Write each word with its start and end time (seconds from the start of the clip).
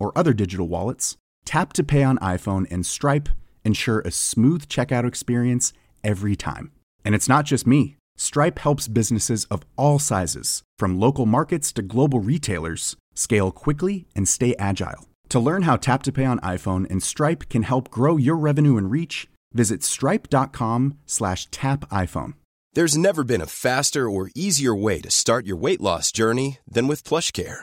or 0.00 0.10
other 0.16 0.32
digital 0.32 0.66
wallets, 0.66 1.16
Tap 1.44 1.72
to 1.74 1.84
Pay 1.84 2.02
on 2.02 2.18
iPhone 2.18 2.66
and 2.70 2.84
Stripe 2.84 3.28
ensure 3.64 4.00
a 4.00 4.10
smooth 4.10 4.66
checkout 4.66 5.06
experience 5.06 5.72
every 6.02 6.34
time. 6.34 6.72
And 7.04 7.14
it's 7.14 7.28
not 7.28 7.44
just 7.44 7.66
me. 7.66 7.96
Stripe 8.16 8.58
helps 8.58 8.88
businesses 8.88 9.44
of 9.46 9.62
all 9.76 9.98
sizes, 9.98 10.62
from 10.78 10.98
local 10.98 11.26
markets 11.26 11.72
to 11.72 11.82
global 11.82 12.20
retailers, 12.20 12.96
scale 13.14 13.50
quickly 13.50 14.06
and 14.14 14.28
stay 14.28 14.54
agile. 14.58 15.08
To 15.30 15.38
learn 15.38 15.62
how 15.62 15.76
Tap 15.76 16.02
to 16.04 16.12
Pay 16.12 16.24
on 16.24 16.40
iPhone 16.40 16.90
and 16.90 17.02
Stripe 17.02 17.48
can 17.48 17.62
help 17.62 17.90
grow 17.90 18.16
your 18.16 18.36
revenue 18.36 18.76
and 18.76 18.90
reach, 18.90 19.28
visit 19.52 19.82
stripe.com 19.82 20.98
slash 21.06 21.46
tap 21.50 21.88
iPhone. 21.90 22.34
There's 22.74 22.96
never 22.96 23.24
been 23.24 23.40
a 23.40 23.46
faster 23.46 24.08
or 24.08 24.30
easier 24.34 24.74
way 24.74 25.00
to 25.00 25.10
start 25.10 25.46
your 25.46 25.56
weight 25.56 25.80
loss 25.80 26.12
journey 26.12 26.58
than 26.70 26.86
with 26.86 27.04
PlushCare. 27.04 27.62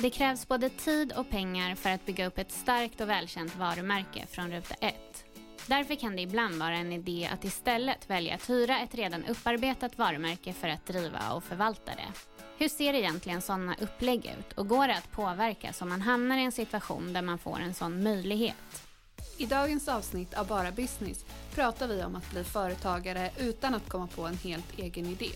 Det 0.00 0.10
krävs 0.10 0.48
både 0.48 0.68
tid 0.68 1.12
och 1.12 1.30
pengar 1.30 1.74
för 1.74 1.90
att 1.90 2.06
bygga 2.06 2.26
upp 2.26 2.38
ett 2.38 2.52
starkt 2.52 3.00
och 3.00 3.08
välkänt 3.08 3.56
varumärke 3.56 4.26
från 4.30 4.50
ruta 4.50 4.74
1. 4.74 4.94
Därför 5.66 5.94
kan 5.94 6.16
det 6.16 6.22
ibland 6.22 6.54
vara 6.54 6.76
en 6.76 6.92
idé 6.92 7.28
att 7.32 7.44
istället 7.44 8.10
välja 8.10 8.34
att 8.34 8.50
hyra 8.50 8.80
ett 8.80 8.94
redan 8.94 9.24
upparbetat 9.24 9.98
varumärke 9.98 10.52
för 10.52 10.68
att 10.68 10.86
driva 10.86 11.32
och 11.32 11.44
förvalta 11.44 11.92
det. 11.94 12.12
Hur 12.58 12.68
ser 12.68 12.94
egentligen 12.94 13.42
sådana 13.42 13.74
upplägg 13.80 14.26
ut 14.38 14.52
och 14.52 14.68
går 14.68 14.88
det 14.88 14.96
att 14.96 15.12
påverka 15.12 15.72
så 15.72 15.84
man 15.84 16.00
hamnar 16.00 16.38
i 16.38 16.44
en 16.44 16.52
situation 16.52 17.12
där 17.12 17.22
man 17.22 17.38
får 17.38 17.60
en 17.60 17.74
sån 17.74 18.02
möjlighet? 18.02 18.82
I 19.38 19.46
dagens 19.46 19.88
avsnitt 19.88 20.34
av 20.34 20.46
Bara 20.46 20.70
Business 20.70 21.24
pratar 21.54 21.88
vi 21.88 22.04
om 22.04 22.16
att 22.16 22.30
bli 22.30 22.44
företagare 22.44 23.30
utan 23.38 23.74
att 23.74 23.88
komma 23.88 24.06
på 24.06 24.26
en 24.26 24.38
helt 24.38 24.78
egen 24.78 25.06
idé. 25.06 25.30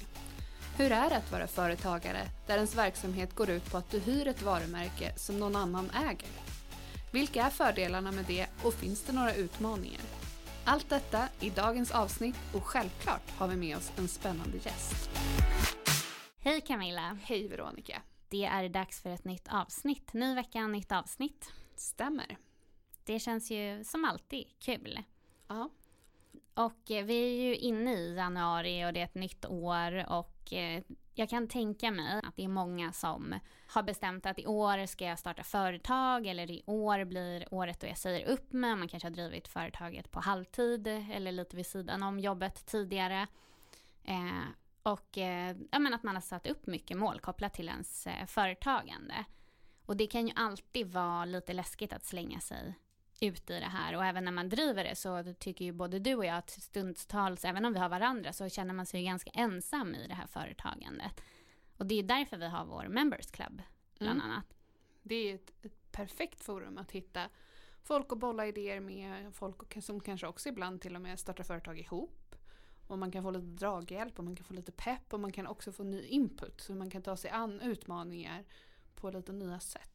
Hur 0.77 0.93
är 0.93 1.11
det 1.11 1.17
att 1.17 1.33
vara 1.33 1.47
företagare 1.47 2.29
där 2.47 2.55
ens 2.55 2.77
verksamhet 2.77 3.35
går 3.35 3.51
ut 3.51 3.71
på 3.71 3.77
att 3.77 3.91
du 3.91 3.99
hyr 3.99 4.29
ett 4.29 4.43
varumärke 4.43 5.13
som 5.17 5.39
någon 5.41 5.57
annan 5.57 5.91
äger? 5.91 6.29
Vilka 7.13 7.43
är 7.43 7.51
fördelarna 7.51 8.13
med 8.13 8.25
det 8.25 8.47
och 8.65 8.75
finns 8.75 9.03
det 9.05 9.13
några 9.13 9.35
utmaningar? 9.35 10.01
Allt 10.65 10.89
detta 10.89 11.29
i 11.41 11.51
dagens 11.51 11.91
avsnitt 11.91 12.37
och 12.55 12.65
självklart 12.65 13.31
har 13.31 13.49
vi 13.49 13.57
med 13.57 13.77
oss 13.77 13.93
en 13.99 14.09
spännande 14.09 14.57
gäst. 14.57 15.11
Hej 16.39 16.61
Camilla! 16.61 17.19
Hej 17.23 17.49
Veronica! 17.49 18.03
Det 18.29 18.45
är 18.45 18.69
dags 18.69 19.01
för 19.03 19.11
ett 19.11 19.25
nytt 19.25 19.49
avsnitt. 19.51 20.13
Ny 20.13 20.35
vecka, 20.35 20.67
nytt 20.67 20.93
avsnitt. 20.93 21.53
Stämmer. 21.77 22.37
Det 23.05 23.19
känns 23.19 23.51
ju 23.51 23.85
som 23.85 24.05
alltid 24.05 24.47
kul. 24.59 25.03
Ja. 25.49 25.71
Och 26.55 26.91
eh, 26.91 27.05
vi 27.05 27.23
är 27.23 27.49
ju 27.49 27.57
inne 27.57 27.95
i 27.95 28.15
januari 28.15 28.85
och 28.85 28.93
det 28.93 29.01
är 29.01 29.05
ett 29.05 29.15
nytt 29.15 29.47
år 29.47 30.13
och 30.13 30.32
eh, 30.51 30.83
jag 31.15 31.29
kan 31.29 31.49
tänka 31.49 31.91
mig 31.91 32.21
att 32.23 32.37
det 32.37 32.45
är 32.45 32.49
många 32.49 32.93
som 32.93 33.35
har 33.67 33.83
bestämt 33.83 34.27
att 34.27 34.39
i 34.39 34.47
år 34.47 34.87
ska 34.87 35.05
jag 35.05 35.19
starta 35.19 35.43
företag 35.43 36.27
eller 36.27 36.51
i 36.51 36.63
år 36.67 37.05
blir 37.05 37.55
året 37.55 37.81
då 37.81 37.87
jag 37.87 37.99
säger 37.99 38.29
upp 38.29 38.53
mig. 38.53 38.77
Man 38.77 38.89
kanske 38.89 39.07
har 39.09 39.15
drivit 39.15 39.49
företaget 39.49 40.11
på 40.11 40.21
halvtid 40.21 40.87
eller 40.87 41.33
lite 41.33 41.57
vid 41.57 41.67
sidan 41.67 42.03
om 42.03 42.19
jobbet 42.19 42.67
tidigare. 42.67 43.27
Eh, 44.05 44.45
och 44.83 45.19
eh, 45.19 45.57
ja, 45.71 45.95
att 45.95 46.03
man 46.03 46.15
har 46.15 46.21
satt 46.21 46.47
upp 46.47 46.67
mycket 46.67 46.97
mål 46.97 47.21
kopplat 47.21 47.55
till 47.55 47.69
ens 47.69 48.07
eh, 48.07 48.27
företagande. 48.27 49.25
Och 49.87 49.97
det 49.97 50.07
kan 50.07 50.27
ju 50.27 50.33
alltid 50.37 50.93
vara 50.93 51.25
lite 51.25 51.53
läskigt 51.53 51.93
att 51.93 52.05
slänga 52.05 52.41
sig 52.41 52.75
ut 53.23 53.51
i 53.51 53.61
det 53.61 53.67
här 53.67 53.97
och 53.97 54.05
även 54.05 54.25
när 54.25 54.33
man 54.33 54.49
driver 54.49 54.85
det 54.85 54.97
så 54.97 55.35
tycker 55.39 55.65
ju 55.65 55.73
både 55.73 55.99
du 55.99 56.15
och 56.15 56.25
jag 56.25 56.37
att 56.37 56.51
stundtals, 56.51 57.45
även 57.45 57.65
om 57.65 57.73
vi 57.73 57.79
har 57.79 57.89
varandra, 57.89 58.33
så 58.33 58.49
känner 58.49 58.75
man 58.75 58.87
sig 58.87 59.05
ganska 59.05 59.31
ensam 59.31 59.95
i 59.95 60.07
det 60.09 60.15
här 60.15 60.27
företagandet. 60.27 61.21
Och 61.77 61.87
det 61.87 61.95
är 61.95 62.03
därför 62.03 62.37
vi 62.37 62.47
har 62.47 62.65
vår 62.65 62.85
Members 62.89 63.27
Club, 63.31 63.63
bland 63.99 64.21
Mm. 64.21 64.31
annat. 64.31 64.45
Det 65.03 65.15
är 65.15 65.35
ett, 65.35 65.53
ett 65.63 65.93
perfekt 65.93 66.41
forum 66.45 66.79
att 66.79 66.93
hitta 66.93 67.29
folk 67.83 68.13
att 68.13 68.19
bolla 68.19 68.47
idéer 68.47 68.81
med, 68.81 69.35
folk 69.35 69.63
och- 69.63 69.77
som 69.83 70.01
kanske 70.01 70.27
också 70.27 70.49
ibland 70.49 70.81
till 70.81 70.95
och 70.95 71.01
med 71.03 71.21
startar 71.21 71.45
företag 71.45 71.79
ihop. 71.79 72.19
Och 72.89 72.99
man 72.99 73.11
kan 73.13 73.23
få 73.23 73.31
lite 73.31 73.47
draghjälp 73.47 74.19
och 74.19 74.25
man 74.25 74.37
kan 74.37 74.45
få 74.45 74.55
lite 74.55 74.73
pepp 74.73 75.13
och 75.13 75.21
man 75.21 75.33
kan 75.33 75.47
också 75.47 75.73
få 75.73 75.83
ny 75.83 76.03
input 76.07 76.61
så 76.61 76.75
man 76.75 76.91
kan 76.91 77.03
ta 77.03 77.17
sig 77.17 77.31
an 77.31 77.61
utmaningar 77.61 78.45
på 78.95 79.11
lite 79.11 79.33
nya 79.33 79.61
sätt. 79.61 79.92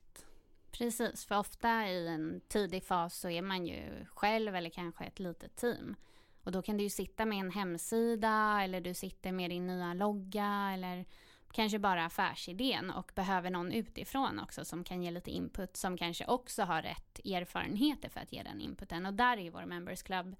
Precis, 0.78 1.26
för 1.26 1.38
ofta 1.40 1.88
i 1.88 2.08
en 2.08 2.42
tidig 2.48 2.84
fas 2.84 3.20
så 3.20 3.30
är 3.30 3.42
man 3.42 3.66
ju 3.66 4.06
själv 4.06 4.56
eller 4.56 4.70
kanske 4.70 5.06
ett 5.06 5.20
litet 5.20 5.56
team. 5.56 5.96
Och 6.44 6.52
då 6.52 6.62
kan 6.62 6.78
du 6.78 6.84
ju 6.84 6.90
sitta 6.90 7.26
med 7.26 7.40
en 7.40 7.52
hemsida 7.52 8.60
eller 8.64 8.82
du 8.82 8.94
sitter 8.94 9.32
med 9.32 9.50
din 9.50 9.68
nya 9.68 9.94
logga 9.94 10.72
eller 10.74 11.06
kanske 11.52 11.80
bara 11.80 12.06
affärsidén 12.06 12.92
och 12.92 13.12
behöver 13.16 13.50
någon 13.50 13.72
utifrån 13.72 14.40
också 14.40 14.66
som 14.66 14.84
kan 14.84 15.04
ge 15.04 15.12
lite 15.12 15.32
input 15.32 15.78
som 15.78 15.98
kanske 15.98 16.26
också 16.26 16.64
har 16.64 16.82
rätt 16.82 17.20
erfarenheter 17.26 18.10
för 18.10 18.20
att 18.20 18.34
ge 18.34 18.44
den 18.44 18.62
inputen. 18.62 19.06
Och 19.06 19.14
där 19.14 19.38
är 19.38 19.42
ju 19.42 19.50
vår 19.50 19.66
Members 19.66 20.04
Club 20.04 20.36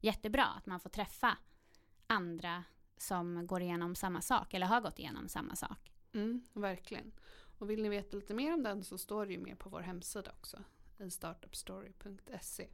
jättebra, 0.00 0.44
att 0.44 0.66
man 0.66 0.80
får 0.80 0.90
träffa 0.90 1.36
andra 2.06 2.64
som 2.96 3.46
går 3.46 3.62
igenom 3.62 3.94
samma 3.94 4.20
sak 4.20 4.54
eller 4.54 4.66
har 4.66 4.80
gått 4.80 4.98
igenom 4.98 5.28
samma 5.28 5.56
sak. 5.56 5.92
Mm, 6.12 6.42
verkligen. 6.52 7.12
Och 7.60 7.70
vill 7.70 7.82
ni 7.82 7.88
veta 7.88 8.16
lite 8.16 8.34
mer 8.34 8.54
om 8.54 8.62
den 8.62 8.84
så 8.84 8.98
står 8.98 9.26
det 9.26 9.32
ju 9.32 9.38
med 9.38 9.58
på 9.58 9.68
vår 9.68 9.80
hemsida 9.80 10.30
också. 10.38 10.62
I 10.98 11.10
startupstory.se. 11.10 12.68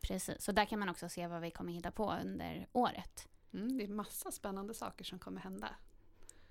Precis, 0.00 0.48
och 0.48 0.54
där 0.54 0.64
kan 0.64 0.78
man 0.78 0.88
också 0.88 1.08
se 1.08 1.26
vad 1.26 1.40
vi 1.40 1.50
kommer 1.50 1.72
hitta 1.72 1.90
på 1.90 2.12
under 2.12 2.68
året. 2.72 3.28
Mm, 3.52 3.78
det 3.78 3.84
är 3.84 3.88
massa 3.88 4.30
spännande 4.30 4.74
saker 4.74 5.04
som 5.04 5.18
kommer 5.18 5.40
hända. 5.40 5.68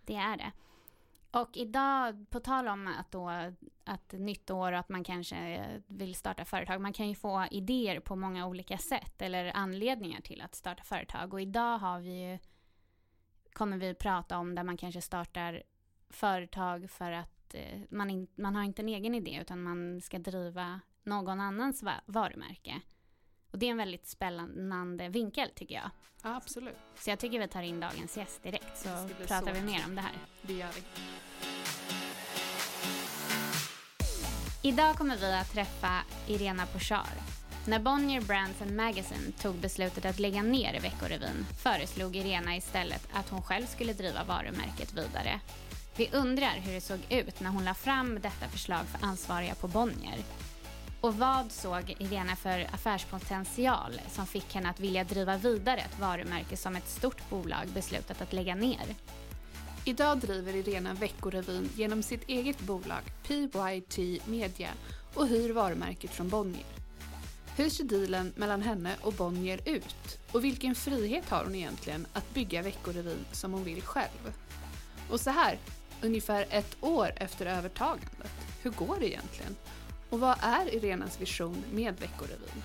Det 0.06 0.16
är 0.16 0.38
det. 0.38 0.52
Och 1.32 1.58
idag, 1.58 2.26
på 2.30 2.40
tal 2.40 2.68
om 2.68 2.88
att, 2.88 3.12
då, 3.12 3.30
att 3.84 4.12
nytt 4.12 4.50
år 4.50 4.72
och 4.72 4.80
att 4.80 4.90
man 4.90 5.04
kanske 5.04 5.82
vill 5.88 6.16
starta 6.16 6.46
företag, 6.46 6.82
man 6.82 6.94
kan 6.94 7.10
ju 7.10 7.16
få 7.16 7.48
idéer 7.52 8.00
på 8.00 8.16
många 8.16 8.48
olika 8.48 8.78
sätt 8.78 9.22
eller 9.22 9.52
anledningar 9.56 10.22
till 10.22 10.42
att 10.42 10.56
starta 10.56 10.84
företag. 10.84 11.34
Och 11.34 11.42
idag 11.42 11.78
har 11.78 12.00
vi 12.00 12.22
ju, 12.22 12.40
kommer 13.54 13.78
vi 13.78 13.94
prata 13.94 14.38
om 14.38 14.56
där 14.56 14.64
man 14.64 14.78
kanske 14.78 15.02
startar 15.02 15.64
företag 16.10 16.90
för 16.90 17.12
att 17.12 17.37
eh, 17.56 17.80
man, 17.90 18.10
in, 18.10 18.28
man 18.36 18.56
har 18.56 18.64
inte 18.64 18.82
en 18.82 18.90
egen 18.90 19.16
idé 19.16 19.38
utan 19.42 19.64
man 19.64 20.02
ska 20.02 20.20
driva 20.20 20.80
någon 21.04 21.40
annans 21.40 21.84
va- 21.84 22.02
varumärke. 22.06 22.82
Och 23.52 23.60
det 23.60 23.66
är 23.66 23.72
en 23.72 23.78
väldigt 23.78 24.08
spännande 24.08 25.10
vinkel 25.10 25.50
tycker 25.56 25.76
jag. 25.76 25.90
Ja, 26.24 26.36
absolut. 26.36 26.76
Så 27.00 27.10
jag 27.10 27.20
tycker 27.20 27.40
vi 27.40 27.48
tar 27.48 27.62
in 27.62 27.80
dagens 27.80 28.18
gäst 28.18 28.44
direkt 28.44 28.78
så 28.78 28.90
pratar 29.28 29.54
så 29.54 29.60
vi 29.60 29.62
mer 29.62 29.84
om 29.88 29.96
det 29.96 30.02
här. 30.02 30.14
Det 30.42 30.54
gör 30.54 30.70
vi. 30.76 30.84
Idag 34.64 34.96
kommer 34.96 35.16
vi 35.18 35.34
att 35.34 35.52
träffa 35.54 36.04
Irena 36.28 36.66
Pochar. 36.66 37.08
När 37.68 37.80
Bonnier 37.80 38.22
Brands 38.22 38.62
and 38.62 38.76
Magazine 38.76 39.32
tog 39.42 39.56
beslutet 39.56 40.06
att 40.06 40.20
lägga 40.20 40.44
ner 40.44 40.80
Veckorevyn 40.82 41.46
föreslog 41.64 42.16
Irena 42.16 42.56
istället 42.56 43.08
att 43.14 43.30
hon 43.30 43.42
själv 43.42 43.66
skulle 43.66 43.94
driva 43.94 44.24
varumärket 44.24 44.94
vidare. 44.94 45.40
Vi 45.98 46.10
undrar 46.14 46.56
hur 46.56 46.74
det 46.74 46.82
såg 46.82 47.00
ut 47.10 47.40
när 47.40 47.50
hon 47.50 47.66
la 47.66 47.74
fram 47.74 48.16
detta 48.16 48.48
förslag 48.52 48.86
för 48.86 49.08
ansvariga 49.08 49.56
på 49.56 49.68
Bonnier. 49.68 50.18
Och 51.02 51.18
vad 51.18 51.52
såg 51.52 51.96
Irena 52.00 52.36
för 52.36 52.68
affärspotential 52.74 54.02
som 54.12 54.28
fick 54.28 54.56
henne 54.56 54.70
att 54.70 54.80
vilja 54.80 55.04
driva 55.04 55.38
vidare 55.38 55.80
ett 55.80 56.00
varumärke 56.00 56.58
som 56.58 56.76
ett 56.76 56.90
stort 56.90 57.30
bolag 57.30 57.68
beslutat 57.74 58.22
att 58.22 58.34
lägga 58.34 58.56
ner? 58.56 58.96
Idag 59.86 60.18
driver 60.18 60.56
Irena 60.56 60.94
Veckorevyn 60.94 61.70
genom 61.76 62.04
sitt 62.04 62.30
eget 62.30 62.60
bolag 62.60 63.02
PYT 63.28 64.28
Media 64.28 64.70
och 65.14 65.28
hyr 65.28 65.54
varumärket 65.54 66.12
från 66.12 66.30
Bonnier. 66.30 66.66
Hur 67.56 67.70
ser 67.70 67.84
dealen 67.84 68.34
mellan 68.36 68.62
henne 68.62 68.96
och 69.02 69.14
Bonnier 69.14 69.60
ut? 69.66 70.20
Och 70.32 70.44
vilken 70.44 70.76
frihet 70.76 71.30
har 71.30 71.44
hon 71.44 71.56
egentligen 71.56 72.08
att 72.14 72.34
bygga 72.34 72.62
Veckorevyn 72.62 73.26
som 73.32 73.54
hon 73.54 73.64
vill 73.64 73.82
själv? 73.82 74.34
Och 75.10 75.20
så 75.20 75.30
här, 75.30 75.58
ungefär 76.02 76.46
ett 76.50 76.78
år 76.82 77.12
efter 77.16 77.46
övertagandet, 77.46 78.32
hur 78.62 78.72
går 78.72 78.98
det 79.00 79.10
egentligen? 79.10 79.56
Och 80.10 80.20
vad 80.20 80.38
är 80.42 80.76
Irenas 80.76 81.22
vision 81.22 81.64
med 81.74 82.00
Veckorevyn? 82.00 82.64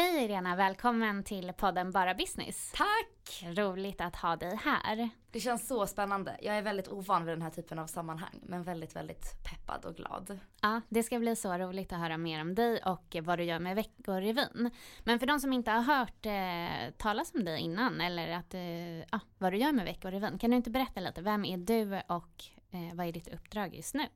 Hej 0.00 0.24
Irena, 0.24 0.56
välkommen 0.56 1.24
till 1.24 1.52
podden 1.56 1.92
Bara 1.92 2.14
Business. 2.14 2.72
Tack! 2.76 3.44
Roligt 3.56 4.00
att 4.00 4.16
ha 4.16 4.36
dig 4.36 4.56
här. 4.56 5.10
Det 5.30 5.40
känns 5.40 5.68
så 5.68 5.86
spännande. 5.86 6.36
Jag 6.42 6.58
är 6.58 6.62
väldigt 6.62 6.88
ovan 6.88 7.24
vid 7.24 7.32
den 7.32 7.42
här 7.42 7.50
typen 7.50 7.78
av 7.78 7.86
sammanhang 7.86 8.40
men 8.42 8.62
väldigt, 8.62 8.96
väldigt 8.96 9.44
peppad 9.44 9.84
och 9.84 9.96
glad. 9.96 10.38
Ja, 10.62 10.80
det 10.88 11.02
ska 11.02 11.18
bli 11.18 11.36
så 11.36 11.52
roligt 11.58 11.92
att 11.92 11.98
höra 11.98 12.18
mer 12.18 12.40
om 12.40 12.54
dig 12.54 12.82
och 12.84 13.16
vad 13.22 13.38
du 13.38 13.44
gör 13.44 13.58
med 13.58 13.76
Veckorevyn. 13.76 14.70
Men 15.04 15.18
för 15.18 15.26
de 15.26 15.40
som 15.40 15.52
inte 15.52 15.70
har 15.70 15.82
hört 15.82 16.26
eh, 16.26 16.94
talas 16.96 17.34
om 17.34 17.44
dig 17.44 17.60
innan 17.60 18.00
eller 18.00 18.28
att, 18.28 18.54
eh, 18.54 18.98
ja, 18.98 19.20
vad 19.38 19.52
du 19.52 19.58
gör 19.58 19.72
med 19.72 19.84
Veckorevyn, 19.84 20.38
kan 20.38 20.50
du 20.50 20.56
inte 20.56 20.70
berätta 20.70 21.00
lite? 21.00 21.22
Vem 21.22 21.44
är 21.44 21.56
du 21.56 22.00
och 22.08 22.44
eh, 22.70 22.94
vad 22.94 23.06
är 23.06 23.12
ditt 23.12 23.28
uppdrag 23.28 23.74
just 23.74 23.94
nu? 23.94 24.06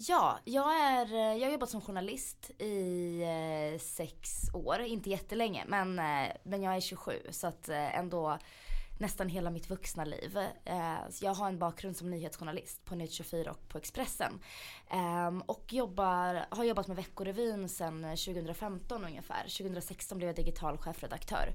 Ja, 0.00 0.38
jag, 0.44 0.80
är, 0.80 1.14
eh, 1.14 1.38
jag 1.38 1.46
har 1.46 1.52
jobbat 1.52 1.70
som 1.70 1.80
journalist 1.80 2.50
i 2.58 3.22
eh, 3.22 3.80
sex 3.80 4.30
år, 4.54 4.80
inte 4.80 5.10
jättelänge 5.10 5.64
men, 5.68 5.98
eh, 5.98 6.32
men 6.42 6.62
jag 6.62 6.76
är 6.76 6.80
27 6.80 7.12
så 7.30 7.46
att 7.46 7.68
eh, 7.68 7.98
ändå 7.98 8.38
nästan 8.98 9.28
hela 9.28 9.50
mitt 9.50 9.70
vuxna 9.70 10.04
liv. 10.04 10.38
Eh, 10.64 10.98
jag 11.20 11.34
har 11.34 11.48
en 11.48 11.58
bakgrund 11.58 11.96
som 11.96 12.10
nyhetsjournalist 12.10 12.84
på 12.84 12.94
Nyhet24 12.94 13.48
och 13.48 13.68
på 13.68 13.78
Expressen. 13.78 14.40
Ehm, 14.90 15.40
och 15.40 15.72
jobbar, 15.72 16.46
har 16.50 16.64
jobbat 16.64 16.88
med 16.88 16.96
Veckorevyn 16.96 17.68
sedan 17.68 18.04
eh, 18.04 18.10
2015 18.10 19.04
ungefär. 19.04 19.42
2016 19.42 20.18
blev 20.18 20.28
jag 20.28 20.36
digital 20.36 20.78
chefredaktör. 20.78 21.54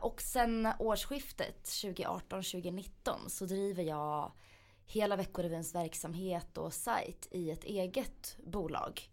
Och 0.00 0.20
sen 0.22 0.68
årsskiftet 0.78 1.64
2018-2019 1.64 3.28
så 3.28 3.44
driver 3.44 3.82
jag 3.82 4.32
hela 4.88 5.16
Veckorevyns 5.16 5.74
verksamhet 5.74 6.58
och 6.58 6.72
sajt 6.72 7.28
i 7.30 7.50
ett 7.50 7.64
eget 7.64 8.36
bolag 8.44 9.10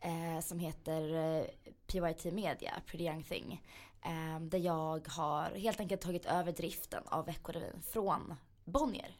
eh, 0.00 0.40
som 0.40 0.58
heter 0.58 1.14
eh, 1.14 1.44
PYT 1.86 2.24
Media, 2.24 2.72
Pretty 2.86 3.04
Young 3.04 3.22
Thing. 3.22 3.62
Eh, 4.04 4.40
där 4.40 4.58
jag 4.58 5.08
har 5.08 5.50
helt 5.50 5.80
enkelt 5.80 6.00
tagit 6.00 6.26
över 6.26 6.52
driften 6.52 7.02
av 7.06 7.26
Veckorevyn 7.26 7.82
från 7.82 8.34
Bonnier. 8.64 9.16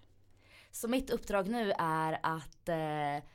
Så 0.71 0.89
mitt 0.89 1.11
uppdrag 1.11 1.49
nu 1.49 1.73
är 1.79 2.19
att 2.23 2.69
eh, 2.69 3.29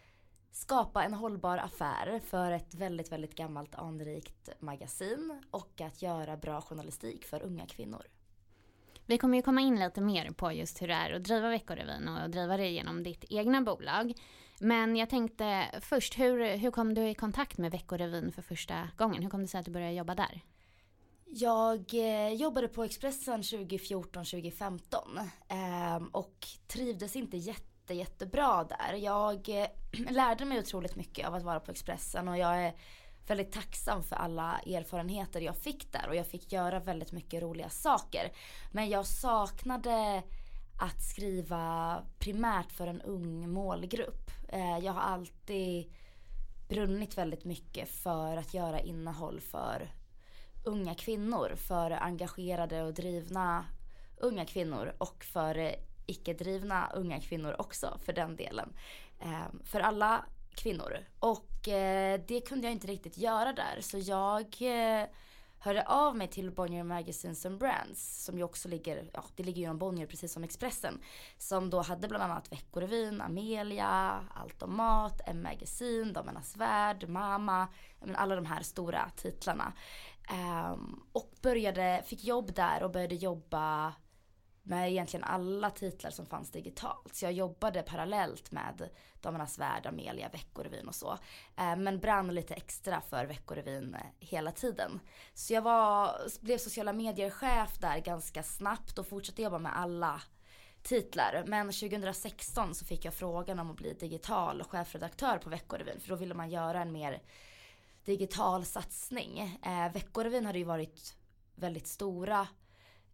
skapa 0.51 1.04
en 1.04 1.13
hållbar 1.13 1.57
affär 1.57 2.19
för 2.19 2.51
ett 2.51 2.74
väldigt, 2.74 3.12
väldigt 3.12 3.36
gammalt 3.36 3.75
anrikt 3.75 4.50
magasin 4.60 5.42
och 5.51 5.81
att 5.81 6.01
göra 6.01 6.38
bra 6.38 6.62
journalistik 6.62 7.25
för 7.25 7.44
unga 7.44 7.65
kvinnor. 7.65 8.04
Vi 9.06 9.18
kommer 9.18 9.38
ju 9.38 9.42
komma 9.42 9.62
in 9.62 9.80
lite 9.80 10.02
mer 10.02 10.32
på 10.32 10.52
just 10.52 10.82
hur 10.82 10.88
det 10.88 10.94
är 10.94 11.14
att 11.14 11.24
driva 11.24 11.50
Veckorevyn 11.50 12.08
och 12.08 12.30
driva 12.30 12.58
det 12.58 12.70
genom 12.70 13.04
ditt 13.04 13.26
egna 13.30 13.62
bolag. 13.62 14.14
Men 14.60 14.96
jag 14.96 15.10
tänkte 15.10 15.66
först, 15.82 16.20
hur, 16.20 16.58
hur 16.58 16.72
kom 16.72 16.94
du 16.94 17.10
i 17.10 17.16
kontakt 17.16 17.58
med 17.58 17.72
Veckorevyn 17.72 18.32
för 18.32 18.42
första 18.42 18.90
gången? 18.98 19.24
Hur 19.24 19.30
kom 19.30 19.42
det 19.42 19.48
sig 19.48 19.60
att 19.60 19.66
du 19.66 19.72
började 19.72 19.94
jobba 19.94 20.16
där? 20.16 20.42
Jag 21.26 21.94
eh, 21.94 22.34
jobbade 22.34 22.68
på 22.68 22.84
Expressen 22.84 23.42
2014-2015 23.42 25.30
eh, 25.48 26.04
och 26.12 26.48
trivdes 26.68 27.16
inte 27.16 27.38
jätte, 27.38 27.94
jättebra 27.94 28.64
där. 28.64 28.94
Jag 28.94 29.50
eh, 29.50 29.68
lärde 30.12 30.46
mig 30.46 30.60
otroligt 30.60 30.96
mycket 30.96 31.28
av 31.28 31.36
att 31.36 31.44
vara 31.44 31.60
på 31.60 31.72
Expressen 31.72 32.28
och 32.28 32.38
jag 32.38 32.64
är 32.64 32.74
väldigt 33.28 33.52
tacksam 33.52 34.04
för 34.04 34.16
alla 34.16 34.60
erfarenheter 34.60 35.42
jag 35.42 35.58
fick 35.58 35.92
där 35.92 36.10
och 36.10 36.16
jag 36.16 36.28
fick 36.28 36.52
göra 36.52 36.80
väldigt 36.80 37.12
mycket 37.12 37.44
roliga 37.44 37.70
saker. 37.70 38.31
Men 38.72 38.90
jag 38.90 39.06
saknade 39.06 40.24
att 40.81 41.02
skriva 41.02 42.02
primärt 42.20 42.72
för 42.72 42.88
en 42.88 43.02
ung 43.02 43.50
målgrupp. 43.50 44.31
Eh, 44.50 44.78
jag 44.78 44.94
har 44.94 45.02
alltid 45.02 45.94
brunnit 46.70 47.18
väldigt 47.18 47.46
mycket 47.46 47.90
för 47.90 48.38
att 48.38 48.54
göra 48.54 48.80
innehåll 48.80 49.40
för 49.40 49.92
unga 50.66 50.96
kvinnor, 50.96 51.56
för 51.56 51.92
engagerade 51.92 52.84
och 52.84 52.94
drivna 52.94 53.66
unga 54.18 54.46
kvinnor 54.46 54.96
och 54.98 55.24
för 55.24 55.75
icke-drivna 56.06 56.92
unga 56.96 57.20
kvinnor 57.20 57.56
också 57.60 57.98
för 58.06 58.14
den 58.14 58.36
delen. 58.36 58.74
Eh, 59.20 59.48
för 59.64 59.80
alla 59.80 60.25
kvinnor. 60.56 60.98
Och 61.20 61.68
eh, 61.68 62.22
det 62.28 62.42
kunde 62.42 62.68
jag 62.68 62.72
inte 62.72 62.88
riktigt 62.88 63.18
göra 63.18 63.54
där 63.54 63.78
så 63.82 63.98
jag 63.98 64.46
eh, 64.62 65.08
hörde 65.60 65.84
av 65.84 66.16
mig 66.16 66.28
till 66.28 66.52
Bonnier 66.52 66.84
Magazines 66.84 67.46
and 67.46 67.60
Brands 67.60 68.24
som 68.26 68.38
ju 68.38 68.44
också 68.44 68.70
ligger, 68.70 69.10
ja 69.14 69.24
det 69.36 69.44
ligger 69.44 69.58
ju 69.58 69.64
inom 69.64 69.78
Bonnier 69.78 70.08
precis 70.08 70.34
som 70.34 70.44
Expressen. 70.44 71.00
Som 71.38 71.70
då 71.70 71.82
hade 71.82 72.08
bland 72.08 72.24
annat 72.24 72.52
Veckorevyn, 72.52 73.22
Amelia, 73.22 74.26
Allt 74.34 74.64
om 74.64 74.78
mat, 74.78 75.22
M 75.26 75.44
Magazine, 75.44 76.12
Damernas 76.12 76.58
Värld, 76.58 77.10
Mama, 77.10 77.68
men 78.00 78.16
alla 78.16 78.36
de 78.36 78.46
här 78.46 78.62
stora 78.62 79.12
titlarna. 79.16 79.74
Um, 80.74 81.04
och 81.12 81.34
började, 81.42 82.04
fick 82.06 82.24
jobb 82.24 82.54
där 82.54 82.84
och 82.84 82.92
började 82.92 83.16
jobba 83.16 83.94
med 84.63 84.92
egentligen 84.92 85.24
alla 85.24 85.69
titlar 85.69 86.12
som 86.12 86.25
fanns 86.25 86.51
digitalt. 86.51 87.15
Så 87.15 87.25
jag 87.25 87.33
jobbade 87.33 87.81
parallellt 87.81 88.51
med 88.51 88.89
Damernas 89.21 89.60
Värld, 89.60 89.86
Amelia, 89.86 90.30
Veckorevyn 90.30 90.88
och 90.88 90.95
så. 90.95 91.18
Eh, 91.56 91.75
men 91.75 92.00
brann 92.00 92.36
lite 92.36 92.53
extra 92.53 93.01
för 93.01 93.25
Veckorevyn 93.25 93.93
eh, 93.93 94.01
hela 94.20 94.51
tiden. 94.51 95.00
Så 95.34 95.53
jag 95.53 95.62
var, 95.62 96.15
blev 96.41 96.58
sociala 96.58 96.93
medier-chef 96.93 97.77
där 97.79 98.00
ganska 98.00 98.43
snabbt 98.43 99.00
och 99.00 99.08
fortsatte 99.08 99.41
jobba 99.41 99.60
med 99.60 99.77
alla 99.77 100.22
titlar. 100.84 101.43
Men 101.48 101.72
2016 101.72 102.75
så 102.75 102.86
fick 102.86 103.05
jag 103.05 103.13
frågan 103.13 103.60
om 103.60 103.72
att 103.72 103.77
bli 103.77 103.93
digital 103.93 104.63
chefredaktör 104.63 105.38
på 105.38 105.50
Veckorevyn. 105.50 106.00
För 106.00 106.10
då 106.10 106.15
ville 106.15 106.34
man 106.34 106.50
göra 106.50 106.82
en 106.82 106.91
mer 106.91 107.22
digital 108.05 108.65
satsning. 108.65 109.60
Eh, 109.65 109.93
Veckorevyn 109.93 110.46
hade 110.46 110.60
ju 110.60 110.65
varit 110.65 111.15
väldigt 111.55 111.88
stora 111.88 112.48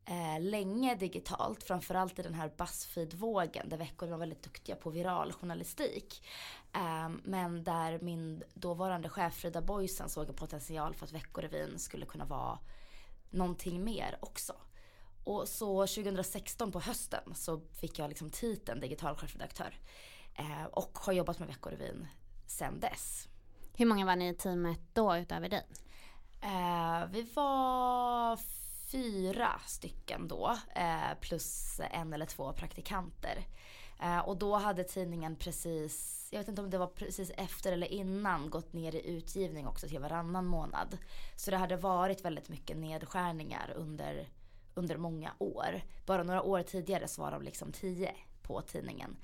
eh, 0.09 0.39
länge 0.39 0.95
digitalt, 0.95 1.63
framförallt 1.63 2.19
i 2.19 2.21
den 2.21 2.33
här 2.33 2.51
Buzzfeed-vågen 2.57 3.69
där 3.69 3.77
veckorna 3.77 4.11
var 4.11 4.17
väldigt 4.17 4.43
duktiga 4.43 4.75
på 4.75 4.89
viral 4.89 5.33
journalistik. 5.33 6.27
Eh, 6.73 7.09
men 7.23 7.63
där 7.63 7.99
min 8.01 8.43
dåvarande 8.53 9.09
chef 9.09 9.33
Frida 9.33 9.61
Boysen 9.61 10.09
såg 10.09 10.29
en 10.29 10.35
potential 10.35 10.93
för 10.93 11.05
att 11.05 11.11
Veckorevyn 11.11 11.79
skulle 11.79 12.05
kunna 12.05 12.25
vara 12.25 12.59
någonting 13.29 13.83
mer 13.83 14.17
också. 14.19 14.53
Och 15.23 15.47
så 15.47 15.87
2016 15.87 16.71
på 16.71 16.79
hösten 16.79 17.35
så 17.35 17.61
fick 17.73 17.99
jag 17.99 18.09
liksom 18.09 18.29
titeln 18.29 18.79
digital 18.79 19.15
chefredaktör. 19.15 19.79
Eh, 20.35 20.65
och 20.71 20.99
har 20.99 21.13
jobbat 21.13 21.39
med 21.39 21.47
Veckorevyn 21.47 22.07
sedan 22.47 22.79
dess. 22.79 23.27
Hur 23.73 23.85
många 23.85 24.05
var 24.05 24.15
ni 24.15 24.29
i 24.29 24.33
teamet 24.33 24.79
då 24.93 25.17
utöver 25.17 25.49
dig? 25.49 25.67
Eh, 26.41 27.05
vi 27.11 27.21
var 27.21 28.37
fyra 28.91 29.61
stycken 29.65 30.27
då 30.27 30.57
eh, 30.75 31.19
plus 31.21 31.79
en 31.91 32.13
eller 32.13 32.25
två 32.25 32.53
praktikanter. 32.53 33.45
Eh, 34.01 34.19
och 34.19 34.37
då 34.37 34.55
hade 34.55 34.83
tidningen 34.83 35.35
precis, 35.35 36.27
jag 36.31 36.39
vet 36.39 36.47
inte 36.47 36.61
om 36.61 36.69
det 36.69 36.77
var 36.77 36.87
precis 36.87 37.31
efter 37.37 37.71
eller 37.71 37.87
innan 37.87 38.49
gått 38.49 38.73
ner 38.73 38.95
i 38.95 39.07
utgivning 39.07 39.67
också 39.67 39.87
till 39.87 39.99
varannan 39.99 40.45
månad. 40.45 40.97
Så 41.35 41.51
det 41.51 41.57
hade 41.57 41.75
varit 41.75 42.25
väldigt 42.25 42.49
mycket 42.49 42.77
nedskärningar 42.77 43.73
under, 43.75 44.27
under 44.73 44.97
många 44.97 45.31
år. 45.37 45.81
Bara 46.05 46.23
några 46.23 46.41
år 46.41 46.63
tidigare 46.63 47.07
så 47.07 47.21
var 47.21 47.31
de 47.31 47.41
liksom 47.41 47.71
tio 47.71 48.13
på 48.41 48.61
tidningen. 48.61 49.17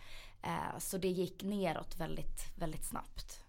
Eh, 0.43 0.79
så 0.79 0.97
det 0.97 1.07
gick 1.07 1.43
neråt 1.43 1.97
väldigt, 1.97 2.57
väldigt 2.57 2.85
snabbt. 2.85 3.41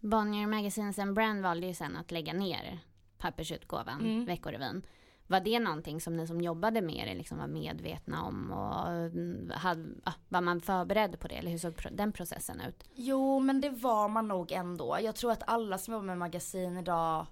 Bonnier 0.00 0.46
Magazines 0.46 0.98
and 0.98 1.14
Brand 1.14 1.42
valde 1.42 1.66
ju 1.66 1.74
sen 1.74 1.96
att 1.96 2.10
lägga 2.10 2.32
ner 2.32 2.78
pappersutgåvan, 3.18 4.00
mm. 4.00 4.24
Veckorevyn. 4.24 4.82
Var 5.26 5.40
det 5.40 5.58
någonting 5.58 6.00
som 6.00 6.16
ni 6.16 6.26
som 6.26 6.40
jobbade 6.40 6.80
med 6.80 7.08
det 7.08 7.14
liksom 7.14 7.38
var 7.38 7.46
medvetna 7.46 8.22
om 8.22 8.52
och 8.52 8.88
mm, 8.88 9.52
hade, 9.54 9.88
var 10.28 10.40
man 10.40 10.60
förberedd 10.60 11.20
på 11.20 11.28
det 11.28 11.34
eller 11.34 11.50
hur 11.50 11.58
såg 11.58 11.74
den 11.92 12.12
processen 12.12 12.60
ut? 12.60 12.84
Jo 12.94 13.40
men 13.40 13.60
det 13.60 13.70
var 13.70 14.08
man 14.08 14.28
nog 14.28 14.52
ändå. 14.52 14.98
Jag 15.02 15.16
tror 15.16 15.32
att 15.32 15.42
alla 15.46 15.78
som 15.78 15.94
jobbar 15.94 16.06
med 16.06 16.18
magasin 16.18 16.76
idag 16.76 17.26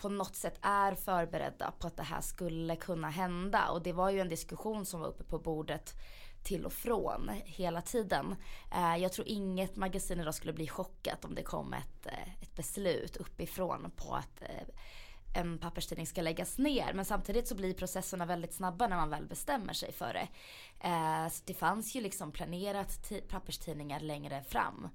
på 0.00 0.08
något 0.08 0.36
sätt 0.36 0.58
är 0.62 0.94
förberedda 0.94 1.72
på 1.78 1.86
att 1.86 1.96
det 1.96 2.02
här 2.02 2.20
skulle 2.20 2.76
kunna 2.76 3.10
hända 3.10 3.68
och 3.68 3.82
det 3.82 3.92
var 3.92 4.10
ju 4.10 4.20
en 4.20 4.28
diskussion 4.28 4.86
som 4.86 5.00
var 5.00 5.08
uppe 5.08 5.24
på 5.24 5.38
bordet 5.38 5.94
till 6.46 6.66
och 6.66 6.72
från 6.72 7.30
hela 7.44 7.82
tiden. 7.82 8.36
Eh, 8.74 8.96
jag 8.96 9.12
tror 9.12 9.28
inget 9.28 9.76
magasin 9.76 10.20
idag 10.20 10.34
skulle 10.34 10.52
bli 10.52 10.68
chockat 10.68 11.24
om 11.24 11.34
det 11.34 11.42
kom 11.42 11.72
ett, 11.72 12.06
eh, 12.06 12.42
ett 12.42 12.54
beslut 12.54 13.16
uppifrån 13.16 13.90
på 13.96 14.14
att 14.14 14.42
eh, 14.42 14.68
en 15.36 15.58
papperstidning 15.58 16.06
ska 16.06 16.22
läggas 16.22 16.58
ner. 16.58 16.92
Men 16.92 17.04
samtidigt 17.04 17.48
så 17.48 17.54
blir 17.54 17.74
processerna 17.74 18.26
väldigt 18.26 18.54
snabba 18.54 18.88
när 18.88 18.96
man 18.96 19.10
väl 19.10 19.26
bestämmer 19.26 19.72
sig 19.72 19.92
för 19.92 20.12
det. 20.12 20.28
Eh, 20.88 21.28
så 21.28 21.42
det 21.46 21.54
fanns 21.54 21.94
ju 21.94 22.00
liksom 22.00 22.32
planerat 22.32 23.12
papperstidningar 23.28 24.00
längre 24.00 24.42
fram. 24.42 24.88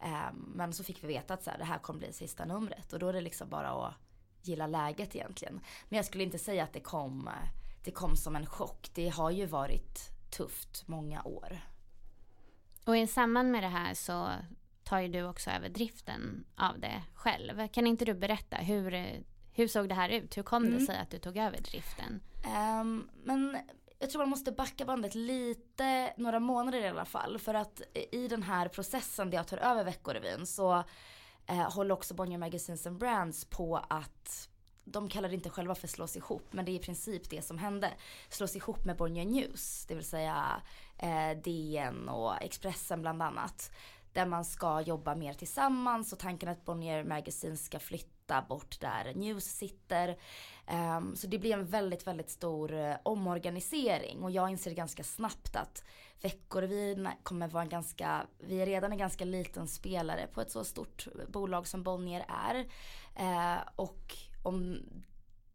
Ehm, 0.00 0.52
men 0.54 0.72
så 0.72 0.84
fick 0.84 1.04
vi 1.04 1.08
veta 1.08 1.34
att 1.34 1.42
så 1.42 1.50
här, 1.50 1.58
det 1.58 1.64
här 1.64 1.78
kommer 1.78 1.98
bli 1.98 2.12
sista 2.12 2.44
numret 2.44 2.92
och 2.92 2.98
då 2.98 3.08
är 3.08 3.12
det 3.12 3.20
liksom 3.20 3.48
bara 3.48 3.70
att 3.70 3.94
gilla 4.42 4.66
läget 4.66 5.16
egentligen. 5.16 5.60
Men 5.88 5.96
jag 5.96 6.06
skulle 6.06 6.24
inte 6.24 6.38
säga 6.38 6.64
att 6.64 6.72
det 6.72 6.80
kom, 6.80 7.30
det 7.84 7.90
kom 7.90 8.16
som 8.16 8.36
en 8.36 8.46
chock. 8.46 8.90
Det 8.94 9.08
har 9.08 9.30
ju 9.30 9.46
varit 9.46 10.10
tufft 10.30 10.88
många 10.88 11.22
år. 11.22 11.60
Och 12.84 12.96
i 12.96 13.06
samband 13.06 13.50
med 13.50 13.62
det 13.62 13.68
här 13.68 13.94
så 13.94 14.28
tar 14.84 15.00
ju 15.00 15.08
du 15.08 15.22
också 15.22 15.50
över 15.50 15.68
driften 15.68 16.44
av 16.56 16.80
det 16.80 17.02
själv. 17.14 17.68
Kan 17.68 17.86
inte 17.86 18.04
du 18.04 18.14
berätta 18.14 18.56
hur, 18.56 19.22
hur 19.54 19.68
såg 19.68 19.88
det 19.88 19.94
här 19.94 20.08
ut? 20.08 20.36
Hur 20.36 20.42
kom 20.42 20.64
mm. 20.64 20.78
det 20.78 20.86
sig 20.86 20.98
att 20.98 21.10
du 21.10 21.18
tog 21.18 21.36
över 21.36 21.60
driften? 21.60 22.20
Um, 22.80 23.10
men 23.24 23.58
jag 23.98 24.10
tror 24.10 24.22
man 24.22 24.28
måste 24.28 24.52
backa 24.52 24.84
bandet 24.84 25.14
lite, 25.14 26.12
några 26.16 26.40
månader 26.40 26.80
i 26.80 26.88
alla 26.88 27.04
fall. 27.04 27.38
För 27.38 27.54
att 27.54 27.82
i 28.12 28.28
den 28.28 28.42
här 28.42 28.68
processen 28.68 29.30
där 29.30 29.38
jag 29.38 29.48
tar 29.48 29.58
över 29.58 29.84
Veckorevyn 29.84 30.46
så 30.46 30.84
eh, 31.46 31.72
håller 31.72 31.94
också 31.94 32.14
Bonnier 32.14 32.38
Magazines 32.38 32.86
and 32.86 32.98
Brands 32.98 33.44
på 33.44 33.76
att 33.88 34.48
de 34.84 35.08
kallar 35.08 35.28
det 35.28 35.34
inte 35.34 35.50
själva 35.50 35.74
för 35.74 35.88
slås 35.88 36.16
ihop 36.16 36.42
men 36.50 36.64
det 36.64 36.72
är 36.72 36.74
i 36.74 36.78
princip 36.78 37.30
det 37.30 37.42
som 37.42 37.58
hände. 37.58 37.92
Slås 38.28 38.56
ihop 38.56 38.84
med 38.84 38.96
Bonnier 38.96 39.24
News, 39.24 39.86
det 39.86 39.94
vill 39.94 40.04
säga 40.04 40.62
eh, 40.98 41.30
DN 41.44 42.08
och 42.08 42.42
Expressen 42.42 43.00
bland 43.00 43.22
annat. 43.22 43.70
Där 44.14 44.26
man 44.26 44.44
ska 44.44 44.80
jobba 44.80 45.14
mer 45.14 45.32
tillsammans 45.32 46.12
och 46.12 46.18
tanken 46.18 46.48
är 46.48 46.52
att 46.52 46.64
Bonnier 46.64 47.04
Magazine 47.04 47.56
ska 47.56 47.78
flytta 47.78 48.42
bort 48.48 48.80
där 48.80 49.14
News 49.14 49.44
sitter. 49.44 50.18
Um, 50.72 51.16
så 51.16 51.26
det 51.26 51.38
blir 51.38 51.52
en 51.52 51.66
väldigt, 51.66 52.06
väldigt 52.06 52.30
stor 52.30 52.72
uh, 52.72 52.94
omorganisering 53.02 54.22
och 54.22 54.30
jag 54.30 54.50
inser 54.50 54.74
ganska 54.74 55.04
snabbt 55.04 55.56
att 55.56 55.84
Veckorevyn 56.22 57.08
kommer 57.22 57.48
vara 57.48 57.62
en 57.62 57.68
ganska, 57.68 58.26
vi 58.38 58.62
är 58.62 58.66
redan 58.66 58.92
en 58.92 58.98
ganska 58.98 59.24
liten 59.24 59.68
spelare 59.68 60.26
på 60.26 60.40
ett 60.40 60.50
så 60.50 60.64
stort 60.64 61.08
bolag 61.28 61.66
som 61.66 61.82
Bonnier 61.82 62.24
är. 62.28 62.64
Uh, 63.20 63.62
och 63.76 64.16
om 64.42 64.78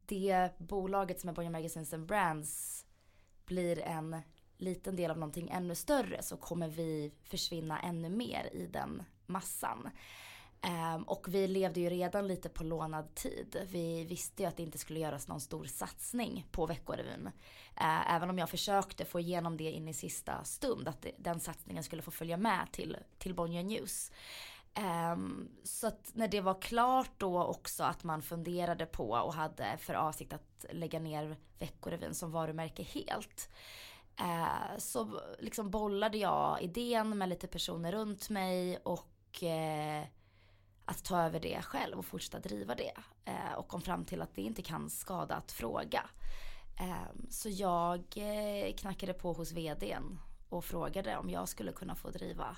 det 0.05 0.49
bolaget 0.57 1.19
som 1.19 1.29
är 1.29 1.33
Bonnier 1.33 1.51
Magazines 1.51 1.93
and 1.93 2.05
Brands 2.05 2.85
blir 3.45 3.79
en 3.79 4.21
liten 4.59 4.95
del 4.95 5.11
av 5.11 5.17
någonting 5.17 5.49
ännu 5.49 5.75
större 5.75 6.23
så 6.23 6.37
kommer 6.37 6.67
vi 6.67 7.11
försvinna 7.23 7.79
ännu 7.79 8.09
mer 8.09 8.49
i 8.53 8.67
den 8.67 9.03
massan. 9.25 9.89
Um, 10.95 11.03
och 11.03 11.27
vi 11.29 11.47
levde 11.47 11.79
ju 11.79 11.89
redan 11.89 12.27
lite 12.27 12.49
på 12.49 12.63
lånad 12.63 13.15
tid. 13.15 13.67
Vi 13.71 14.03
visste 14.03 14.43
ju 14.43 14.49
att 14.49 14.57
det 14.57 14.63
inte 14.63 14.77
skulle 14.77 14.99
göras 14.99 15.27
någon 15.27 15.41
stor 15.41 15.65
satsning 15.65 16.47
på 16.51 16.65
Veckorevyn. 16.65 17.27
Uh, 17.81 18.15
även 18.15 18.29
om 18.29 18.37
jag 18.37 18.49
försökte 18.49 19.05
få 19.05 19.19
igenom 19.19 19.57
det 19.57 19.71
in 19.71 19.87
i 19.87 19.93
sista 19.93 20.43
stund, 20.43 20.87
att 20.87 21.01
det, 21.01 21.11
den 21.17 21.39
satsningen 21.39 21.83
skulle 21.83 22.01
få 22.01 22.11
följa 22.11 22.37
med 22.37 22.67
till, 22.71 22.97
till 23.17 23.35
Bonnier 23.35 23.63
News. 23.63 24.11
Um, 25.13 25.49
så 25.63 25.87
att 25.87 26.11
när 26.13 26.27
det 26.27 26.41
var 26.41 26.61
klart 26.61 27.11
då 27.17 27.43
också 27.43 27.83
att 27.83 28.03
man 28.03 28.21
funderade 28.21 28.85
på 28.85 29.09
och 29.09 29.33
hade 29.33 29.77
för 29.77 29.93
avsikt 29.93 30.33
att 30.33 30.65
lägga 30.71 30.99
ner 30.99 31.37
Veckorevyn 31.59 32.13
som 32.13 32.31
varumärke 32.31 32.83
helt. 32.83 33.49
Eh, 34.19 34.77
så 34.77 35.21
liksom 35.39 35.69
bollade 35.69 36.17
jag 36.17 36.61
idén 36.61 37.17
med 37.17 37.29
lite 37.29 37.47
personer 37.47 37.91
runt 37.91 38.29
mig 38.29 38.77
och 38.77 39.43
eh, 39.43 40.05
att 40.85 41.03
ta 41.03 41.21
över 41.21 41.39
det 41.39 41.61
själv 41.61 41.99
och 41.99 42.05
fortsätta 42.05 42.39
driva 42.39 42.75
det. 42.75 42.93
Eh, 43.25 43.53
och 43.57 43.67
kom 43.67 43.81
fram 43.81 44.05
till 44.05 44.21
att 44.21 44.35
det 44.35 44.41
inte 44.41 44.61
kan 44.61 44.89
skada 44.89 45.35
att 45.35 45.51
fråga. 45.51 46.09
Eh, 46.79 47.29
så 47.29 47.49
jag 47.49 47.99
eh, 48.15 48.73
knackade 48.73 49.13
på 49.13 49.33
hos 49.33 49.51
vdn 49.51 50.19
och 50.49 50.65
frågade 50.65 51.17
om 51.17 51.29
jag 51.29 51.49
skulle 51.49 51.71
kunna 51.71 51.95
få 51.95 52.09
driva 52.09 52.57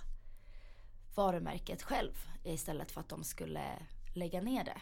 varumärket 1.16 1.84
själv 1.84 2.14
istället 2.44 2.92
för 2.92 3.02
att 3.02 3.10
de 3.10 3.24
skulle 3.24 3.64
lägga 4.16 4.42
ner 4.42 4.64
det. 4.64 4.82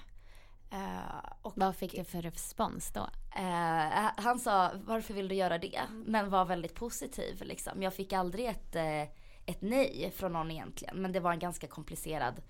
Uh, 0.73 1.31
och, 1.41 1.53
Vad 1.55 1.75
fick 1.75 1.95
du 1.95 2.03
för 2.03 2.21
respons 2.21 2.91
då? 2.91 3.09
Uh, 3.39 4.09
han 4.17 4.39
sa 4.39 4.71
varför 4.85 5.13
vill 5.13 5.27
du 5.27 5.35
göra 5.35 5.57
det? 5.57 5.81
Men 6.05 6.29
var 6.29 6.45
väldigt 6.45 6.75
positiv 6.75 7.41
liksom. 7.41 7.83
Jag 7.83 7.93
fick 7.93 8.13
aldrig 8.13 8.45
ett, 8.45 8.75
uh, 8.75 9.15
ett 9.45 9.61
nej 9.61 10.13
från 10.15 10.33
någon 10.33 10.51
egentligen. 10.51 11.01
Men 11.01 11.11
det 11.11 11.19
var 11.19 11.31
en 11.31 11.39
ganska 11.39 11.67
komplicerad 11.67 12.41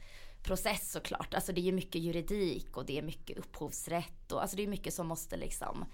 process 0.44 0.92
såklart. 0.92 1.34
Alltså 1.34 1.54
det 1.54 1.62
är 1.62 1.64
ju 1.64 1.72
mycket 1.72 2.02
juridik 2.02 2.78
och 2.78 2.86
det 2.86 2.98
är 2.98 3.02
mycket 3.02 3.38
upphovsrätt 3.38 4.32
och 4.32 4.42
alltså 4.42 4.58
det 4.58 4.64
är 4.64 4.68
mycket 4.68 4.94
som 4.94 5.08
måste 5.08 5.38
liksom 5.38 5.86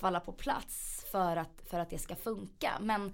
falla 0.00 0.20
på 0.20 0.32
plats 0.32 1.06
för 1.12 1.36
att, 1.36 1.62
för 1.64 1.80
att 1.80 1.90
det 1.90 1.98
ska 1.98 2.14
funka. 2.14 2.78
Men 2.80 3.12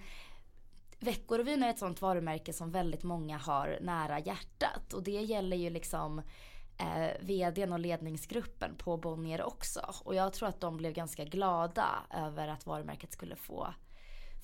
Veckorevyn 0.99 1.63
är 1.63 1.71
ett 1.71 1.79
sånt 1.79 2.03
varumärke 2.03 2.53
som 2.53 2.71
väldigt 2.71 3.03
många 3.03 3.39
har 3.39 3.79
nära 3.81 4.21
hjärtat 4.21 4.93
och 4.93 5.03
det 5.03 5.11
gäller 5.11 5.57
ju 5.57 5.71
liksom 5.71 6.23
eh, 6.79 7.21
vdn 7.21 7.73
och 7.73 7.79
ledningsgruppen 7.79 8.77
på 8.77 8.97
Bonnier 8.97 9.43
också. 9.43 9.95
Och 10.05 10.15
jag 10.15 10.33
tror 10.33 10.49
att 10.49 10.61
de 10.61 10.77
blev 10.77 10.93
ganska 10.93 11.25
glada 11.25 11.89
över 12.11 12.49
att 12.49 12.67
varumärket 12.67 13.13
skulle 13.13 13.37
få, 13.37 13.75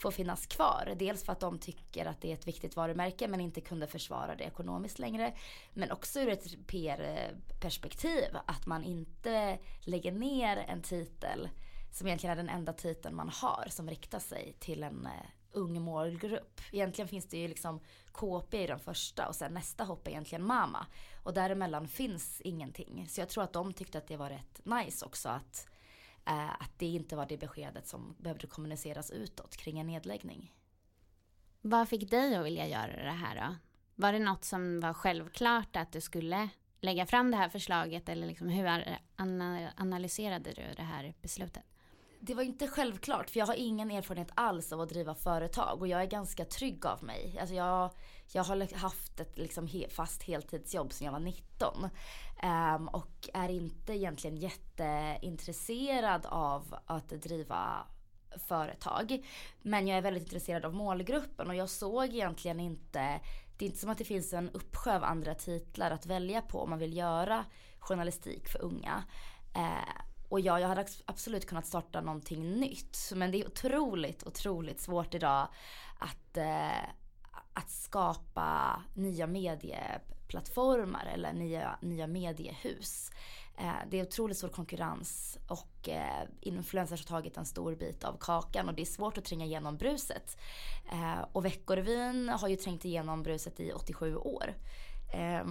få 0.03 0.11
finnas 0.11 0.47
kvar. 0.47 0.95
Dels 0.97 1.25
för 1.25 1.33
att 1.33 1.41
de 1.41 1.59
tycker 1.59 2.07
att 2.07 2.21
det 2.21 2.31
är 2.31 2.35
ett 2.35 2.49
viktigt 2.49 2.77
varumärke 2.77 3.29
men 3.29 3.41
inte 3.41 3.61
kunde 3.61 3.87
försvara 3.87 4.37
det 4.37 4.45
ekonomiskt 4.45 4.99
längre. 4.99 5.35
Men 5.73 5.91
också 5.91 6.21
ur 6.21 6.29
ett 6.29 6.67
PR-perspektiv 6.67 8.37
att 8.47 8.67
man 8.67 8.85
inte 8.85 9.59
lägger 9.81 10.13
ner 10.13 10.57
en 10.57 10.83
titel 10.83 11.49
som 11.93 12.07
egentligen 12.07 12.39
är 12.39 12.43
den 12.43 12.55
enda 12.55 12.73
titeln 12.73 13.17
man 13.17 13.29
har 13.29 13.67
som 13.69 13.91
riktar 13.91 14.19
sig 14.19 14.57
till 14.59 14.83
en 14.83 15.07
eh, 15.07 15.40
ung 15.53 15.83
målgrupp. 15.83 16.61
Egentligen 16.73 17.09
finns 17.09 17.29
det 17.29 17.39
ju 17.39 17.49
liksom 17.49 17.81
KP 18.13 18.65
i 18.65 18.67
den 18.67 18.79
första 18.79 19.29
och 19.29 19.35
sen 19.35 19.55
nästa 19.55 19.85
hopp 19.85 20.07
är 20.07 20.11
egentligen 20.11 20.45
Mama. 20.45 20.87
Och 21.25 21.35
däremellan 21.35 21.89
finns 21.89 22.41
ingenting. 22.41 23.07
Så 23.09 23.21
jag 23.21 23.29
tror 23.29 23.45
att 23.45 23.53
de 23.53 23.73
tyckte 23.73 23.99
att 23.99 24.07
det 24.07 24.17
var 24.17 24.31
rätt 24.31 24.61
nice 24.65 25.07
också 25.07 25.29
att, 25.29 25.69
eh, 26.27 26.51
att 26.51 26.79
det 26.79 26.87
inte 26.87 27.17
var 27.17 27.27
det 27.27 27.39
beskedet 27.39 27.87
som 27.87 28.15
behövde 28.19 28.47
kommuniceras 28.47 29.11
utåt 29.11 29.57
kring 29.57 29.79
en 29.79 29.87
nedläggning. 29.87 30.55
Vad 31.61 31.89
fick 31.89 32.11
dig 32.11 32.35
att 32.35 32.47
vilja 32.47 32.69
göra 32.69 33.05
det 33.05 33.11
här 33.11 33.37
då? 33.37 33.57
Var 33.95 34.13
det 34.13 34.19
något 34.19 34.45
som 34.45 34.81
var 34.81 34.93
självklart 34.93 35.77
att 35.77 35.93
du 35.93 36.01
skulle 36.01 36.49
lägga 36.81 37.07
fram 37.07 37.31
det 37.31 37.37
här 37.37 37.49
förslaget 37.49 38.09
eller 38.09 38.27
liksom 38.27 38.49
hur 38.49 38.67
analyserade 39.77 40.53
du 40.53 40.63
det 40.77 40.83
här 40.83 41.15
beslutet? 41.23 41.65
Det 42.21 42.35
var 42.35 42.43
inte 42.43 42.69
självklart 42.69 43.31
för 43.31 43.39
jag 43.39 43.47
har 43.47 43.55
ingen 43.55 43.91
erfarenhet 43.91 44.33
alls 44.35 44.73
av 44.73 44.81
att 44.81 44.89
driva 44.89 45.15
företag 45.15 45.81
och 45.81 45.89
jag 45.89 46.03
är 46.03 46.07
ganska 46.07 46.45
trygg 46.45 46.87
av 46.87 47.05
mig. 47.05 47.39
Alltså 47.41 47.55
jag, 47.55 47.91
jag 48.33 48.45
har 48.45 48.77
haft 48.77 49.21
ett 49.21 49.39
liksom 49.39 49.67
he, 49.67 49.89
fast 49.89 50.23
heltidsjobb 50.23 50.93
sedan 50.93 51.05
jag 51.05 51.13
var 51.13 51.21
19. 51.21 51.85
Um, 51.85 51.91
ehm, 52.43 52.89
och 52.89 53.29
är 53.35 53.49
inte 53.49 53.93
egentligen 53.93 54.37
jätteintresserad 54.37 56.27
av 56.27 56.77
att 56.87 57.09
driva 57.09 57.87
företag. 58.49 59.27
Men 59.63 59.89
jag 59.89 59.99
är 59.99 60.03
väldigt 60.03 60.23
intresserad 60.23 60.65
av 60.65 60.75
målgruppen 60.75 61.49
och 61.49 61.55
jag 61.55 61.69
såg 61.71 62.05
egentligen 62.05 62.61
inte 62.61 63.21
det 63.59 63.65
är 63.65 63.67
inte 63.67 63.81
som 63.81 63.91
att 63.91 63.99
det 63.99 64.05
finns 64.05 64.33
en 64.33 64.51
uppsjö 64.51 64.97
av 64.97 65.05
andra 65.05 65.35
titlar 65.35 65.91
att 65.91 66.07
välja 66.07 66.43
på 66.43 66.61
om 66.61 66.71
man 66.71 66.79
vill 66.79 66.97
göra 66.97 67.45
journalistik 67.79 68.49
för 68.49 68.63
unga. 68.63 69.05
Uh, 69.57 70.10
och 70.31 70.41
ja, 70.41 70.61
jag 70.61 70.69
hade 70.69 70.87
absolut 71.05 71.47
kunnat 71.47 71.67
starta 71.67 72.01
någonting 72.01 72.53
nytt. 72.53 72.99
Men 73.15 73.31
det 73.31 73.41
är 73.41 73.47
otroligt, 73.47 74.27
otroligt 74.27 74.81
svårt 74.81 75.15
idag 75.15 75.49
att, 75.99 76.37
eh, 76.37 76.85
att 77.53 77.71
skapa 77.71 78.83
nya 78.95 79.27
medieplattformar 79.27 81.07
eller 81.15 81.33
nya, 81.33 81.79
nya 81.83 82.07
mediehus. 82.07 83.11
Eh, 83.59 83.75
det 83.91 84.01
är 84.01 84.03
otroligt 84.03 84.37
stor 84.37 84.49
konkurrens 84.49 85.39
och 85.49 85.89
eh, 85.89 86.29
influencers 86.41 87.09
har 87.09 87.17
tagit 87.17 87.37
en 87.37 87.47
stor 87.47 87.75
bit 87.75 88.05
av 88.05 88.17
kakan 88.21 88.69
och 88.69 88.75
det 88.75 88.83
är 88.83 88.87
svårt 88.87 89.19
att 89.19 89.25
tränga 89.25 89.45
igenom 89.45 89.77
bruset. 89.77 90.39
Eh, 90.93 91.21
och 91.33 91.45
Veckorevyn 91.45 92.29
har 92.29 92.49
ju 92.49 92.57
trängt 92.57 92.85
igenom 92.85 93.23
bruset 93.23 93.61
i 93.61 93.73
87 93.73 94.17
år. 94.17 94.55
Eh, 95.15 95.45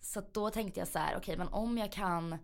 så 0.00 0.22
då 0.32 0.50
tänkte 0.50 0.80
jag 0.80 0.88
så 0.88 0.98
här, 0.98 1.08
okej 1.08 1.18
okay, 1.18 1.36
men 1.36 1.48
om 1.48 1.78
jag 1.78 1.92
kan 1.92 2.38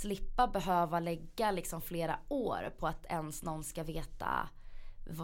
slippa 0.00 0.46
behöva 0.46 1.00
lägga 1.00 1.50
liksom 1.50 1.82
flera 1.82 2.18
år 2.28 2.72
på 2.78 2.86
att 2.86 3.06
ens 3.06 3.42
någon 3.42 3.64
ska 3.64 3.82
veta 3.82 4.48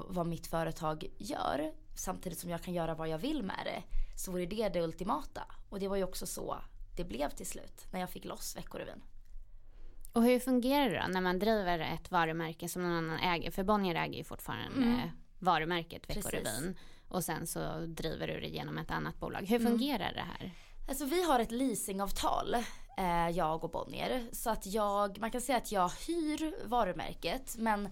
vad 0.09 0.26
mitt 0.26 0.47
företag 0.47 1.07
gör 1.19 1.73
samtidigt 1.95 2.38
som 2.38 2.50
jag 2.50 2.62
kan 2.62 2.75
göra 2.75 2.95
vad 2.95 3.09
jag 3.09 3.19
vill 3.19 3.43
med 3.43 3.61
det 3.64 3.83
så 4.19 4.33
vore 4.33 4.47
det 4.47 4.69
det 4.69 4.83
ultimata. 4.83 5.43
Och 5.69 5.81
det 5.81 5.88
var 5.88 5.97
ju 5.97 6.05
också 6.05 6.26
så 6.26 6.57
det 6.97 7.05
blev 7.05 7.29
till 7.31 7.47
slut 7.47 7.87
när 7.93 8.00
jag 8.00 8.11
fick 8.11 8.25
loss 8.25 8.57
Veckorevyn. 8.57 9.02
Och 10.12 10.23
hur 10.23 10.41
fungerar 10.41 10.91
det 10.91 11.02
då 11.07 11.12
när 11.12 11.21
man 11.21 11.38
driver 11.38 11.79
ett 11.79 12.11
varumärke 12.11 12.69
som 12.69 12.83
någon 12.83 12.93
annan 12.93 13.19
äger? 13.19 13.50
För 13.50 13.64
Bonnier 13.64 13.95
äger 13.95 14.19
ju 14.19 14.25
fortfarande 14.25 14.76
mm. 14.76 15.09
varumärket 15.38 16.11
Veckorevyn. 16.11 16.79
Och 17.09 17.25
sen 17.25 17.47
så 17.47 17.87
driver 17.87 18.26
du 18.26 18.41
det 18.41 18.49
genom 18.49 18.79
ett 18.79 18.91
annat 18.91 19.21
bolag. 19.21 19.41
Hur 19.41 19.61
mm. 19.61 19.73
fungerar 19.73 20.12
mm. 20.12 20.14
det 20.14 20.26
här? 20.33 20.50
Alltså 20.88 21.05
vi 21.05 21.25
har 21.25 21.41
ett 21.41 21.50
leasingavtal, 21.50 22.57
eh, 23.02 23.28
jag 23.28 23.64
och 23.64 23.71
Bonnier. 23.71 24.28
Så 24.32 24.50
att 24.50 24.66
jag, 24.66 25.18
man 25.18 25.30
kan 25.30 25.40
säga 25.40 25.59
att 25.59 25.73
jag 25.73 25.88
hyr 25.88 26.68
varumärket 26.68 27.56
men 27.59 27.88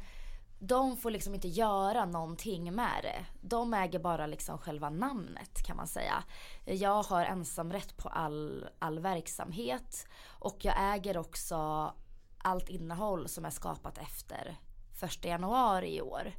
de 0.58 0.96
får 0.96 1.10
liksom 1.10 1.34
inte 1.34 1.48
göra 1.48 2.04
någonting 2.04 2.74
med 2.74 3.00
det. 3.02 3.24
De 3.40 3.74
äger 3.74 3.98
bara 3.98 4.26
liksom 4.26 4.58
själva 4.58 4.90
namnet 4.90 5.62
kan 5.66 5.76
man 5.76 5.86
säga. 5.86 6.24
Jag 6.64 7.02
har 7.02 7.24
ensamrätt 7.24 7.96
på 7.96 8.08
all, 8.08 8.68
all 8.78 8.98
verksamhet 8.98 10.06
och 10.26 10.64
jag 10.64 10.74
äger 10.94 11.18
också 11.18 11.56
allt 12.38 12.68
innehåll 12.68 13.28
som 13.28 13.44
är 13.44 13.50
skapat 13.50 13.98
efter 13.98 14.56
första 15.00 15.28
januari 15.28 15.96
i 15.96 16.02
år. 16.02 16.32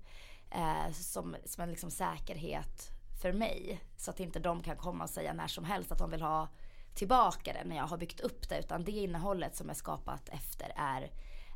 Eh, 0.52 0.92
som, 0.94 1.36
som 1.46 1.64
en 1.64 1.70
liksom 1.70 1.92
säkerhet 1.92 2.90
för 3.22 3.34
mig. 3.34 3.82
Så 3.98 4.12
att 4.12 4.20
inte 4.20 4.40
de 4.40 4.64
kan 4.64 4.78
komma 4.78 5.04
och 5.04 5.10
säga 5.10 5.34
när 5.34 5.48
som 5.48 5.64
helst 5.64 5.92
att 5.92 6.00
de 6.00 6.12
vill 6.12 6.22
ha 6.22 6.48
tillbaka 6.94 7.54
det 7.54 7.64
när 7.64 7.76
jag 7.76 7.88
har 7.88 7.98
byggt 7.98 8.20
upp 8.20 8.50
det. 8.50 8.60
Utan 8.60 8.84
det 8.84 8.92
innehållet 8.92 9.56
som 9.56 9.70
är 9.70 9.74
skapat 9.74 10.30
efter 10.30 10.74
är, 10.76 11.12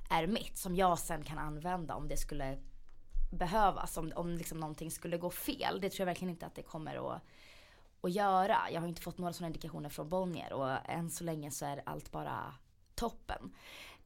är 0.10 0.28
mitt. 0.28 0.58
Som 0.58 0.76
jag 0.76 1.00
sen 1.00 1.24
kan 1.24 1.38
använda 1.38 1.96
om 1.96 2.08
det 2.08 2.18
skulle 2.18 2.58
behövas. 3.32 3.98
Om, 3.98 4.12
om 4.16 4.30
liksom 4.30 4.60
någonting 4.60 4.92
skulle 4.92 5.18
gå 5.18 5.30
fel. 5.30 5.82
Det 5.82 5.90
tror 5.90 6.00
jag 6.00 6.06
verkligen 6.06 6.30
inte 6.30 6.46
att 6.46 6.56
det 6.56 6.64
kommer 6.64 7.16
att, 7.16 7.22
att 8.02 8.12
göra. 8.12 8.58
Jag 8.72 8.82
har 8.82 8.88
inte 8.88 9.02
fått 9.02 9.18
några 9.18 9.34
sådana 9.34 9.48
indikationer 9.48 9.90
från 9.90 10.10
Bonnier. 10.10 10.54
Och 10.54 10.90
än 10.90 11.10
så 11.10 11.24
länge 11.24 11.52
så 11.52 11.66
är 11.66 11.82
allt 11.86 12.12
bara 12.12 12.54
toppen. 12.96 13.56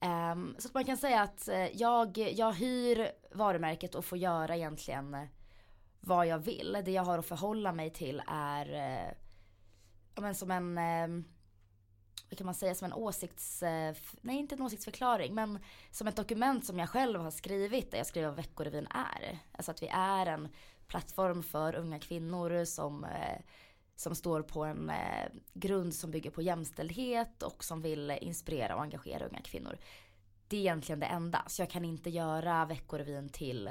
Um, 0.02 0.56
så 0.60 0.68
att 0.68 0.74
man 0.74 0.86
kan 0.86 0.98
säga 0.98 1.22
att 1.22 1.48
eh, 1.48 1.78
jag, 1.78 2.18
jag 2.18 2.54
hyr 2.54 3.12
varumärket 3.32 3.96
och 3.96 4.06
får 4.06 4.18
göra 4.18 4.56
egentligen 4.56 5.28
vad 6.00 6.28
jag 6.28 6.40
vill. 6.40 6.78
Det 6.86 6.92
jag 6.92 7.04
har 7.04 7.18
att 7.18 7.26
förhålla 7.26 7.72
mig 7.72 7.90
till 7.90 8.22
är 8.28 8.74
eh, 8.74 9.12
men 10.20 10.36
som 10.36 10.52
en 10.52 10.78
eh, 10.78 11.26
vad 12.30 12.38
kan 12.38 12.46
man 12.46 12.56
säga, 12.56 12.76
som 12.76 12.86
en 12.86 12.94
åsikts, 12.94 13.64
eh, 13.64 13.96
nej 14.22 14.38
inte 14.38 14.56
en 14.56 14.62
åsiktsförklaring, 14.62 15.36
men 15.36 15.60
som 15.92 16.08
ett 16.08 16.16
dokument 16.16 16.66
som 16.66 16.80
jag 16.80 16.90
själv 16.90 17.22
har 17.22 17.32
skrivit 17.32 17.92
där 17.92 17.98
jag 17.98 18.08
skriver 18.08 18.28
vad 18.28 18.38
Veckorevyn 18.38 18.88
är. 18.88 19.40
Alltså 19.52 19.72
att 19.72 19.84
vi 19.84 19.88
är 19.88 20.26
en 20.26 20.50
plattform 20.88 21.44
för 21.44 21.76
unga 21.76 22.00
kvinnor 22.00 22.66
som, 22.66 23.04
eh, 23.04 23.42
som 23.96 24.16
står 24.16 24.42
på 24.42 24.64
en 24.64 24.90
eh, 24.90 25.32
grund 25.54 25.96
som 25.96 26.12
bygger 26.12 26.32
på 26.32 26.42
jämställdhet 26.42 27.44
och 27.44 27.64
som 27.64 27.82
vill 27.82 28.12
inspirera 28.22 28.76
och 28.76 28.82
engagera 28.82 29.28
unga 29.28 29.42
kvinnor. 29.42 29.78
Det 30.48 30.58
är 30.58 30.62
egentligen 30.62 31.00
det 31.00 31.06
enda, 31.06 31.44
så 31.48 31.62
jag 31.62 31.70
kan 31.70 31.86
inte 31.86 32.10
göra 32.10 32.66
Veckorevyn 32.66 33.30
till 33.30 33.68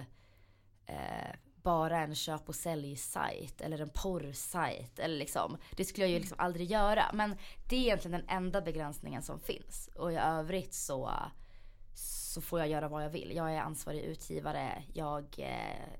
eh, 0.86 1.34
bara 1.68 1.98
en 1.98 2.14
köp 2.14 2.48
och 2.48 2.54
säljsajt 2.54 3.60
eller 3.60 3.80
en 3.80 3.88
porrsajt. 3.88 4.98
Eller 4.98 5.16
liksom, 5.18 5.56
det 5.76 5.84
skulle 5.84 6.06
jag 6.06 6.12
ju 6.12 6.18
liksom 6.18 6.40
aldrig 6.40 6.70
göra. 6.70 7.04
Men 7.12 7.36
det 7.68 7.76
är 7.76 7.80
egentligen 7.80 8.20
den 8.20 8.36
enda 8.36 8.60
begränsningen 8.60 9.22
som 9.22 9.40
finns. 9.40 9.90
Och 9.94 10.12
i 10.12 10.16
övrigt 10.16 10.74
så, 10.74 11.10
så 11.94 12.40
får 12.40 12.58
jag 12.58 12.68
göra 12.68 12.88
vad 12.88 13.04
jag 13.04 13.10
vill. 13.10 13.32
Jag 13.36 13.54
är 13.54 13.60
ansvarig 13.60 14.00
utgivare. 14.00 14.82
Jag, 14.94 15.24
eh, 15.38 15.98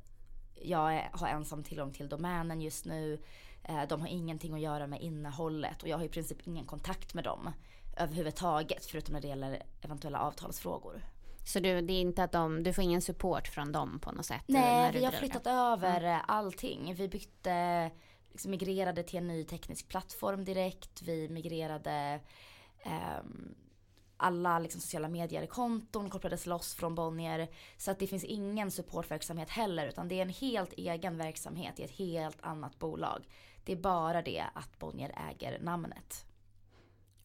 jag 0.54 1.10
har 1.12 1.28
ensam 1.28 1.62
tillgång 1.64 1.92
till 1.92 2.08
domänen 2.08 2.60
just 2.60 2.84
nu. 2.84 3.22
Eh, 3.64 3.82
de 3.88 4.00
har 4.00 4.08
ingenting 4.08 4.54
att 4.54 4.60
göra 4.60 4.86
med 4.86 5.02
innehållet 5.02 5.82
och 5.82 5.88
jag 5.88 5.98
har 5.98 6.04
i 6.04 6.08
princip 6.08 6.46
ingen 6.46 6.66
kontakt 6.66 7.14
med 7.14 7.24
dem 7.24 7.52
överhuvudtaget 7.96 8.86
förutom 8.86 9.12
när 9.12 9.20
det 9.20 9.28
gäller 9.28 9.62
eventuella 9.80 10.18
avtalsfrågor. 10.18 11.02
Så 11.48 11.60
du, 11.60 11.80
det 11.80 11.92
är 11.92 12.00
inte 12.00 12.24
att 12.24 12.32
de, 12.32 12.62
du 12.62 12.72
får 12.72 12.84
ingen 12.84 13.02
support 13.02 13.48
från 13.48 13.72
dem 13.72 14.00
på 14.00 14.12
något 14.12 14.26
sätt? 14.26 14.42
Nej, 14.46 14.92
vi 14.92 15.04
har 15.04 15.12
flyttat 15.12 15.46
över 15.46 16.00
mm. 16.00 16.20
allting. 16.28 16.94
Vi 16.94 17.08
bytte, 17.08 17.90
liksom 18.30 18.50
migrerade 18.50 19.02
till 19.02 19.18
en 19.18 19.28
ny 19.28 19.44
teknisk 19.44 19.88
plattform 19.88 20.44
direkt. 20.44 21.02
Vi 21.02 21.28
migrerade 21.28 22.20
um, 22.84 23.54
alla 24.16 24.58
liksom 24.58 24.80
sociala 24.80 25.08
medier-konton 25.08 26.10
kopplades 26.10 26.46
loss 26.46 26.74
från 26.74 26.94
Bonnier. 26.94 27.48
Så 27.76 27.90
att 27.90 27.98
det 27.98 28.06
finns 28.06 28.24
ingen 28.24 28.70
supportverksamhet 28.70 29.50
heller 29.50 29.86
utan 29.86 30.08
det 30.08 30.14
är 30.14 30.22
en 30.22 30.28
helt 30.28 30.72
egen 30.72 31.16
verksamhet 31.16 31.80
i 31.80 31.82
ett 31.82 31.90
helt 31.90 32.38
annat 32.40 32.78
bolag. 32.78 33.28
Det 33.64 33.72
är 33.72 33.76
bara 33.76 34.22
det 34.22 34.44
att 34.54 34.78
Bonnier 34.78 35.14
äger 35.30 35.58
namnet. 35.60 36.27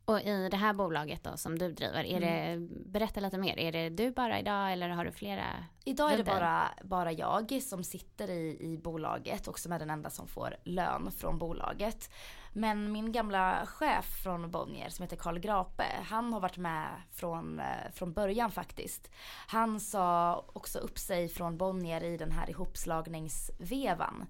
Och 0.05 0.21
i 0.21 0.49
det 0.51 0.57
här 0.57 0.73
bolaget 0.73 1.23
då 1.23 1.37
som 1.37 1.59
du 1.59 1.71
driver, 1.71 2.03
är 2.03 2.17
mm. 2.17 2.67
det, 2.69 2.89
berätta 2.89 3.19
lite 3.19 3.37
mer. 3.37 3.59
Är 3.59 3.71
det 3.71 3.89
du 3.89 4.11
bara 4.11 4.39
idag 4.39 4.73
eller 4.73 4.89
har 4.89 5.05
du 5.05 5.11
flera? 5.11 5.43
Idag 5.85 6.13
är 6.13 6.17
det 6.17 6.23
bara, 6.23 6.69
bara 6.83 7.11
jag 7.11 7.61
som 7.61 7.83
sitter 7.83 8.29
i, 8.29 8.57
i 8.59 8.77
bolaget 8.77 9.47
och 9.47 9.59
som 9.59 9.71
är 9.71 9.79
den 9.79 9.89
enda 9.89 10.09
som 10.09 10.27
får 10.27 10.55
lön 10.63 11.11
från 11.11 11.37
bolaget. 11.37 12.09
Men 12.53 12.91
min 12.91 13.11
gamla 13.11 13.65
chef 13.65 14.05
från 14.23 14.51
Bonnier 14.51 14.89
som 14.89 15.03
heter 15.03 15.17
Karl 15.17 15.39
Grape, 15.39 15.85
han 16.03 16.33
har 16.33 16.39
varit 16.39 16.57
med 16.57 16.87
från, 17.11 17.59
eh, 17.59 17.91
från 17.93 18.13
början 18.13 18.51
faktiskt. 18.51 19.11
Han 19.47 19.79
sa 19.79 20.45
också 20.53 20.79
upp 20.79 20.97
sig 20.97 21.29
från 21.29 21.57
Bonnier 21.57 22.03
i 22.03 22.17
den 22.17 22.31
här 22.31 22.49
ihopslagningsvevan. 22.49 24.25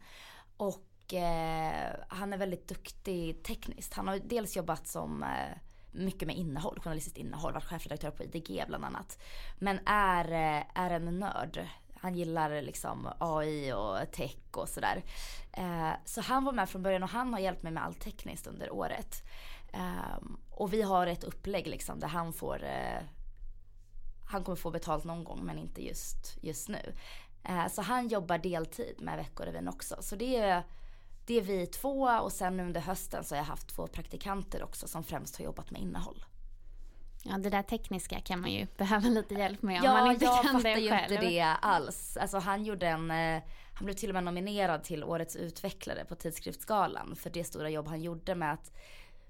Och 0.57 0.92
eh, 1.13 1.95
han 2.07 2.33
är 2.33 2.37
väldigt 2.37 2.67
duktig 2.67 3.43
tekniskt. 3.43 3.93
Han 3.93 4.07
har 4.07 4.19
dels 4.19 4.55
jobbat 4.55 4.87
som 4.87 5.23
eh, 5.23 5.57
mycket 5.91 6.27
med 6.27 6.37
innehåll, 6.37 6.79
journalistiskt 6.79 7.17
innehåll, 7.17 7.53
varit 7.53 7.63
chefredaktör 7.63 8.11
på 8.11 8.23
IDG 8.23 8.63
bland 8.67 8.85
annat. 8.85 9.19
Men 9.59 9.79
är, 9.85 10.25
eh, 10.31 10.63
är 10.73 10.89
en 10.89 11.19
nörd. 11.19 11.67
Han 11.95 12.15
gillar 12.15 12.61
liksom 12.61 13.09
AI 13.19 13.73
och 13.73 14.11
tech 14.11 14.37
och 14.51 14.69
sådär. 14.69 15.03
Eh, 15.51 15.91
så 16.05 16.21
han 16.21 16.43
var 16.43 16.51
med 16.51 16.69
från 16.69 16.83
början 16.83 17.03
och 17.03 17.09
han 17.09 17.33
har 17.33 17.39
hjälpt 17.39 17.63
mig 17.63 17.71
med 17.71 17.83
allt 17.83 17.99
tekniskt 17.99 18.47
under 18.47 18.73
året. 18.73 19.23
Ehm, 19.73 20.37
och 20.49 20.73
vi 20.73 20.81
har 20.81 21.07
ett 21.07 21.23
upplägg 21.23 21.67
liksom 21.67 21.99
där 21.99 22.07
han 22.07 22.33
får 22.33 22.63
eh, 22.63 23.01
han 24.25 24.43
kommer 24.43 24.55
få 24.55 24.71
betalt 24.71 25.03
någon 25.03 25.23
gång 25.23 25.45
men 25.45 25.59
inte 25.59 25.85
just, 25.85 26.37
just 26.41 26.69
nu. 26.69 26.93
Eh, 27.43 27.67
så 27.67 27.81
han 27.81 28.07
jobbar 28.07 28.37
deltid 28.37 29.01
med 29.01 29.17
Veckorevyn 29.17 29.67
också. 29.67 29.95
Så 29.99 30.15
det 30.15 30.35
är 30.35 30.63
det 31.25 31.37
är 31.37 31.41
vi 31.41 31.67
två 31.67 32.01
och 32.01 32.31
sen 32.31 32.59
under 32.59 32.81
hösten 32.81 33.23
så 33.23 33.35
har 33.35 33.37
jag 33.37 33.45
haft 33.45 33.75
två 33.75 33.87
praktikanter 33.87 34.63
också 34.63 34.87
som 34.87 35.03
främst 35.03 35.37
har 35.37 35.45
jobbat 35.45 35.71
med 35.71 35.81
innehåll. 35.81 36.25
Ja 37.23 37.37
det 37.37 37.49
där 37.49 37.61
tekniska 37.61 38.19
kan 38.19 38.41
man 38.41 38.51
ju 38.51 38.67
behöva 38.77 39.09
lite 39.09 39.33
hjälp 39.33 39.61
med 39.61 39.79
om 39.79 39.85
ja, 39.85 39.93
man 39.93 40.11
inte 40.11 40.25
kan 40.25 40.55
det 40.55 40.61
själv. 40.61 40.83
Ja 40.83 40.91
jag 40.91 41.01
fattar 41.01 41.15
ju 41.15 41.15
inte 41.15 41.27
det 41.27 41.57
alls. 41.61 42.17
Alltså 42.17 42.37
han 42.37 42.65
gjorde 42.65 42.87
en, 42.87 43.11
eh, 43.11 43.41
han 43.73 43.85
blev 43.85 43.93
till 43.93 44.09
och 44.09 44.13
med 44.13 44.23
nominerad 44.23 44.83
till 44.83 45.03
årets 45.03 45.35
utvecklare 45.35 46.05
på 46.05 46.15
tidskriftsgalan 46.15 47.15
för 47.15 47.29
det 47.29 47.43
stora 47.43 47.69
jobb 47.69 47.87
han 47.87 48.01
gjorde 48.01 48.35
med 48.35 48.53
att 48.53 48.71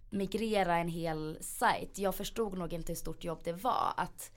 migrera 0.10 0.78
en 0.78 0.88
hel 0.88 1.38
sajt. 1.42 1.98
Jag 1.98 2.16
förstod 2.16 2.58
nog 2.58 2.74
inte 2.74 2.92
hur 2.92 2.98
stort 2.98 3.24
jobb 3.24 3.40
det 3.44 3.54
var 3.54 3.94
att 3.98 4.32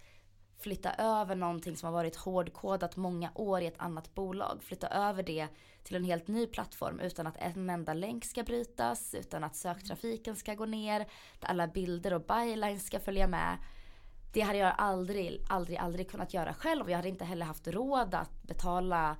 flytta 0.58 0.94
över 0.94 1.34
någonting 1.34 1.76
som 1.76 1.86
har 1.86 1.92
varit 1.92 2.16
hårdkodat 2.16 2.96
många 2.96 3.30
år 3.34 3.60
i 3.60 3.66
ett 3.66 3.78
annat 3.78 4.14
bolag. 4.14 4.58
Flytta 4.62 4.88
över 4.88 5.22
det 5.22 5.48
till 5.86 5.96
en 5.96 6.04
helt 6.04 6.28
ny 6.28 6.46
plattform 6.46 7.00
utan 7.00 7.26
att 7.26 7.36
en 7.36 7.70
enda 7.70 7.94
länk 7.94 8.24
ska 8.24 8.42
brytas, 8.42 9.14
utan 9.14 9.44
att 9.44 9.56
söktrafiken 9.56 10.36
ska 10.36 10.54
gå 10.54 10.66
ner, 10.66 11.00
att 11.00 11.50
alla 11.50 11.66
bilder 11.66 12.12
och 12.12 12.20
bylines 12.20 12.86
ska 12.86 13.00
följa 13.00 13.26
med. 13.26 13.56
Det 14.32 14.40
hade 14.40 14.58
jag 14.58 14.74
aldrig, 14.78 15.44
aldrig, 15.48 15.78
aldrig 15.78 16.10
kunnat 16.10 16.34
göra 16.34 16.54
själv. 16.54 16.90
Jag 16.90 16.96
hade 16.96 17.08
inte 17.08 17.24
heller 17.24 17.46
haft 17.46 17.68
råd 17.68 18.14
att 18.14 18.42
betala 18.42 19.16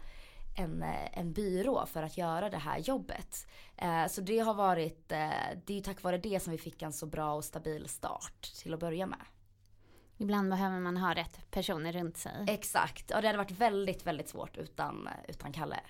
en, 0.57 0.83
en 1.13 1.33
byrå 1.33 1.87
för 1.87 2.03
att 2.03 2.19
göra 2.19 2.51
det 2.51 2.57
här 2.57 2.79
jobbet. 2.79 3.47
Eh, 3.77 4.07
så 4.07 4.21
det 4.21 4.39
har 4.39 4.55
varit, 4.55 5.13
eh, 5.13 5.31
det 5.67 5.79
är 5.79 5.81
tack 5.81 6.03
vare 6.03 6.19
det 6.19 6.43
som 6.43 6.51
vi 6.51 6.59
fick 6.59 6.83
en 6.83 6.93
så 6.93 7.07
bra 7.07 7.35
och 7.35 7.45
stabil 7.45 7.89
start 7.89 8.43
till 8.63 8.75
att 8.75 8.81
börja 8.81 9.07
med. 9.07 9.21
Ibland 10.19 10.51
behöver 10.51 10.81
man 10.81 10.97
ha 10.97 11.15
rätt 11.15 11.51
personer 11.51 11.93
runt 11.93 12.17
sig. 12.17 12.45
Exakt, 12.49 13.11
och 13.11 13.23
det 13.23 13.29
hade 13.29 13.39
varit 13.39 13.51
väldigt, 13.51 14.07
väldigt 14.07 14.29
svårt 14.29 14.57
utan, 14.57 15.09
utan 15.29 15.53
Kalle. 15.53 15.81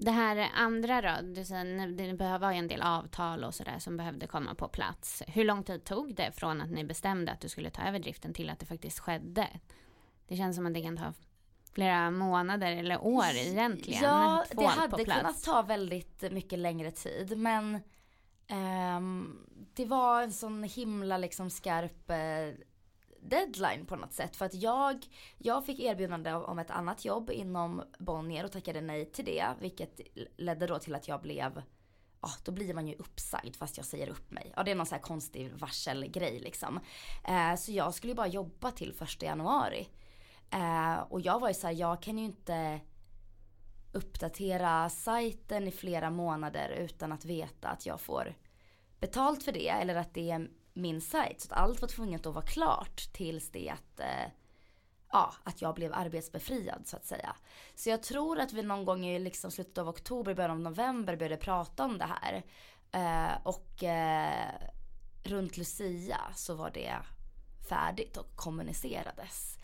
Det 0.00 0.10
här 0.10 0.50
andra 0.54 1.02
då, 1.02 1.28
du 1.34 1.44
säger 1.44 1.86
det 1.86 2.14
behöver 2.14 2.38
vara 2.38 2.54
en 2.54 2.68
del 2.68 2.82
avtal 2.82 3.44
och 3.44 3.54
sådär 3.54 3.78
som 3.78 3.96
behövde 3.96 4.26
komma 4.26 4.54
på 4.54 4.68
plats. 4.68 5.22
Hur 5.26 5.44
lång 5.44 5.64
tid 5.64 5.84
tog 5.84 6.14
det 6.14 6.32
från 6.32 6.60
att 6.60 6.70
ni 6.70 6.84
bestämde 6.84 7.32
att 7.32 7.40
du 7.40 7.48
skulle 7.48 7.70
ta 7.70 7.82
över 7.82 7.98
driften 7.98 8.34
till 8.34 8.50
att 8.50 8.58
det 8.58 8.66
faktiskt 8.66 8.98
skedde? 8.98 9.48
Det 10.28 10.36
känns 10.36 10.56
som 10.56 10.66
att 10.66 10.74
det 10.74 10.82
kan 10.82 10.96
ta 10.96 11.12
flera 11.72 12.10
månader 12.10 12.76
eller 12.76 13.04
år 13.04 13.30
egentligen. 13.34 14.02
Ja, 14.02 14.44
det 14.50 14.66
hade 14.66 15.04
kunnat 15.04 15.42
ta 15.42 15.62
väldigt 15.62 16.32
mycket 16.32 16.58
längre 16.58 16.90
tid 16.90 17.38
men 17.38 17.80
um, 18.96 19.46
det 19.74 19.84
var 19.84 20.22
en 20.22 20.32
sån 20.32 20.62
himla 20.62 21.18
liksom 21.18 21.50
skarp 21.50 22.10
uh, 22.10 22.64
deadline 23.20 23.86
på 23.86 23.96
något 23.96 24.12
sätt. 24.12 24.36
För 24.36 24.44
att 24.44 24.54
jag, 24.54 25.06
jag 25.38 25.66
fick 25.66 25.80
erbjudande 25.80 26.32
om 26.34 26.58
ett 26.58 26.70
annat 26.70 27.04
jobb 27.04 27.30
inom 27.30 27.82
Bonnier 27.98 28.44
och 28.44 28.52
tackade 28.52 28.80
nej 28.80 29.12
till 29.12 29.24
det. 29.24 29.46
Vilket 29.60 30.00
ledde 30.36 30.66
då 30.66 30.78
till 30.78 30.94
att 30.94 31.08
jag 31.08 31.22
blev 31.22 31.62
ja, 32.20 32.28
då 32.44 32.52
blir 32.52 32.74
man 32.74 32.88
ju 32.88 32.94
uppsagd 32.94 33.56
fast 33.56 33.76
jag 33.76 33.86
säger 33.86 34.08
upp 34.08 34.30
mig. 34.30 34.52
Ja, 34.56 34.62
det 34.62 34.70
är 34.70 34.74
någon 34.74 34.86
sån 34.86 34.96
här 34.96 35.02
konstig 35.02 35.52
varselgrej 35.52 36.40
liksom. 36.40 36.80
Eh, 37.24 37.54
så 37.54 37.72
jag 37.72 37.94
skulle 37.94 38.10
ju 38.10 38.16
bara 38.16 38.26
jobba 38.26 38.70
till 38.70 38.92
första 38.92 39.26
januari. 39.26 39.88
Eh, 40.50 40.98
och 40.98 41.20
jag 41.20 41.40
var 41.40 41.48
ju 41.48 41.54
så 41.54 41.66
här, 41.66 41.74
jag 41.74 42.02
kan 42.02 42.18
ju 42.18 42.24
inte 42.24 42.80
uppdatera 43.92 44.90
sajten 44.90 45.68
i 45.68 45.70
flera 45.70 46.10
månader 46.10 46.68
utan 46.68 47.12
att 47.12 47.24
veta 47.24 47.68
att 47.68 47.86
jag 47.86 48.00
får 48.00 48.34
betalt 49.00 49.42
för 49.42 49.52
det 49.52 49.68
eller 49.68 49.94
att 49.94 50.14
det 50.14 50.30
är 50.30 50.50
min 50.78 51.00
sajt. 51.00 51.40
Så 51.40 51.52
att 51.52 51.60
allt 51.60 51.80
var 51.80 51.88
tvunget 51.88 52.26
att 52.26 52.34
vara 52.34 52.44
klart 52.44 53.12
tills 53.12 53.50
det 53.50 53.68
att, 53.70 54.00
eh, 54.00 54.30
ja, 55.12 55.34
att 55.44 55.62
jag 55.62 55.74
blev 55.74 55.94
arbetsbefriad 55.94 56.82
så 56.86 56.96
att 56.96 57.04
säga. 57.04 57.36
Så 57.74 57.90
jag 57.90 58.02
tror 58.02 58.40
att 58.40 58.52
vi 58.52 58.62
någon 58.62 58.84
gång 58.84 59.06
i 59.06 59.18
liksom 59.18 59.50
slutet 59.50 59.78
av 59.78 59.88
oktober, 59.88 60.34
början 60.34 60.50
av 60.50 60.60
november 60.60 61.16
började 61.16 61.36
prata 61.36 61.84
om 61.84 61.98
det 61.98 62.08
här. 62.22 62.42
Eh, 62.92 63.36
och 63.42 63.84
eh, 63.84 64.54
runt 65.22 65.56
Lucia 65.56 66.20
så 66.34 66.54
var 66.54 66.70
det 66.70 66.96
färdigt 67.68 68.16
och 68.16 68.36
kommunicerades. 68.36 69.58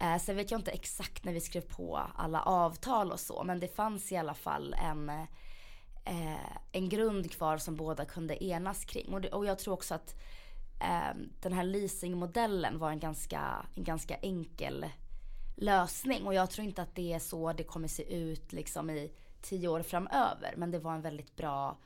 Eh, 0.00 0.18
sen 0.18 0.36
vet 0.36 0.50
jag 0.50 0.60
inte 0.60 0.70
exakt 0.70 1.24
när 1.24 1.32
vi 1.32 1.40
skrev 1.40 1.60
på 1.60 2.00
alla 2.14 2.42
avtal 2.42 3.12
och 3.12 3.20
så 3.20 3.44
men 3.44 3.60
det 3.60 3.76
fanns 3.76 4.12
i 4.12 4.16
alla 4.16 4.34
fall 4.34 4.74
en, 4.74 5.08
eh, 6.04 6.56
en 6.72 6.88
grund 6.88 7.32
kvar 7.32 7.58
som 7.58 7.76
båda 7.76 8.04
kunde 8.04 8.44
enas 8.44 8.84
kring. 8.84 9.14
Och, 9.14 9.20
det, 9.20 9.28
och 9.28 9.46
jag 9.46 9.58
tror 9.58 9.74
också 9.74 9.94
att 9.94 10.14
Ehm, 10.80 11.32
den 11.40 11.52
här 11.52 11.64
leasingmodellen 11.64 12.78
var 12.78 12.90
en 12.90 12.98
ganska, 12.98 13.66
en 13.74 13.84
ganska 13.84 14.16
enkel 14.16 14.86
lösning 15.56 16.26
och 16.26 16.34
jag 16.34 16.50
tror 16.50 16.66
inte 16.66 16.82
att 16.82 16.94
det 16.94 17.12
är 17.12 17.18
så 17.18 17.52
det 17.52 17.64
kommer 17.64 17.88
se 17.88 18.14
ut 18.16 18.52
liksom 18.52 18.90
i 18.90 19.12
tio 19.42 19.68
år 19.68 19.82
framöver 19.82 20.54
men 20.56 20.70
det 20.70 20.78
var 20.78 20.94
en 20.94 21.02
väldigt 21.02 21.36
bra 21.36 21.78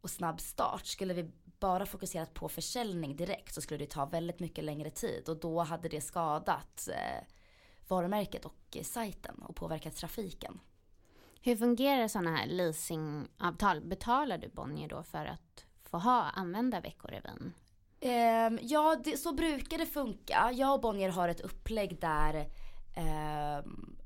och 0.00 0.10
snabb 0.10 0.40
start. 0.40 0.86
Skulle 0.86 1.14
vi 1.14 1.30
bara 1.60 1.86
fokuserat 1.86 2.34
på 2.34 2.48
försäljning 2.48 3.16
direkt 3.16 3.54
så 3.54 3.60
skulle 3.60 3.78
det 3.78 3.90
ta 3.90 4.04
väldigt 4.04 4.40
mycket 4.40 4.64
längre 4.64 4.90
tid 4.90 5.28
och 5.28 5.40
då 5.40 5.60
hade 5.60 5.88
det 5.88 6.00
skadat 6.00 6.88
eh, 6.88 7.26
varumärket 7.88 8.44
och 8.44 8.76
sajten 8.82 9.42
och 9.42 9.56
påverkat 9.56 9.96
trafiken. 9.96 10.60
Hur 11.42 11.56
fungerar 11.56 12.08
sådana 12.08 12.36
här 12.36 12.46
leasingavtal? 12.46 13.80
Betalar 13.80 14.38
du 14.38 14.48
Bonnier 14.48 14.88
då 14.88 15.02
för 15.02 15.24
att 15.26 15.66
få 15.82 15.98
ha, 15.98 16.22
använda 16.22 16.80
Veckorevyn? 16.80 17.52
Um, 18.02 18.58
ja, 18.62 18.96
det, 19.04 19.16
så 19.16 19.32
brukar 19.32 19.78
det 19.78 19.86
funka. 19.86 20.50
Jag 20.54 20.74
och 20.74 20.80
Bonnier 20.80 21.08
har 21.08 21.28
ett 21.28 21.40
upplägg 21.40 22.00
där 22.00 22.48
um, 22.96 23.96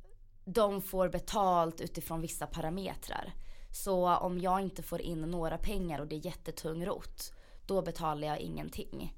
de 0.45 0.83
får 0.83 1.09
betalt 1.09 1.81
utifrån 1.81 2.21
vissa 2.21 2.47
parametrar. 2.47 3.33
Så 3.71 4.17
om 4.17 4.41
jag 4.41 4.61
inte 4.61 4.83
får 4.83 5.01
in 5.01 5.21
några 5.21 5.59
pengar 5.59 6.01
och 6.01 6.07
det 6.07 6.17
är 6.17 6.27
jättetung 6.27 6.87
rot, 6.87 7.33
då 7.67 7.83
betalar 7.83 8.29
jag 8.29 8.41
ingenting. 8.41 9.15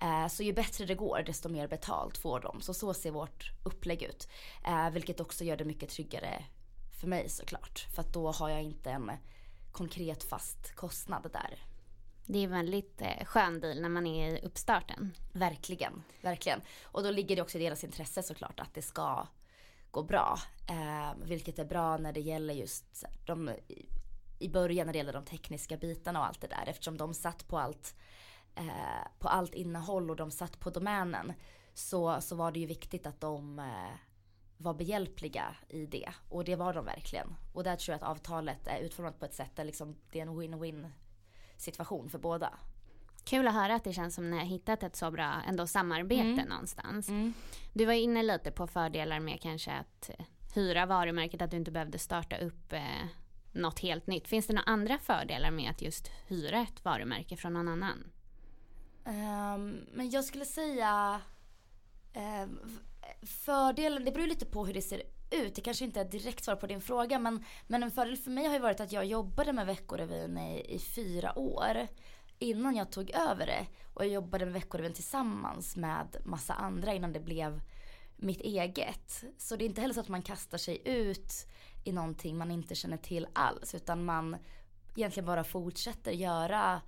Ehm, 0.00 0.28
så 0.28 0.42
ju 0.42 0.52
bättre 0.52 0.84
det 0.84 0.94
går 0.94 1.22
desto 1.26 1.48
mer 1.48 1.68
betalt 1.68 2.18
får 2.18 2.40
de. 2.40 2.60
Så 2.60 2.74
så 2.74 2.94
ser 2.94 3.10
vårt 3.10 3.50
upplägg 3.64 4.02
ut. 4.02 4.28
Vilket 4.92 5.20
också 5.20 5.44
gör 5.44 5.56
det 5.56 5.64
mycket 5.64 5.90
tryggare 5.90 6.44
för 7.00 7.06
mig 7.06 7.28
såklart. 7.28 7.86
För 7.94 8.00
att 8.00 8.12
då 8.12 8.30
har 8.30 8.48
jag 8.48 8.62
inte 8.62 8.90
en 8.90 9.10
konkret 9.72 10.22
fast 10.22 10.74
kostnad 10.74 11.30
där. 11.32 11.71
Det 12.26 12.38
är 12.38 12.44
en 12.44 12.50
väldigt 12.50 13.02
eh, 13.02 13.24
skön 13.24 13.60
deal 13.60 13.80
när 13.80 13.88
man 13.88 14.06
är 14.06 14.36
i 14.36 14.46
uppstarten. 14.46 15.12
Verkligen, 15.32 16.02
verkligen. 16.20 16.60
Och 16.82 17.02
då 17.02 17.10
ligger 17.10 17.36
det 17.36 17.42
också 17.42 17.58
i 17.58 17.62
deras 17.62 17.84
intresse 17.84 18.22
såklart 18.22 18.60
att 18.60 18.74
det 18.74 18.82
ska 18.82 19.26
gå 19.90 20.02
bra. 20.02 20.38
Eh, 20.68 21.24
vilket 21.24 21.58
är 21.58 21.64
bra 21.64 21.96
när 21.96 22.12
det 22.12 22.20
gäller 22.20 22.54
just 22.54 23.04
de, 23.26 23.50
i 24.38 24.48
början 24.48 24.86
när 24.86 24.92
det 24.92 24.98
gäller 24.98 25.12
de 25.12 25.24
tekniska 25.24 25.76
bitarna 25.76 26.20
och 26.20 26.26
allt 26.26 26.40
det 26.40 26.46
där. 26.46 26.64
Eftersom 26.66 26.96
de 26.96 27.14
satt 27.14 27.48
på 27.48 27.58
allt, 27.58 27.94
eh, 28.54 29.08
på 29.18 29.28
allt 29.28 29.54
innehåll 29.54 30.10
och 30.10 30.16
de 30.16 30.30
satt 30.30 30.60
på 30.60 30.70
domänen. 30.70 31.32
Så, 31.74 32.20
så 32.20 32.36
var 32.36 32.52
det 32.52 32.60
ju 32.60 32.66
viktigt 32.66 33.06
att 33.06 33.20
de 33.20 33.58
eh, 33.58 33.96
var 34.56 34.74
behjälpliga 34.74 35.56
i 35.68 35.86
det. 35.86 36.12
Och 36.28 36.44
det 36.44 36.56
var 36.56 36.74
de 36.74 36.84
verkligen. 36.84 37.34
Och 37.52 37.64
där 37.64 37.76
tror 37.76 37.92
jag 37.92 38.02
att 38.02 38.10
avtalet 38.10 38.66
är 38.66 38.78
utformat 38.78 39.18
på 39.18 39.24
ett 39.24 39.34
sätt 39.34 39.56
där 39.56 39.64
liksom 39.64 39.96
det 40.12 40.20
är 40.20 40.22
en 40.22 40.40
win-win 40.40 40.90
situation 41.62 42.10
för 42.10 42.18
båda. 42.18 42.58
Kul 43.24 43.48
att 43.48 43.54
höra 43.54 43.74
att 43.74 43.84
det 43.84 43.92
känns 43.92 44.14
som 44.14 44.30
ni 44.30 44.38
har 44.38 44.44
hittat 44.44 44.82
ett 44.82 44.96
så 44.96 45.10
bra 45.10 45.42
ändå 45.48 45.66
samarbete 45.66 46.22
mm. 46.22 46.48
någonstans. 46.48 47.08
Mm. 47.08 47.34
Du 47.72 47.84
var 47.84 47.92
inne 47.92 48.22
lite 48.22 48.50
på 48.50 48.66
fördelar 48.66 49.20
med 49.20 49.40
kanske 49.40 49.72
att 49.72 50.10
hyra 50.54 50.86
varumärket, 50.86 51.42
att 51.42 51.50
du 51.50 51.56
inte 51.56 51.70
behövde 51.70 51.98
starta 51.98 52.36
upp 52.36 52.72
eh, 52.72 53.06
något 53.52 53.78
helt 53.78 54.06
nytt. 54.06 54.28
Finns 54.28 54.46
det 54.46 54.52
några 54.52 54.70
andra 54.70 54.98
fördelar 54.98 55.50
med 55.50 55.70
att 55.70 55.82
just 55.82 56.08
hyra 56.28 56.60
ett 56.60 56.84
varumärke 56.84 57.36
från 57.36 57.52
någon 57.52 57.68
annan? 57.68 58.04
Um, 59.04 59.86
men 59.92 60.10
jag 60.10 60.24
skulle 60.24 60.44
säga 60.44 61.20
um, 62.14 62.78
fördelen, 63.22 64.04
det 64.04 64.12
beror 64.12 64.26
lite 64.26 64.46
på 64.46 64.66
hur 64.66 64.74
det 64.74 64.82
ser 64.82 65.02
ut. 65.34 65.54
Det 65.54 65.60
kanske 65.60 65.84
inte 65.84 66.00
är 66.00 66.04
ett 66.04 66.10
direkt 66.10 66.44
svar 66.44 66.56
på 66.56 66.66
din 66.66 66.80
fråga 66.80 67.18
men, 67.18 67.44
men 67.66 67.82
en 67.82 67.90
fördel 67.90 68.16
för 68.16 68.30
mig 68.30 68.46
har 68.46 68.54
ju 68.54 68.60
varit 68.60 68.80
att 68.80 68.92
jag 68.92 69.04
jobbade 69.04 69.52
med 69.52 69.66
Veckorevyn 69.66 70.38
i, 70.38 70.74
i 70.74 70.78
fyra 70.78 71.38
år 71.38 71.86
innan 72.38 72.76
jag 72.76 72.90
tog 72.92 73.10
över 73.10 73.46
det. 73.46 73.66
Och 73.94 74.04
jag 74.04 74.12
jobbade 74.12 74.44
med 74.44 74.54
Veckorevyn 74.54 74.92
tillsammans 74.92 75.76
med 75.76 76.16
massa 76.24 76.54
andra 76.54 76.94
innan 76.94 77.12
det 77.12 77.20
blev 77.20 77.62
mitt 78.16 78.40
eget. 78.40 79.24
Så 79.38 79.56
det 79.56 79.64
är 79.64 79.66
inte 79.66 79.80
heller 79.80 79.94
så 79.94 80.00
att 80.00 80.08
man 80.08 80.22
kastar 80.22 80.58
sig 80.58 80.82
ut 80.84 81.46
i 81.84 81.92
någonting 81.92 82.38
man 82.38 82.50
inte 82.50 82.74
känner 82.74 82.96
till 82.96 83.26
alls 83.32 83.74
utan 83.74 84.04
man 84.04 84.36
egentligen 84.96 85.26
bara 85.26 85.44
fortsätter 85.44 86.12
göra 86.12 86.80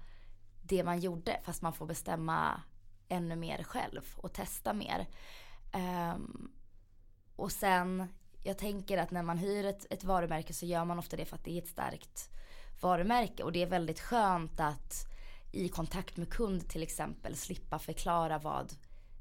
det 0.63 0.85
man 0.85 1.01
gjorde 1.01 1.41
fast 1.45 1.63
man 1.63 1.73
får 1.73 1.87
bestämma 1.87 2.63
ännu 3.09 3.37
mer 3.37 3.63
själv 3.63 4.03
och 4.17 4.33
testa 4.33 4.73
mer. 4.73 5.07
Um, 6.15 6.53
och 7.37 7.53
sen, 7.53 8.09
jag 8.45 8.59
tänker 8.59 8.99
att 8.99 9.11
när 9.11 9.23
man 9.23 9.39
hyr 9.39 9.65
ett, 9.65 9.87
ett 9.91 10.05
varumärke 10.05 10.53
så 10.53 10.67
gör 10.67 10.85
man 10.85 10.99
ofta 10.99 11.17
det 11.17 11.25
för 11.25 11.37
att 11.37 11.45
det 11.45 11.59
är 11.59 11.63
ett 11.63 11.69
starkt 11.69 12.31
varumärke 12.81 13.43
och 13.43 13.53
det 13.53 13.63
är 13.63 13.67
väldigt 13.67 14.01
skönt 14.01 14.61
att 14.61 15.07
i 15.53 15.69
kontakt 15.69 16.17
med 16.17 16.31
kund 16.31 16.69
till 16.69 16.83
exempel 16.83 17.37
slippa 17.37 17.79
förklara 17.79 18.39
vad 18.39 18.73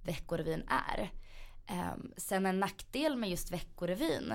Veckorevyn 0.03 0.63
är. 0.67 1.11
Um, 1.71 2.13
sen 2.17 2.45
en 2.45 2.59
nackdel 2.59 3.15
med 3.15 3.29
just 3.29 3.51
Veckorevyn 3.51 4.33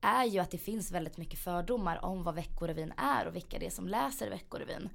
är 0.00 0.24
ju 0.24 0.38
att 0.38 0.50
det 0.50 0.58
finns 0.58 0.90
väldigt 0.90 1.16
mycket 1.16 1.38
fördomar 1.38 2.04
om 2.04 2.22
vad 2.22 2.34
Veckorevyn 2.34 2.92
är 2.96 3.26
och 3.26 3.36
vilka 3.36 3.58
det 3.58 3.66
är 3.66 3.70
som 3.70 3.88
läser 3.88 4.30
Veckorevyn. 4.30 4.88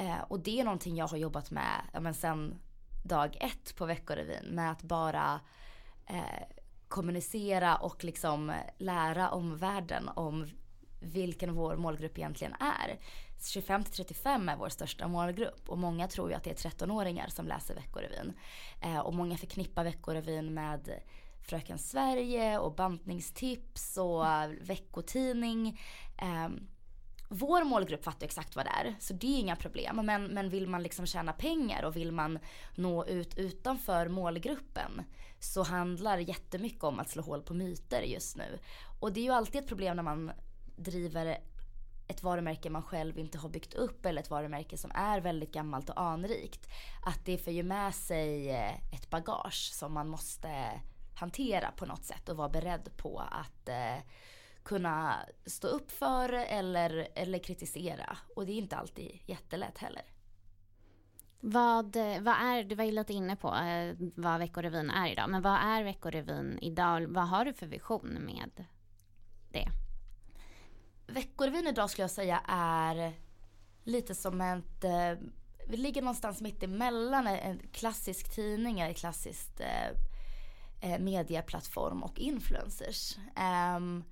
Uh, 0.00 0.20
och 0.28 0.40
det 0.40 0.60
är 0.60 0.64
någonting 0.64 0.96
jag 0.96 1.08
har 1.08 1.16
jobbat 1.16 1.50
med 1.50 1.80
ja, 1.92 2.00
men 2.00 2.14
sen 2.14 2.58
dag 3.04 3.36
ett 3.40 3.76
på 3.76 3.86
Veckorevyn 3.86 4.44
med 4.44 4.70
att 4.70 4.82
bara 4.82 5.40
uh, 6.10 6.63
kommunicera 6.88 7.76
och 7.76 8.04
liksom 8.04 8.52
lära 8.78 9.30
om 9.30 9.56
världen 9.56 10.08
om 10.08 10.46
vilken 11.00 11.54
vår 11.54 11.76
målgrupp 11.76 12.18
egentligen 12.18 12.54
är. 12.60 12.98
25 13.42 13.84
35 13.84 14.48
är 14.48 14.56
vår 14.56 14.68
största 14.68 15.08
målgrupp 15.08 15.68
och 15.68 15.78
många 15.78 16.08
tror 16.08 16.30
ju 16.30 16.36
att 16.36 16.44
det 16.44 16.50
är 16.50 16.70
13-åringar 16.70 17.28
som 17.28 17.48
läser 17.48 17.74
Veckorevyn. 17.74 18.32
Eh, 18.82 18.98
och 18.98 19.14
många 19.14 19.36
förknippar 19.36 19.84
Veckorevyn 19.84 20.54
med 20.54 21.00
Fröken 21.42 21.78
Sverige 21.78 22.58
och 22.58 22.74
bantningstips 22.74 23.96
och 23.96 24.24
veckotidning. 24.60 25.80
Eh, 26.18 26.48
vår 27.28 27.64
målgrupp 27.64 28.04
fattar 28.04 28.26
exakt 28.26 28.56
vad 28.56 28.66
det 28.66 28.70
är, 28.70 28.94
så 28.98 29.14
det 29.14 29.26
är 29.26 29.38
inga 29.38 29.56
problem. 29.56 30.00
Men, 30.06 30.24
men 30.24 30.50
vill 30.50 30.68
man 30.68 30.82
liksom 30.82 31.06
tjäna 31.06 31.32
pengar 31.32 31.82
och 31.82 31.96
vill 31.96 32.12
man 32.12 32.38
nå 32.74 33.06
ut 33.06 33.38
utanför 33.38 34.08
målgruppen 34.08 35.02
så 35.44 35.62
handlar 35.62 36.18
jättemycket 36.18 36.84
om 36.84 37.00
att 37.00 37.10
slå 37.10 37.22
hål 37.22 37.42
på 37.42 37.54
myter 37.54 38.02
just 38.02 38.36
nu. 38.36 38.58
Och 39.00 39.12
det 39.12 39.20
är 39.20 39.24
ju 39.24 39.30
alltid 39.30 39.60
ett 39.60 39.68
problem 39.68 39.96
när 39.96 40.02
man 40.02 40.32
driver 40.76 41.38
ett 42.08 42.22
varumärke 42.22 42.70
man 42.70 42.82
själv 42.82 43.18
inte 43.18 43.38
har 43.38 43.48
byggt 43.48 43.74
upp 43.74 44.06
eller 44.06 44.22
ett 44.22 44.30
varumärke 44.30 44.76
som 44.78 44.90
är 44.94 45.20
väldigt 45.20 45.52
gammalt 45.52 45.90
och 45.90 46.00
anrikt. 46.00 46.68
Att 47.06 47.24
det 47.24 47.38
för 47.38 47.50
ju 47.50 47.62
med 47.62 47.94
sig 47.94 48.50
eh, 48.50 48.94
ett 48.94 49.10
bagage 49.10 49.70
som 49.72 49.92
man 49.92 50.08
måste 50.08 50.80
hantera 51.14 51.70
på 51.70 51.86
något 51.86 52.04
sätt 52.04 52.28
och 52.28 52.36
vara 52.36 52.48
beredd 52.48 52.96
på 52.96 53.18
att 53.18 53.68
eh, 53.68 54.04
kunna 54.62 55.16
stå 55.46 55.68
upp 55.68 55.90
för 55.90 56.32
eller, 56.32 57.08
eller 57.14 57.38
kritisera. 57.38 58.18
Och 58.36 58.46
det 58.46 58.52
är 58.52 58.56
inte 58.56 58.76
alltid 58.76 59.20
jättelätt 59.26 59.78
heller. 59.78 60.02
Vad, 61.46 61.96
vad 61.96 62.34
är, 62.34 62.64
du 62.64 62.74
var 62.74 62.84
ju 62.84 62.92
lite 62.92 63.12
inne 63.12 63.36
på 63.36 63.54
eh, 63.54 63.96
vad 64.14 64.38
Veckorevyn 64.38 64.90
är 64.90 65.12
idag, 65.12 65.30
men 65.30 65.42
vad 65.42 65.60
är 65.60 65.84
Veckorevyn 65.84 66.58
idag? 66.62 67.06
Vad 67.08 67.28
har 67.28 67.44
du 67.44 67.52
för 67.52 67.66
vision 67.66 68.08
med 68.08 68.66
det? 69.52 69.68
Veckorevyn 71.06 71.66
idag 71.66 71.90
skulle 71.90 72.02
jag 72.02 72.10
säga 72.10 72.40
är 72.48 73.12
lite 73.84 74.14
som 74.14 74.40
ett, 74.40 74.84
eh, 74.84 75.28
vi 75.68 75.76
ligger 75.76 76.02
någonstans 76.02 76.40
mitt 76.40 76.62
emellan 76.62 77.26
en 77.26 77.58
klassisk 77.72 78.34
tidning, 78.34 78.80
en 78.80 78.94
klassisk 78.94 79.60
eh, 79.60 79.90
eh, 80.80 81.00
medieplattform 81.00 82.02
och 82.02 82.18
influencers. 82.18 83.18
Um, 83.76 84.04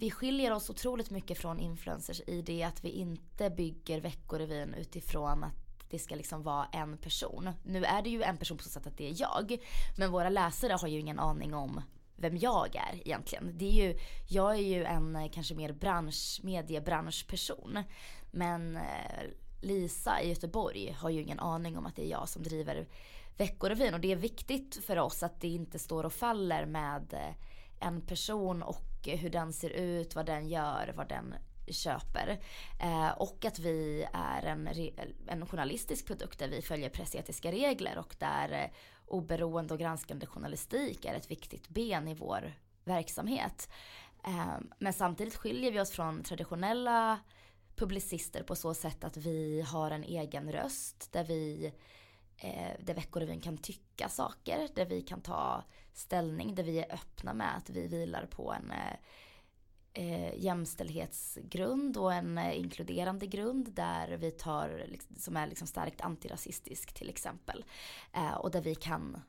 vi 0.00 0.10
skiljer 0.10 0.52
oss 0.52 0.70
otroligt 0.70 1.10
mycket 1.10 1.38
från 1.38 1.60
influencers 1.60 2.20
i 2.26 2.42
det 2.42 2.62
att 2.62 2.84
vi 2.84 2.90
inte 2.90 3.50
bygger 3.50 4.00
Veckorevyn 4.00 4.74
utifrån 4.74 5.44
att 5.44 5.54
det 5.90 5.98
ska 5.98 6.14
liksom 6.14 6.42
vara 6.42 6.66
en 6.72 6.98
person. 6.98 7.50
Nu 7.64 7.84
är 7.84 8.02
det 8.02 8.10
ju 8.10 8.22
en 8.22 8.36
person 8.36 8.56
på 8.56 8.62
så 8.62 8.70
sätt 8.70 8.86
att 8.86 8.96
det 8.96 9.08
är 9.08 9.20
jag. 9.20 9.56
Men 9.98 10.12
våra 10.12 10.28
läsare 10.28 10.72
har 10.72 10.88
ju 10.88 10.98
ingen 10.98 11.18
aning 11.18 11.54
om 11.54 11.82
vem 12.16 12.36
jag 12.36 12.76
är 12.76 13.00
egentligen. 13.06 13.58
Det 13.58 13.64
är 13.64 13.88
ju, 13.88 13.98
jag 14.28 14.54
är 14.54 14.62
ju 14.62 14.84
en 14.84 15.16
eh, 15.16 15.30
kanske 15.30 15.54
mer 15.54 15.72
bransch, 15.72 16.40
mediebranschperson. 16.42 17.78
Men 18.30 18.76
eh, 18.76 19.22
Lisa 19.60 20.22
i 20.22 20.28
Göteborg 20.28 20.96
har 21.00 21.10
ju 21.10 21.22
ingen 21.22 21.40
aning 21.40 21.78
om 21.78 21.86
att 21.86 21.96
det 21.96 22.06
är 22.06 22.10
jag 22.10 22.28
som 22.28 22.42
driver 22.42 22.86
Veckorevyn. 23.36 23.94
Och 23.94 24.00
det 24.00 24.12
är 24.12 24.16
viktigt 24.16 24.84
för 24.84 24.98
oss 24.98 25.22
att 25.22 25.40
det 25.40 25.48
inte 25.48 25.78
står 25.78 26.04
och 26.04 26.12
faller 26.12 26.66
med 26.66 27.12
eh, 27.12 27.34
en 27.88 28.00
person 28.00 28.62
och 28.62 28.89
hur 29.06 29.30
den 29.30 29.52
ser 29.52 29.70
ut, 29.70 30.14
vad 30.14 30.26
den 30.26 30.48
gör, 30.48 30.92
vad 30.96 31.08
den 31.08 31.34
köper. 31.72 32.40
Eh, 32.80 33.10
och 33.10 33.44
att 33.44 33.58
vi 33.58 34.06
är 34.12 34.42
en, 34.42 34.68
en 35.26 35.46
journalistisk 35.46 36.06
produkt 36.06 36.38
där 36.38 36.48
vi 36.48 36.62
följer 36.62 36.88
pressetiska 36.88 37.52
regler 37.52 37.98
och 37.98 38.16
där 38.18 38.52
eh, 38.52 38.70
oberoende 39.06 39.74
och 39.74 39.80
granskande 39.80 40.26
journalistik 40.26 41.04
är 41.04 41.14
ett 41.14 41.30
viktigt 41.30 41.68
ben 41.68 42.08
i 42.08 42.14
vår 42.14 42.52
verksamhet. 42.84 43.68
Eh, 44.24 44.58
men 44.78 44.92
samtidigt 44.92 45.36
skiljer 45.36 45.72
vi 45.72 45.80
oss 45.80 45.90
från 45.90 46.22
traditionella 46.22 47.18
publicister 47.76 48.42
på 48.42 48.56
så 48.56 48.74
sätt 48.74 49.04
att 49.04 49.16
vi 49.16 49.60
har 49.60 49.90
en 49.90 50.04
egen 50.04 50.52
röst 50.52 51.12
där 51.12 51.24
vi 51.24 51.72
eh, 52.40 52.72
där 52.80 52.94
Veckorevyn 52.94 53.40
kan 53.40 53.58
tycka 53.58 54.08
saker, 54.08 54.68
där 54.74 54.86
vi 54.86 55.02
kan 55.02 55.20
ta 55.20 55.64
ställning, 55.92 56.54
där 56.54 56.62
vi 56.64 56.78
är 56.78 56.94
öppna 56.94 57.34
med 57.34 57.56
att 57.56 57.70
vi 57.70 57.86
vilar 57.86 58.26
på 58.26 58.52
en 58.52 58.70
eh, 58.70 58.96
eh 59.92 60.34
jämställdhetsgrund 60.38 61.96
och 61.96 62.12
en 62.12 62.38
eh, 62.38 62.58
inkluderande 62.58 63.26
grund 63.26 63.72
där 63.72 64.16
vi 64.16 64.30
tar, 64.30 64.84
liksom, 64.88 65.16
som 65.16 65.36
är 65.36 65.46
liksom 65.46 65.66
starkt 65.66 66.00
antirasistisk 66.00 66.92
till 66.92 67.08
exempel. 67.08 67.64
Eh, 68.12 68.34
och 68.34 68.50
där 68.50 68.62
vi 68.62 68.74
kan, 68.74 69.22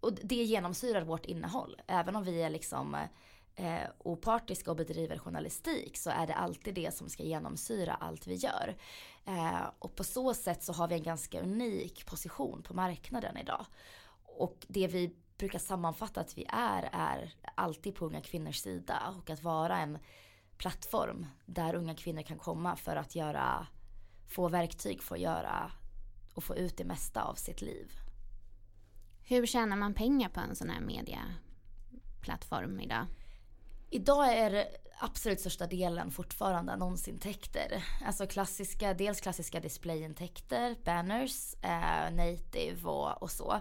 och 0.00 0.12
det 0.22 0.44
genomsyrar 0.44 1.02
vårt 1.02 1.26
innehåll. 1.26 1.80
Även 1.86 2.16
om 2.16 2.24
vi 2.24 2.42
är 2.42 2.50
liksom 2.50 2.96
eh, 3.56 3.88
opartiska 3.98 4.70
och 4.70 4.76
bedriver 4.76 5.18
journalistik 5.18 5.96
så 5.96 6.10
är 6.10 6.26
det 6.26 6.34
alltid 6.34 6.74
det 6.74 6.94
som 6.94 7.08
ska 7.08 7.22
genomsyra 7.22 7.94
allt 7.94 8.26
vi 8.26 8.34
gör. 8.34 8.76
Eh, 9.24 9.62
och 9.78 9.94
på 9.94 10.04
så 10.04 10.34
sätt 10.34 10.62
så 10.62 10.72
har 10.72 10.88
vi 10.88 10.94
en 10.94 11.02
ganska 11.02 11.40
unik 11.40 12.06
position 12.06 12.62
på 12.62 12.74
marknaden 12.74 13.36
idag. 13.36 13.66
Och 14.24 14.66
det 14.68 14.86
vi 14.86 15.16
brukar 15.38 15.58
sammanfatta 15.58 16.20
att 16.20 16.38
vi 16.38 16.46
är, 16.48 16.88
är 16.92 17.34
alltid 17.54 17.94
på 17.94 18.06
unga 18.06 18.20
kvinnors 18.20 18.56
sida 18.56 19.14
och 19.18 19.30
att 19.30 19.42
vara 19.42 19.78
en 19.78 19.98
plattform 20.56 21.26
där 21.46 21.74
unga 21.74 21.94
kvinnor 21.94 22.22
kan 22.22 22.38
komma 22.38 22.76
för 22.76 22.96
att 22.96 23.14
göra, 23.14 23.66
få 24.28 24.48
verktyg 24.48 25.02
för 25.02 25.14
att 25.14 25.20
göra 25.20 25.72
och 26.34 26.44
få 26.44 26.56
ut 26.56 26.76
det 26.76 26.84
mesta 26.84 27.22
av 27.22 27.34
sitt 27.34 27.62
liv. 27.62 27.92
Hur 29.22 29.46
tjänar 29.46 29.76
man 29.76 29.94
pengar 29.94 30.28
på 30.28 30.40
en 30.40 30.56
sån 30.56 30.70
här 30.70 30.80
medieplattform 30.80 32.80
idag? 32.80 33.06
Idag 33.94 34.38
är 34.38 34.50
det 34.50 34.68
absolut 34.98 35.40
största 35.40 35.66
delen 35.66 36.10
fortfarande 36.10 36.72
annonsintäkter. 36.72 37.84
Alltså 38.06 38.26
klassiska, 38.26 38.94
dels 38.94 39.20
klassiska 39.20 39.60
displayintäkter, 39.60 40.76
banners, 40.84 41.54
eh, 41.62 42.14
native 42.14 42.88
och, 42.88 43.22
och 43.22 43.30
så. 43.30 43.52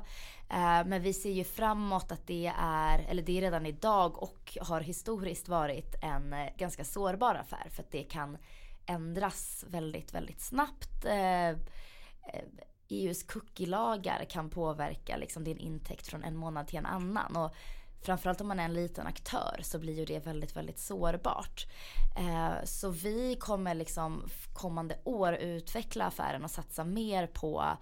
Eh, 0.49 0.85
men 0.85 1.01
vi 1.01 1.13
ser 1.13 1.31
ju 1.31 1.43
framåt 1.43 2.11
att 2.11 2.27
det 2.27 2.53
är, 2.57 2.99
eller 2.99 3.23
det 3.23 3.37
är 3.37 3.41
redan 3.41 3.65
idag 3.65 4.23
och 4.23 4.57
har 4.61 4.81
historiskt 4.81 5.47
varit 5.47 5.95
en 6.01 6.33
eh, 6.33 6.49
ganska 6.57 6.85
sårbar 6.85 7.35
affär 7.35 7.69
för 7.69 7.83
att 7.83 7.91
det 7.91 8.03
kan 8.03 8.37
ändras 8.85 9.65
väldigt, 9.67 10.13
väldigt 10.13 10.41
snabbt. 10.41 11.05
EUs 11.05 11.13
eh, 11.13 11.49
eh 11.49 11.55
e 12.33 12.65
EUs 12.89 13.23
cookie-lagar 13.23 14.25
kan 14.29 14.49
påverka 14.49 15.17
liksom 15.17 15.43
din 15.43 15.57
intäkt 15.57 16.07
från 16.07 16.23
en 16.23 16.37
månad 16.37 16.67
till 16.67 16.79
en 16.79 16.85
annan. 16.85 17.35
Och 17.35 17.55
framförallt 18.03 18.41
om 18.41 18.47
man 18.47 18.59
är 18.59 18.65
en 18.65 18.73
liten 18.73 19.07
aktör 19.07 19.59
så 19.63 19.79
blir 19.79 19.93
ju 19.93 20.05
det 20.05 20.19
väldigt, 20.19 20.55
väldigt 20.55 20.79
sårbart. 20.79 21.67
Eh, 22.17 22.65
så 22.65 22.89
vi 22.89 23.35
kommer 23.35 23.75
liksom 23.75 24.29
kommande 24.53 24.99
år 25.03 25.33
utveckla 25.33 26.05
affären 26.05 26.43
och 26.43 26.51
satsa 26.51 26.83
mer 26.83 27.27
på 27.27 27.77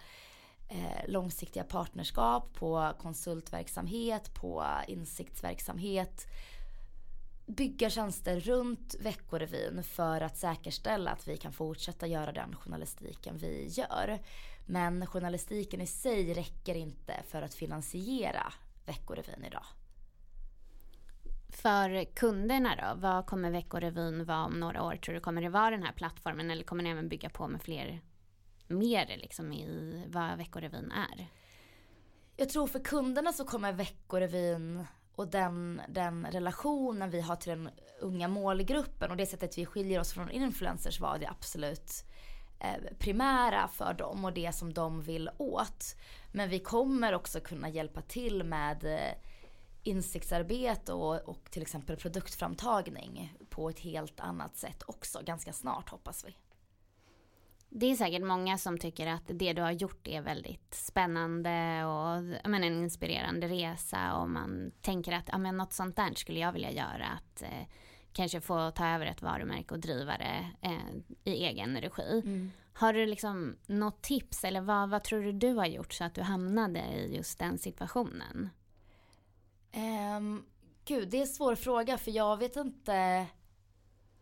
eh, 0.70 1.08
långsiktiga 1.10 1.64
partnerskap, 1.64 2.54
på 2.54 2.94
konsultverksamhet, 3.00 4.34
på 4.34 4.66
insiktsverksamhet. 4.88 6.28
Bygga 7.46 7.90
tjänster 7.90 8.40
runt 8.40 8.96
Veckorevyn 9.00 9.84
för 9.84 10.22
att 10.22 10.38
säkerställa 10.38 11.12
att 11.12 11.28
vi 11.28 11.38
kan 11.38 11.54
fortsätta 11.54 12.08
göra 12.08 12.32
den 12.32 12.56
journalistiken 12.56 13.38
vi 13.38 13.68
gör. 13.68 14.20
Men 14.66 15.06
journalistiken 15.06 15.82
i 15.82 15.88
sig 15.88 16.34
räcker 16.34 16.76
inte 16.76 17.14
för 17.28 17.42
att 17.42 17.54
finansiera 17.54 18.54
Veckorevyn 18.86 19.46
idag. 19.46 19.66
För 21.52 22.06
kunderna 22.16 22.76
då, 22.76 23.02
vad 23.02 23.26
kommer 23.26 23.52
Veckorevyn 23.52 24.26
vara 24.26 24.46
om 24.46 24.60
några 24.60 24.84
år? 24.84 24.96
Tror 24.96 25.16
du 25.16 25.22
kommer 25.22 25.42
det 25.42 25.50
vara 25.50 25.70
den 25.70 25.84
här 25.84 25.94
plattformen 25.94 26.52
eller 26.52 26.64
kommer 26.64 26.84
ni 26.84 26.90
även 26.90 27.10
bygga 27.10 27.30
på 27.30 27.48
med 27.48 27.62
fler, 27.62 28.02
mer 28.68 29.18
liksom 29.18 29.54
i 29.54 30.04
vad 30.08 30.38
Veckorevyn 30.38 30.92
är? 30.92 31.28
Jag 32.36 32.50
tror 32.50 32.68
för 32.68 32.80
kunderna 32.80 33.34
så 33.34 33.46
kommer 33.46 33.74
Veckorevyn 33.74 34.86
och 35.16 35.28
den, 35.28 35.82
den 35.90 36.26
relationen 36.26 37.10
vi 37.10 37.22
har 37.22 37.36
till 37.36 37.50
den 37.50 37.70
unga 38.02 38.28
målgruppen 38.28 39.12
och 39.12 39.18
det 39.18 39.26
sättet 39.26 39.58
vi 39.58 39.66
skiljer 39.66 40.00
oss 40.00 40.14
från 40.14 40.32
influencers 40.32 41.00
var 41.00 41.18
det 41.18 41.30
absolut 41.30 41.92
eh, 42.60 42.98
primära 43.00 43.68
för 43.68 43.94
dem 43.94 44.26
och 44.26 44.34
det 44.34 44.56
som 44.56 44.74
de 44.74 45.02
vill 45.02 45.30
åt. 45.38 45.96
Men 46.32 46.50
vi 46.50 46.60
kommer 46.60 47.14
också 47.14 47.40
kunna 47.40 47.70
hjälpa 47.70 48.02
till 48.02 48.44
med 48.44 48.84
eh, 48.84 49.31
insiktsarbete 49.84 50.94
och, 50.94 51.30
och 51.30 51.52
till 51.52 51.62
exempel 51.62 51.98
produktframtagning 51.98 53.34
på 53.50 53.70
ett 53.70 53.80
helt 53.80 54.20
annat 54.20 54.58
sätt 54.58 54.84
också 54.88 55.22
ganska 55.26 55.54
snart 55.54 55.90
hoppas 55.90 56.26
vi. 56.26 56.36
Det 57.74 57.86
är 57.86 57.96
säkert 57.96 58.24
många 58.24 58.58
som 58.58 58.78
tycker 58.78 59.08
att 59.08 59.24
det 59.28 59.54
du 59.54 59.62
har 59.62 59.72
gjort 59.72 60.08
är 60.08 60.22
väldigt 60.22 60.74
spännande 60.74 61.86
och 61.86 62.24
men, 62.50 62.64
en 62.64 62.84
inspirerande 62.84 63.48
resa 63.48 64.18
och 64.18 64.30
man 64.30 64.72
tänker 64.82 65.12
att 65.12 65.30
ja, 65.32 65.38
men 65.38 65.58
något 65.58 65.74
sånt 65.74 65.96
där 65.96 66.14
skulle 66.14 66.40
jag 66.40 66.52
vilja 66.52 66.72
göra. 66.72 67.06
Att 67.06 67.42
eh, 67.42 67.68
kanske 68.14 68.42
få 68.42 68.72
ta 68.72 68.88
över 68.88 69.06
ett 69.06 69.22
varumärke 69.22 69.74
och 69.74 69.80
driva 69.80 70.18
det 70.18 70.52
eh, 70.62 70.96
i 71.24 71.46
egen 71.46 71.82
regi. 71.82 72.22
Mm. 72.26 72.52
Har 72.74 72.94
du 72.94 73.06
liksom 73.06 73.58
något 73.68 74.02
tips 74.02 74.44
eller 74.44 74.62
vad, 74.62 74.90
vad 74.90 75.04
tror 75.04 75.22
du 75.22 75.32
du 75.32 75.54
har 75.54 75.66
gjort 75.66 75.94
så 75.94 76.04
att 76.04 76.16
du 76.16 76.22
hamnade 76.22 76.80
i 76.80 77.16
just 77.16 77.40
den 77.40 77.58
situationen? 77.58 78.50
Um, 79.76 80.46
gud, 80.86 81.10
det 81.10 81.18
är 81.18 81.22
en 81.22 81.28
svår 81.28 81.56
fråga 81.56 81.98
för 81.98 82.12
jag 82.12 82.38
vet 82.38 82.56
inte. 82.56 83.28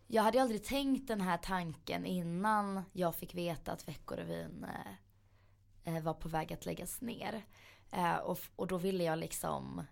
Jag 0.07 0.23
hade 0.23 0.41
aldrig 0.41 0.63
tänkt 0.63 1.07
den 1.07 1.21
här 1.21 1.37
tanken 1.37 2.05
innan 2.05 2.83
jag 2.93 3.15
fick 3.15 3.35
veta 3.35 3.71
att 3.71 3.87
Veckorevyn 3.87 4.65
eh, 5.85 5.95
eh 5.95 6.03
var 6.03 6.13
på 6.13 6.29
väg 6.29 6.53
att 6.53 6.65
läggas 6.65 7.01
ner. 7.01 7.45
Eh, 7.91 8.15
och, 8.15 8.39
och 8.55 8.67
då 8.67 8.77
ville 8.77 9.03
jag 9.03 9.19
liksom 9.19 9.83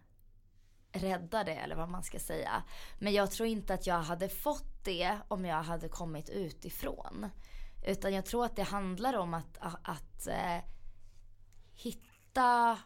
rädda 0.91 1.43
det 1.43 1.55
eller 1.55 1.75
vad 1.75 1.89
man 1.89 2.03
ska 2.03 2.19
säga. 2.19 2.63
Men 2.99 3.13
jag 3.13 3.31
tror 3.31 3.49
inte 3.49 3.73
att 3.73 3.87
jag 3.87 4.01
hade 4.01 4.29
fått 4.29 4.83
det 4.83 5.17
om 5.27 5.45
jag 5.45 5.63
hade 5.63 5.89
kommit 5.89 6.29
utifrån. 6.29 7.29
Utan 7.85 8.13
jag 8.13 8.25
tror 8.25 8.45
att 8.45 8.55
det 8.55 8.63
handlar 8.63 9.17
om 9.17 9.33
att, 9.33 9.57
att, 9.57 9.79
att 9.83 10.27
eh, 10.27 10.63
hitta 11.75 12.77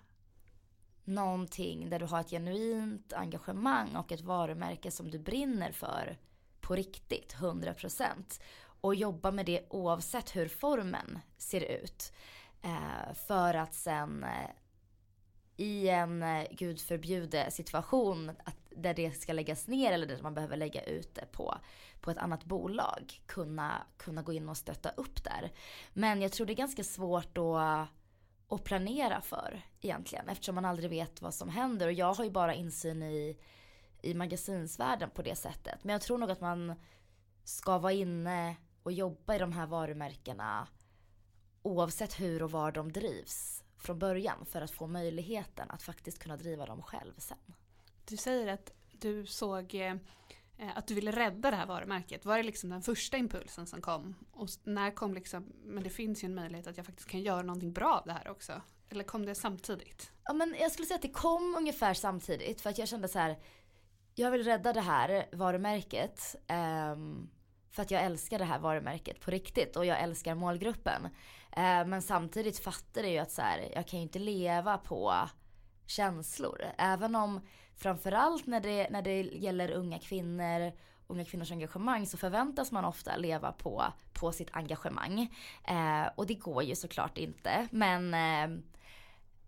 någonting 1.04 1.90
där 1.90 2.00
du 2.00 2.06
har 2.06 2.20
ett 2.20 2.30
genuint 2.30 3.14
engagemang 3.14 3.96
och 3.96 4.12
ett 4.12 4.22
varumärke 4.22 4.92
som 4.92 5.12
du 5.12 5.20
brinner 5.20 5.72
för 5.72 6.18
på 6.62 6.76
riktigt, 6.76 7.36
100%. 7.36 8.42
Och 8.82 8.96
jobba 8.96 9.32
med 9.32 9.46
det 9.46 9.66
oavsett 9.70 10.36
hur 10.36 10.48
formen 10.48 11.20
ser 11.38 11.62
ut. 11.62 12.14
Eh, 12.62 13.14
för 13.28 13.54
att 13.54 13.74
sen 13.74 14.24
eh, 14.24 14.50
i 15.58 15.90
en, 15.90 16.24
eh, 16.24 16.48
gud 16.52 16.82
förbjude, 16.82 17.52
situation 17.52 18.30
att, 18.30 18.56
där 18.70 18.94
det 18.94 19.12
ska 19.12 19.34
läggas 19.34 19.68
ner 19.68 19.92
eller 19.92 20.08
där 20.08 20.22
man 20.22 20.34
behöver 20.34 20.58
lägga 20.58 20.84
ut 20.84 21.16
det 21.16 21.26
på, 21.32 21.58
på 22.02 22.12
ett 22.12 22.18
annat 22.18 22.46
bolag 22.46 23.22
kunna, 23.26 23.82
kunna 23.98 24.22
gå 24.22 24.34
in 24.34 24.50
och 24.50 24.58
stötta 24.58 24.90
upp 24.90 25.24
där. 25.24 25.52
Men 25.94 26.22
jag 26.22 26.32
tror 26.32 26.48
det 26.48 26.54
är 26.54 26.56
ganska 26.56 26.84
svårt 26.84 27.38
att 27.38 27.88
att 28.52 28.64
planera 28.64 29.22
för 29.22 29.62
egentligen 29.82 30.30
eftersom 30.30 30.56
man 30.56 30.66
aldrig 30.66 30.90
vet 30.90 31.22
vad 31.22 31.34
som 31.34 31.50
händer 31.50 31.88
och 31.88 31.94
jag 31.94 32.14
har 32.14 32.24
ju 32.24 32.32
bara 32.32 32.54
insyn 32.54 33.04
i, 33.04 33.38
i 34.02 34.14
magasinsvärlden 34.14 35.10
på 35.10 35.22
det 35.22 35.36
sättet. 35.36 35.84
Men 35.84 35.94
jag 35.94 36.02
tror 36.02 36.18
nog 36.18 36.32
att 36.32 36.42
man 36.42 36.76
ska 37.44 37.78
vara 37.78 37.94
inne 37.94 38.56
och 38.84 38.92
jobba 38.92 39.36
i 39.36 39.40
de 39.40 39.52
här 39.52 39.66
varumärkena 39.66 40.68
oavsett 41.62 42.20
hur 42.20 42.44
och 42.44 42.52
var 42.52 42.72
de 42.72 42.92
drivs 42.92 43.64
från 43.78 44.00
början 44.00 44.46
för 44.46 44.62
att 44.62 44.72
få 44.72 44.88
möjligheten 44.88 45.72
att 45.72 45.84
faktiskt 45.84 46.20
kunna 46.20 46.38
driva 46.38 46.66
dem 46.66 46.82
själv 46.82 47.14
sen. 47.18 47.54
Du 48.06 48.18
säger 48.18 48.54
att 48.54 48.72
du 48.92 49.26
såg 49.26 49.76
eh, 49.76 49.96
Eh, 50.62 50.78
att 50.78 50.88
du 50.88 50.94
ville 50.94 51.12
rädda 51.12 51.52
det 51.52 51.58
här 51.58 51.66
varumärket. 51.66 52.26
Var 52.26 52.38
det 52.38 52.44
liksom 52.44 52.70
den 52.70 52.82
första 52.82 53.18
impulsen 53.18 53.68
som 53.68 53.82
kom? 53.82 54.16
Och 54.32 54.50
när 54.64 54.92
kom 54.92 55.14
liksom, 55.14 55.54
men 55.64 55.84
det 55.84 55.90
finns 55.90 56.24
ju 56.24 56.26
en 56.26 56.36
möjlighet 56.36 56.68
att 56.68 56.78
jag 56.78 56.86
faktiskt 56.86 57.10
kan 57.10 57.22
göra 57.22 57.42
någonting 57.42 57.74
bra 57.74 57.94
av 58.00 58.06
det 58.06 58.14
här 58.14 58.30
också. 58.30 58.62
Eller 58.90 59.04
kom 59.04 59.26
det 59.26 59.36
samtidigt? 59.36 60.12
Ja 60.24 60.34
men 60.34 60.56
jag 60.60 60.72
skulle 60.72 60.86
säga 60.86 60.96
att 60.96 61.02
det 61.02 61.12
kom 61.12 61.56
ungefär 61.58 61.94
samtidigt 61.94 62.62
för 62.62 62.70
att 62.70 62.78
jag 62.78 62.88
kände 62.88 63.08
så 63.08 63.20
här. 63.20 63.40
Jag 64.16 64.32
vill 64.32 64.44
rädda 64.44 64.74
det 64.74 64.82
här 64.82 65.26
varumärket. 65.32 66.36
Um, 66.94 67.30
för 67.72 67.82
att 67.82 67.92
jag 67.92 68.04
älskar 68.04 68.40
det 68.40 68.46
här 68.46 68.60
varumärket 68.60 69.20
på 69.20 69.32
riktigt 69.32 69.76
och 69.76 69.86
jag 69.86 70.00
älskar 70.00 70.36
målgruppen. 70.36 71.06
Uh, 71.58 71.88
men 71.88 72.02
samtidigt 72.02 72.60
fattar 72.60 73.02
jag 73.02 73.12
ju 73.12 73.18
att 73.18 73.32
så 73.32 73.42
här, 73.42 73.72
jag 73.76 73.88
kan 73.88 74.00
ju 74.00 74.04
inte 74.04 74.20
leva 74.20 74.78
på 74.78 75.30
känslor. 75.86 76.66
Även 76.78 77.16
om 77.16 77.42
framförallt 77.82 78.48
när 78.48 78.60
det, 78.60 78.90
när 78.90 79.02
det 79.02 79.22
gäller 79.22 79.72
unga 79.72 80.00
kvinnor, 80.00 80.72
unga 81.08 81.26
kvinnors 81.26 81.52
engagemang 81.52 82.06
så 82.06 82.18
förväntas 82.18 82.72
man 82.72 82.86
ofta 82.86 83.18
leva 83.18 83.52
på, 83.52 83.84
på 84.14 84.32
sitt 84.32 84.50
engagemang. 84.52 85.36
Eh, 85.68 86.08
och 86.16 86.28
det 86.28 86.34
går 86.36 86.64
ju 86.64 86.76
såklart 86.76 87.18
inte. 87.18 87.68
Men 87.72 88.14
eh, 88.14 88.62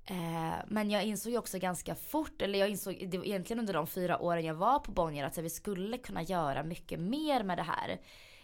Eh, 0.06 0.56
men 0.68 0.92
jag 0.92 1.04
insåg 1.04 1.32
ju 1.32 1.38
också 1.38 1.60
ganska 1.60 1.96
fort, 1.96 2.42
eller 2.42 2.60
jag 2.60 2.70
insåg 2.70 3.08
det 3.08 3.18
var 3.18 3.26
egentligen 3.26 3.60
under 3.60 3.74
de 3.74 3.88
fyra 3.88 4.20
åren 4.20 4.46
jag 4.46 4.54
var 4.54 4.80
på 4.80 4.92
Bonnier 4.92 5.26
att 5.26 5.38
vi 5.38 5.50
skulle 5.50 5.98
kunna 5.98 6.22
göra 6.22 6.64
mycket 6.64 7.00
mer 7.00 7.44
med 7.44 7.58
det 7.58 7.64
här 7.64 8.00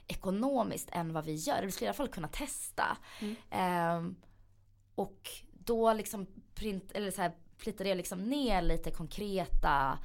ekonomiskt 0.08 0.89
än 0.91 1.13
vad 1.13 1.25
vi 1.25 1.36
gör. 1.36 1.63
Vi 1.63 1.71
skulle 1.71 1.86
i 1.86 1.89
alla 1.89 1.93
fall 1.93 2.08
kunna 2.08 2.28
testa. 2.28 2.97
Mm. 3.19 3.36
Eh, 3.52 4.13
och 4.95 5.30
då 5.52 5.93
liksom 5.93 6.28
print, 6.56 6.91
eller 6.91 7.12
så 7.12 7.21
här, 7.21 7.32
flyttade 7.60 7.89
jag 7.89 7.98
liksom 7.98 8.24
ner 8.24 8.62
lite 8.62 8.91
konkreta 8.91 10.00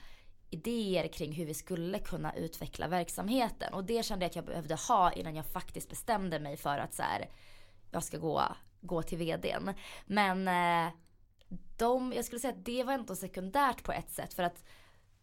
idéer 0.51 1.09
kring 1.09 1.33
hur 1.33 1.47
vi 1.47 1.55
skulle 1.55 1.99
kunna 1.99 2.37
utveckla 2.37 2.89
verksamheten. 2.89 3.75
Och 3.75 3.85
det 3.85 4.05
kände 4.05 4.25
jag 4.25 4.31
att 4.31 4.37
jag 4.37 4.45
behövde 4.45 4.75
ha 4.75 5.13
innan 5.13 5.35
jag 5.35 5.47
faktiskt 5.47 5.89
bestämde 5.89 6.41
mig 6.41 6.57
för 6.57 6.79
att 6.79 6.95
så 6.95 7.03
här, 7.03 7.29
jag 7.91 8.05
ska 8.05 8.19
gå, 8.19 8.43
gå 8.81 9.03
till 9.03 9.19
vdn. 9.19 9.75
Men 10.07 10.49
eh, 10.49 10.93
de, 11.79 12.13
jag 12.13 12.25
skulle 12.25 12.41
säga 12.41 12.53
att 12.53 12.65
det 12.65 12.85
var 12.85 12.93
ändå 12.93 13.17
sekundärt 13.17 13.83
på 13.83 13.93
ett 13.93 14.11
sätt 14.11 14.35
för 14.35 14.43
att 14.43 14.65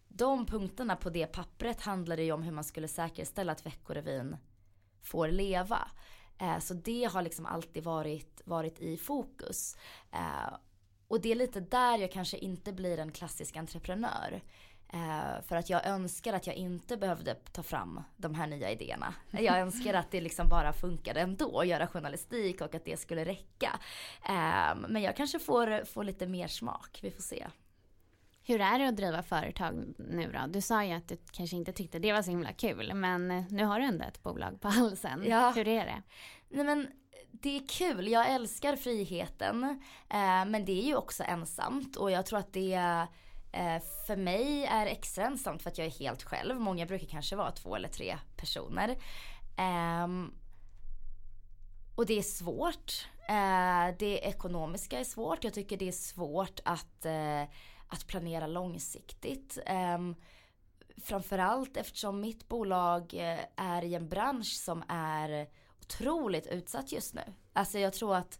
de 0.08 0.46
punkterna 0.46 0.96
på 0.96 1.10
det 1.10 1.28
pappret 1.28 1.82
handlade 1.82 2.24
ju 2.24 2.32
om 2.32 2.44
hur 2.44 2.52
man 2.52 2.64
skulle 2.64 2.88
säkerställa 2.88 3.52
att 3.52 3.66
Veckorevyn 3.66 4.38
får 5.02 5.28
leva. 5.28 5.92
Eh, 6.40 6.60
så 6.60 6.74
det 6.74 7.10
har 7.14 7.22
liksom 7.22 7.46
alltid 7.46 7.84
varit, 7.84 8.42
varit 8.46 8.80
i 8.80 8.98
fokus. 8.98 9.78
Eh, 10.12 10.54
och 11.12 11.22
det 11.22 11.32
är 11.32 11.36
lite 11.36 11.60
där 11.60 11.98
jag 11.98 12.12
kanske 12.12 12.38
inte 12.38 12.74
blir 12.74 13.00
en 13.00 13.12
klassisk 13.12 13.58
entreprenör. 13.58 14.42
Eh, 14.94 15.42
för 15.48 15.56
att 15.56 15.70
jag 15.70 15.86
önskar 15.86 16.34
att 16.34 16.48
jag 16.48 16.56
inte 16.56 16.98
behövde 16.98 17.36
ta 17.36 17.64
fram 17.64 18.04
de 18.18 18.36
här 18.36 18.48
nya 18.48 18.72
idéerna. 18.72 19.14
Jag 19.32 19.60
önskar 19.60 19.94
att 19.94 20.12
det 20.12 20.22
liksom 20.22 20.50
bara 20.50 20.74
funkade 20.74 21.20
ändå 21.20 21.60
att 21.60 21.68
göra 21.68 21.88
journalistik 21.88 22.62
och 22.62 22.76
att 22.76 22.86
det 22.86 23.00
skulle 23.00 23.26
räcka. 23.26 23.80
Eh, 24.26 24.76
men 24.88 25.02
jag 25.02 25.16
kanske 25.16 25.40
får, 25.40 25.86
får 25.86 26.04
lite 26.04 26.28
mer 26.28 26.48
smak, 26.48 27.00
vi 27.02 27.12
får 27.12 27.22
se. 27.22 27.48
Hur 28.44 28.62
är 28.62 28.80
det 28.80 28.88
att 28.88 28.98
driva 28.98 29.24
företag 29.24 29.94
nu 29.98 30.32
då? 30.32 30.40
Du 30.48 30.62
sa 30.62 30.84
ju 30.84 30.94
att 30.94 31.08
du 31.08 31.18
kanske 31.32 31.56
inte 31.56 31.74
tyckte 31.74 32.00
det 32.00 32.14
var 32.14 32.22
så 32.22 32.30
himla 32.30 32.54
kul, 32.54 32.94
men 32.94 33.28
nu 33.50 33.64
har 33.64 33.80
du 33.80 33.86
ändå 33.86 34.06
ett 34.06 34.24
bolag 34.24 34.62
på 34.62 34.68
halsen. 34.68 35.24
Ja. 35.26 35.52
Hur 35.56 35.68
är 35.68 35.86
det? 35.86 36.02
Nej 36.50 36.66
men 36.66 36.88
det 37.32 37.58
är 37.58 37.68
kul, 37.68 38.08
jag 38.08 38.32
älskar 38.32 38.76
friheten. 38.76 39.64
Eh, 40.10 40.46
men 40.46 40.66
det 40.66 40.82
är 40.82 40.86
ju 40.86 40.96
också 40.96 41.24
ensamt 41.24 41.96
och 41.96 42.12
jag 42.12 42.26
tror 42.26 42.40
att 42.40 42.54
det 42.54 43.08
Eh, 43.54 43.82
för 44.08 44.16
mig 44.16 44.66
är 44.66 44.86
extra 44.86 45.26
ensamt 45.26 45.62
för 45.62 45.70
att 45.70 45.78
jag 45.78 45.88
är 45.88 45.92
helt 45.92 46.24
själv. 46.24 46.60
Många 46.60 46.86
brukar 46.86 47.08
kanske 47.08 47.36
vara 47.36 47.52
två 47.52 47.76
eller 47.76 47.90
tre 47.90 48.18
personer. 48.38 48.98
Ehm, 49.58 50.34
och 51.96 52.06
det 52.06 52.18
är 52.18 52.22
svårt. 52.22 53.08
Eh, 53.30 53.98
det 54.00 54.18
ekonomiska 54.18 55.00
är 55.00 55.04
svårt. 55.04 55.44
Jag 55.44 55.54
tycker 55.54 55.78
det 55.78 55.88
är 55.88 55.92
svårt 55.92 56.60
att, 56.66 57.06
eh, 57.06 57.44
att 57.88 58.08
planera 58.08 58.48
långsiktigt. 58.48 59.58
Ehm, 59.66 60.16
framförallt 60.98 61.78
eftersom 61.78 62.22
mitt 62.22 62.48
bolag 62.48 63.14
eh, 63.14 63.40
är 63.56 63.84
i 63.84 63.96
en 63.96 64.10
bransch 64.10 64.54
som 64.54 64.84
är 64.88 65.48
otroligt 65.92 66.48
utsatt 66.48 66.92
just 66.92 67.14
nu. 67.14 67.22
Alltså 67.54 67.80
jag 67.80 67.94
tror 67.94 68.16
att 68.16 68.40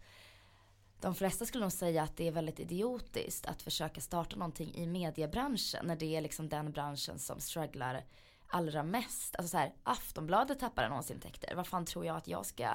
de 1.00 1.16
flesta 1.16 1.46
skulle 1.46 1.64
nog 1.64 1.72
säga 1.72 2.04
att 2.04 2.18
det 2.18 2.28
är 2.28 2.32
väldigt 2.32 2.60
idiotiskt 2.60 3.46
att 3.46 3.62
försöka 3.62 4.02
starta 4.02 4.36
någonting 4.36 4.76
i 4.76 4.88
mediebranschen 4.88 5.86
när 5.86 5.96
det 5.96 6.16
är 6.16 6.22
liksom 6.22 6.50
den 6.50 6.72
branschen 6.72 7.20
som 7.20 7.40
strugglar 7.40 8.06
allra 8.48 8.84
mest. 8.84 9.36
Alltså 9.36 9.52
så 9.52 9.58
här, 9.58 9.74
Aftonbladet 9.84 10.60
tappar 10.60 10.84
annonsintäkter. 10.84 11.56
Vad 11.56 11.68
fan 11.68 11.86
tror 11.86 12.06
jag 12.06 12.18
att 12.18 12.28
jag 12.28 12.46
ska 12.46 12.70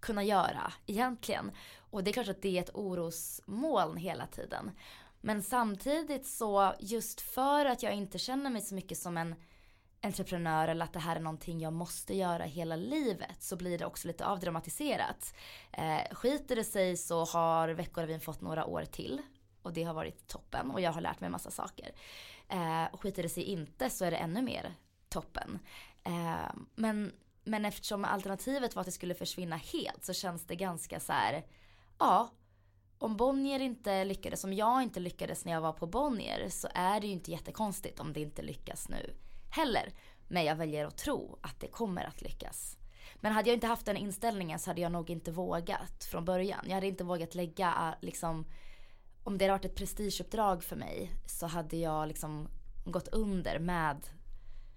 kunna 0.00 0.24
göra 0.24 0.72
egentligen? 0.86 1.50
Och 1.90 2.04
det 2.04 2.10
är 2.10 2.12
klart 2.12 2.28
att 2.28 2.42
det 2.42 2.58
är 2.58 2.62
ett 2.62 2.74
orosmoln 2.74 3.96
hela 3.96 4.26
tiden. 4.26 4.70
Men 5.20 5.42
samtidigt 5.42 6.26
så 6.26 6.74
just 6.80 7.20
för 7.20 7.66
att 7.66 7.82
jag 7.82 7.94
inte 7.94 8.18
känner 8.18 8.50
mig 8.50 8.62
så 8.62 8.74
mycket 8.74 8.98
som 8.98 9.16
en 9.16 9.34
entreprenör 10.02 10.68
eller 10.68 10.84
att 10.84 10.92
det 10.92 10.98
här 10.98 11.16
är 11.16 11.20
någonting 11.20 11.60
jag 11.60 11.72
måste 11.72 12.14
göra 12.14 12.44
hela 12.44 12.76
livet 12.76 13.42
så 13.42 13.56
blir 13.56 13.78
det 13.78 13.86
också 13.86 14.08
lite 14.08 14.26
avdramatiserat. 14.26 15.34
Eh, 15.72 16.14
skiter 16.14 16.56
det 16.56 16.64
sig 16.64 16.96
så 16.96 17.24
har 17.24 17.68
Veckorevyn 17.68 18.20
fått 18.20 18.40
några 18.40 18.66
år 18.66 18.84
till 18.84 19.22
och 19.62 19.72
det 19.72 19.82
har 19.82 19.94
varit 19.94 20.26
toppen 20.26 20.70
och 20.70 20.80
jag 20.80 20.92
har 20.92 21.00
lärt 21.00 21.20
mig 21.20 21.30
massa 21.30 21.50
saker. 21.50 21.90
Eh, 22.48 22.98
skiter 22.98 23.22
det 23.22 23.28
sig 23.28 23.42
inte 23.42 23.90
så 23.90 24.04
är 24.04 24.10
det 24.10 24.16
ännu 24.16 24.42
mer 24.42 24.74
toppen. 25.08 25.58
Eh, 26.04 26.52
men, 26.74 27.12
men 27.44 27.64
eftersom 27.64 28.04
alternativet 28.04 28.74
var 28.74 28.80
att 28.80 28.86
det 28.86 28.92
skulle 28.92 29.14
försvinna 29.14 29.56
helt 29.56 30.04
så 30.04 30.12
känns 30.12 30.44
det 30.44 30.56
ganska 30.56 31.00
så 31.00 31.12
här, 31.12 31.44
ja 31.98 32.30
om 32.98 33.16
Bonnier 33.16 33.60
inte 33.60 34.04
lyckades, 34.04 34.44
om 34.44 34.52
jag 34.52 34.82
inte 34.82 35.00
lyckades 35.00 35.44
när 35.44 35.52
jag 35.52 35.60
var 35.60 35.72
på 35.72 35.86
Bonnier 35.86 36.48
så 36.48 36.68
är 36.74 37.00
det 37.00 37.06
ju 37.06 37.12
inte 37.12 37.30
jättekonstigt 37.30 38.00
om 38.00 38.12
det 38.12 38.20
inte 38.20 38.42
lyckas 38.42 38.88
nu 38.88 39.14
heller. 39.50 39.92
Men 40.28 40.44
jag 40.44 40.56
väljer 40.56 40.86
att 40.86 40.98
tro 40.98 41.38
att 41.42 41.60
det 41.60 41.68
kommer 41.68 42.04
att 42.04 42.22
lyckas. 42.22 42.76
Men 43.16 43.32
hade 43.32 43.48
jag 43.48 43.56
inte 43.56 43.66
haft 43.66 43.86
den 43.86 43.96
inställningen 43.96 44.58
så 44.58 44.70
hade 44.70 44.80
jag 44.80 44.92
nog 44.92 45.10
inte 45.10 45.30
vågat 45.30 46.04
från 46.04 46.24
början. 46.24 46.64
Jag 46.66 46.74
hade 46.74 46.86
inte 46.86 47.04
vågat 47.04 47.34
lägga 47.34 47.74
ah, 47.76 47.94
liksom, 48.00 48.44
om 49.24 49.38
det 49.38 49.44
hade 49.44 49.52
varit 49.52 49.64
ett 49.64 49.74
prestigeuppdrag 49.74 50.64
för 50.64 50.76
mig 50.76 51.10
så 51.26 51.46
hade 51.46 51.76
jag 51.76 52.08
liksom 52.08 52.48
gått 52.84 53.08
under 53.08 53.58
med 53.58 54.06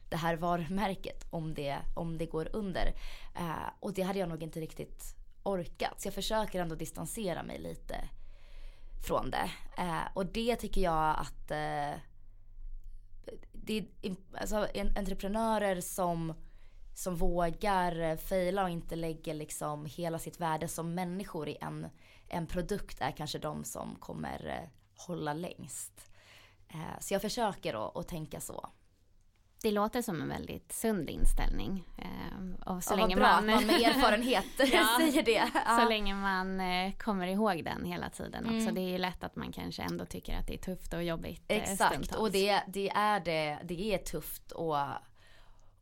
det 0.09 0.17
här 0.17 0.35
varumärket 0.35 1.25
om 1.29 1.53
det, 1.53 1.77
om 1.95 2.17
det 2.17 2.25
går 2.25 2.49
under. 2.53 2.93
Eh, 3.35 3.69
och 3.79 3.93
det 3.93 4.01
hade 4.01 4.19
jag 4.19 4.29
nog 4.29 4.43
inte 4.43 4.59
riktigt 4.59 5.15
orkat. 5.43 6.01
Så 6.01 6.07
jag 6.07 6.13
försöker 6.13 6.61
ändå 6.61 6.75
distansera 6.75 7.43
mig 7.43 7.59
lite 7.59 8.09
från 9.07 9.31
det. 9.31 9.51
Eh, 9.77 10.07
och 10.13 10.25
det 10.25 10.55
tycker 10.55 10.81
jag 10.81 11.19
att 11.19 11.51
eh, 11.51 11.99
det 13.65 13.77
är 14.01 14.15
alltså, 14.37 14.67
entreprenörer 14.95 15.81
som, 15.81 16.33
som 16.95 17.15
vågar 17.15 17.99
eh, 17.99 18.17
fejla 18.17 18.63
och 18.63 18.69
inte 18.69 18.95
lägger 18.95 19.33
liksom 19.33 19.85
hela 19.85 20.19
sitt 20.19 20.39
värde 20.39 20.67
som 20.67 20.93
människor 20.93 21.49
i 21.49 21.57
en, 21.61 21.87
en 22.29 22.47
produkt 22.47 23.01
är 23.01 23.11
kanske 23.11 23.39
de 23.39 23.63
som 23.63 23.95
kommer 23.95 24.47
eh, 24.47 24.69
hålla 25.07 25.33
längst. 25.33 26.11
Eh, 26.69 26.99
så 26.99 27.13
jag 27.13 27.21
försöker 27.21 27.99
att 27.99 28.07
tänka 28.07 28.39
så. 28.39 28.69
Det 29.63 29.71
låter 29.71 30.01
som 30.01 30.21
en 30.21 30.29
väldigt 30.29 30.71
sund 30.71 31.09
inställning. 31.09 31.83
Eh, 31.97 32.73
och 32.73 32.83
så 32.83 32.93
ja, 32.93 32.97
länge 32.97 33.15
bra 33.15 33.25
man... 33.25 33.37
att 33.37 33.45
man 33.45 33.65
med 33.67 33.81
erfarenhet 33.81 34.45
ja, 34.73 34.95
säger 34.99 35.23
det. 35.23 35.51
Ja. 35.65 35.79
Så 35.79 35.89
länge 35.89 36.15
man 36.15 36.59
eh, 36.59 36.93
kommer 36.93 37.27
ihåg 37.27 37.63
den 37.63 37.85
hela 37.85 38.09
tiden 38.09 38.45
också. 38.45 38.69
Mm. 38.69 38.75
Det 38.75 38.81
är 38.81 38.89
ju 38.89 38.97
lätt 38.97 39.23
att 39.23 39.35
man 39.35 39.51
kanske 39.51 39.81
ändå 39.81 40.05
tycker 40.05 40.37
att 40.37 40.47
det 40.47 40.53
är 40.53 40.57
tufft 40.57 40.93
och 40.93 41.03
jobbigt 41.03 41.43
eh, 41.47 41.57
Exakt, 41.57 41.93
stundtals. 41.93 42.21
och 42.21 42.31
det, 42.31 42.61
det, 42.67 42.89
är 42.89 43.19
det. 43.19 43.59
Det 43.63 43.93
är 43.93 43.97
tufft 43.97 44.51
och, 44.51 44.77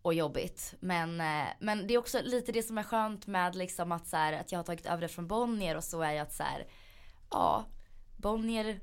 och 0.02 0.14
jobbigt. 0.14 0.74
Men, 0.80 1.18
men 1.60 1.88
det 1.88 1.94
är 1.94 1.98
också 1.98 2.22
lite 2.24 2.52
det 2.52 2.64
som 2.64 2.78
är 2.78 2.84
skönt 2.84 3.28
med 3.28 3.56
liksom 3.56 3.92
att, 3.92 4.08
så 4.08 4.18
här, 4.18 4.34
att 4.34 4.52
jag 4.52 4.60
har 4.60 4.64
tagit 4.64 4.86
över 4.86 5.02
det 5.02 5.08
från 5.08 5.28
Bonnier 5.28 5.78
och 5.78 5.84
så 5.84 6.02
är 6.02 6.12
jag 6.12 6.24
att 6.24 6.34
så 6.34 6.44
här, 6.44 6.68
ja, 7.32 7.66
Bonnier 8.18 8.80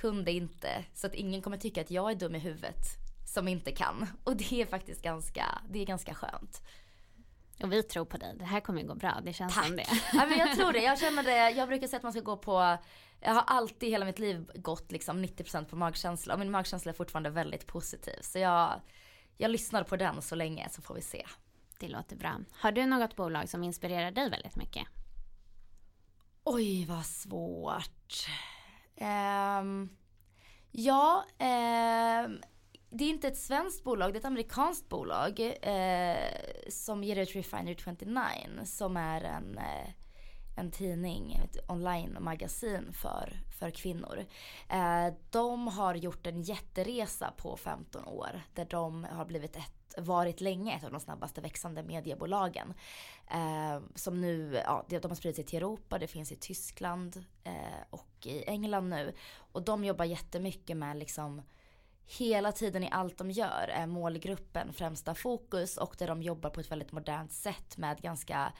kunde 0.00 0.32
inte. 0.32 0.84
Så 0.94 1.06
att 1.06 1.14
ingen 1.14 1.42
kommer 1.42 1.56
tycka 1.56 1.80
att 1.80 1.90
jag 1.90 2.10
är 2.10 2.14
dum 2.14 2.34
i 2.34 2.38
huvudet 2.38 3.05
som 3.36 3.48
inte 3.48 3.72
kan. 3.72 4.06
Och 4.24 4.36
det 4.36 4.62
är 4.62 4.66
faktiskt 4.66 5.02
ganska, 5.02 5.62
det 5.68 5.78
är 5.78 5.86
ganska 5.86 6.14
skönt. 6.14 6.62
Och 7.62 7.72
vi 7.72 7.82
tror 7.82 8.04
på 8.04 8.16
dig. 8.16 8.34
Det 8.38 8.44
här 8.44 8.60
kommer 8.60 8.80
ju 8.80 8.86
gå 8.86 8.94
bra. 8.94 9.20
Det 9.24 9.32
känns 9.32 9.54
Tack. 9.54 9.66
som 9.66 9.76
det. 9.76 9.86
Ja, 10.12 10.26
men 10.26 10.38
jag 10.38 10.56
tror 10.56 10.72
det. 10.72 10.82
Jag 10.82 10.98
känner 11.04 11.22
det. 11.22 11.50
Jag 11.50 11.68
brukar 11.68 11.86
säga 11.86 11.96
att 11.96 12.02
man 12.02 12.12
ska 12.12 12.20
gå 12.20 12.36
på. 12.36 12.76
Jag 13.20 13.34
har 13.34 13.44
alltid 13.46 13.88
hela 13.88 14.04
mitt 14.04 14.18
liv 14.18 14.50
gått 14.54 14.92
liksom 14.92 15.24
90% 15.24 15.64
på 15.64 15.76
magkänsla. 15.76 16.34
Och 16.34 16.40
min 16.40 16.50
magkänsla 16.50 16.90
är 16.90 16.94
fortfarande 16.94 17.30
väldigt 17.30 17.66
positiv. 17.66 18.18
Så 18.20 18.38
jag, 18.38 18.80
jag 19.36 19.50
lyssnar 19.50 19.84
på 19.84 19.96
den 19.96 20.22
så 20.22 20.34
länge 20.34 20.68
så 20.70 20.82
får 20.82 20.94
vi 20.94 21.02
se. 21.02 21.26
Det 21.78 21.88
låter 21.88 22.16
bra. 22.16 22.36
Har 22.52 22.72
du 22.72 22.86
något 22.86 23.16
bolag 23.16 23.48
som 23.48 23.64
inspirerar 23.64 24.10
dig 24.10 24.30
väldigt 24.30 24.56
mycket? 24.56 24.86
Oj, 26.44 26.84
vad 26.84 27.06
svårt. 27.06 28.26
Um, 29.00 29.88
ja, 30.70 31.24
um, 32.24 32.40
det 32.90 33.04
är 33.04 33.08
inte 33.08 33.28
ett 33.28 33.38
svenskt 33.38 33.84
bolag, 33.84 34.12
det 34.12 34.16
är 34.16 34.20
ett 34.20 34.24
amerikanskt 34.24 34.88
bolag 34.88 35.40
eh, 35.62 36.16
som 36.68 37.04
ger 37.04 37.16
ut 37.16 37.36
Refinery 37.36 37.76
29 37.78 38.64
som 38.64 38.96
är 38.96 39.24
en, 39.24 39.58
eh, 39.58 39.90
en 40.56 40.70
tidning, 40.70 41.32
ett 41.44 41.70
online-magasin 41.70 42.92
för, 42.92 43.40
för 43.58 43.70
kvinnor. 43.70 44.26
Eh, 44.68 45.14
de 45.30 45.68
har 45.68 45.94
gjort 45.94 46.26
en 46.26 46.42
jätteresa 46.42 47.32
på 47.36 47.56
15 47.56 48.04
år 48.04 48.42
där 48.54 48.64
de 48.64 49.04
har 49.04 49.24
blivit 49.24 49.56
ett 49.56 49.72
varit 49.96 50.40
länge 50.40 50.76
ett 50.76 50.84
av 50.84 50.90
de 50.90 51.00
snabbaste 51.00 51.40
växande 51.40 51.82
mediebolagen. 51.82 52.74
Eh, 53.30 53.80
som 53.94 54.20
nu, 54.20 54.60
ja, 54.64 54.84
de 54.88 55.08
har 55.08 55.14
spridit 55.14 55.36
sig 55.36 55.44
till 55.44 55.56
Europa, 55.56 55.98
det 55.98 56.06
finns 56.06 56.32
i 56.32 56.36
Tyskland 56.36 57.24
eh, 57.44 57.82
och 57.90 58.26
i 58.26 58.44
England 58.44 58.88
nu. 58.88 59.14
Och 59.52 59.62
de 59.62 59.84
jobbar 59.84 60.04
jättemycket 60.04 60.76
med 60.76 60.96
liksom 60.96 61.42
hela 62.06 62.52
tiden 62.52 62.84
i 62.84 62.90
allt 62.90 63.18
de 63.18 63.30
gör 63.30 63.68
är 63.68 63.86
målgruppen 63.86 64.72
främsta 64.72 65.14
fokus 65.14 65.76
och 65.76 65.94
där 65.98 66.06
de 66.06 66.22
jobbar 66.22 66.50
på 66.50 66.60
ett 66.60 66.70
väldigt 66.70 66.92
modernt 66.92 67.32
sätt 67.32 67.76
med 67.76 68.00
ganska 68.00 68.52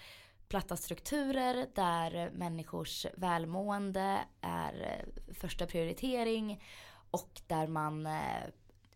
platta 0.49 0.77
strukturer 0.77 1.67
där 1.75 2.31
människors 2.31 3.07
välmående 3.17 4.19
är 4.41 4.83
eh, 4.83 5.35
första 5.35 5.67
prioritering 5.67 6.63
och 7.11 7.41
där 7.47 7.67
man 7.67 8.07
eh, 8.07 8.47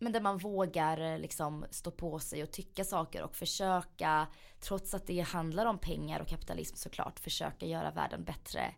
men 0.01 0.11
där 0.11 0.21
man 0.21 0.37
vågar 0.37 1.01
eh, 1.01 1.19
liksom 1.19 1.65
stå 1.69 1.91
på 1.91 2.19
sig 2.19 2.43
och 2.43 2.51
tycka 2.51 2.83
saker 2.83 3.23
och 3.23 3.35
försöka, 3.35 4.27
trots 4.59 4.93
att 4.93 5.07
det 5.07 5.19
handlar 5.19 5.65
om 5.65 5.77
pengar 5.77 6.19
och 6.19 6.27
kapitalism 6.27 6.75
såklart, 6.75 7.19
försöka 7.19 7.65
göra 7.65 7.91
världen 7.91 8.23
bättre 8.23 8.73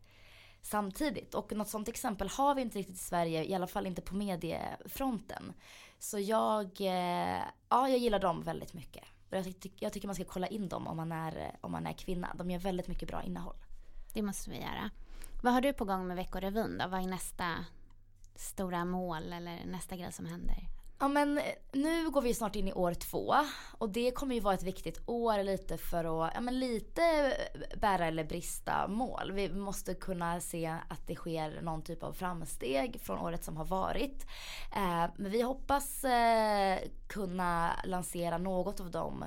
samtidigt. 0.63 1.33
Och 1.33 1.51
något 1.51 1.69
sånt 1.69 1.87
exempel 1.87 2.29
har 2.29 2.55
vi 2.55 2.61
inte 2.61 2.79
riktigt 2.79 2.95
i 2.95 2.99
Sverige, 2.99 3.45
i 3.45 3.53
alla 3.53 3.67
fall 3.67 3.87
inte 3.87 4.01
på 4.01 4.15
mediefronten. 4.15 5.53
Så 5.99 6.19
jag, 6.19 6.81
eh, 6.81 7.43
ja 7.69 7.89
jag 7.89 7.97
gillar 7.97 8.19
dem 8.19 8.43
väldigt 8.43 8.73
mycket. 8.73 9.03
Jag, 9.29 9.61
ty 9.61 9.69
jag 9.79 9.93
tycker 9.93 10.07
man 10.07 10.15
ska 10.15 10.23
kolla 10.23 10.47
in 10.47 10.69
dem 10.69 10.87
om 10.87 10.97
man, 10.97 11.11
är, 11.11 11.55
om 11.61 11.71
man 11.71 11.87
är 11.87 11.93
kvinna. 11.93 12.35
De 12.35 12.51
gör 12.51 12.59
väldigt 12.59 12.87
mycket 12.87 13.07
bra 13.07 13.23
innehåll. 13.23 13.55
Det 14.13 14.21
måste 14.21 14.49
vi 14.49 14.55
göra. 14.55 14.89
Vad 15.43 15.53
har 15.53 15.61
du 15.61 15.73
på 15.73 15.85
gång 15.85 16.07
med 16.07 16.17
Veckorevyn 16.17 16.77
då? 16.77 16.87
Vad 16.87 17.03
är 17.03 17.07
nästa 17.07 17.65
stora 18.35 18.85
mål 18.85 19.33
eller 19.33 19.65
nästa 19.65 19.95
grej 19.95 20.11
som 20.11 20.25
händer? 20.25 20.67
Ja 21.03 21.07
men 21.07 21.37
eh, 21.37 21.43
nu 21.71 22.09
går 22.09 22.21
vi 22.21 22.33
snart 22.33 22.55
in 22.55 22.67
i 22.67 22.73
år 22.73 22.93
två 22.93 23.35
och 23.77 23.89
det 23.89 24.11
kommer 24.11 24.35
ju 24.35 24.41
vara 24.41 24.53
ett 24.53 24.63
viktigt 24.63 25.01
år 25.05 25.43
lite 25.43 25.77
för 25.77 26.25
att, 26.25 26.31
ja 26.35 26.41
men 26.41 26.59
lite 26.59 27.03
eh, 27.03 27.79
bära 27.79 28.05
eller 28.05 28.23
brista 28.23 28.87
mål. 28.87 29.31
Vi 29.31 29.53
måste 29.53 29.93
kunna 29.93 30.39
se 30.39 30.65
att 30.65 31.07
det 31.07 31.15
sker 31.15 31.61
någon 31.61 31.81
typ 31.81 32.03
av 32.03 32.13
framsteg 32.13 33.01
från 33.01 33.19
året 33.19 33.43
som 33.43 33.57
har 33.57 33.65
varit. 33.65 34.27
Eh, 34.75 35.05
men 35.15 35.31
vi 35.31 35.41
hoppas 35.41 36.03
eh, 36.03 36.79
kunna 37.07 37.71
lansera 37.85 38.37
något 38.37 38.79
av 38.79 38.91
de 38.91 39.25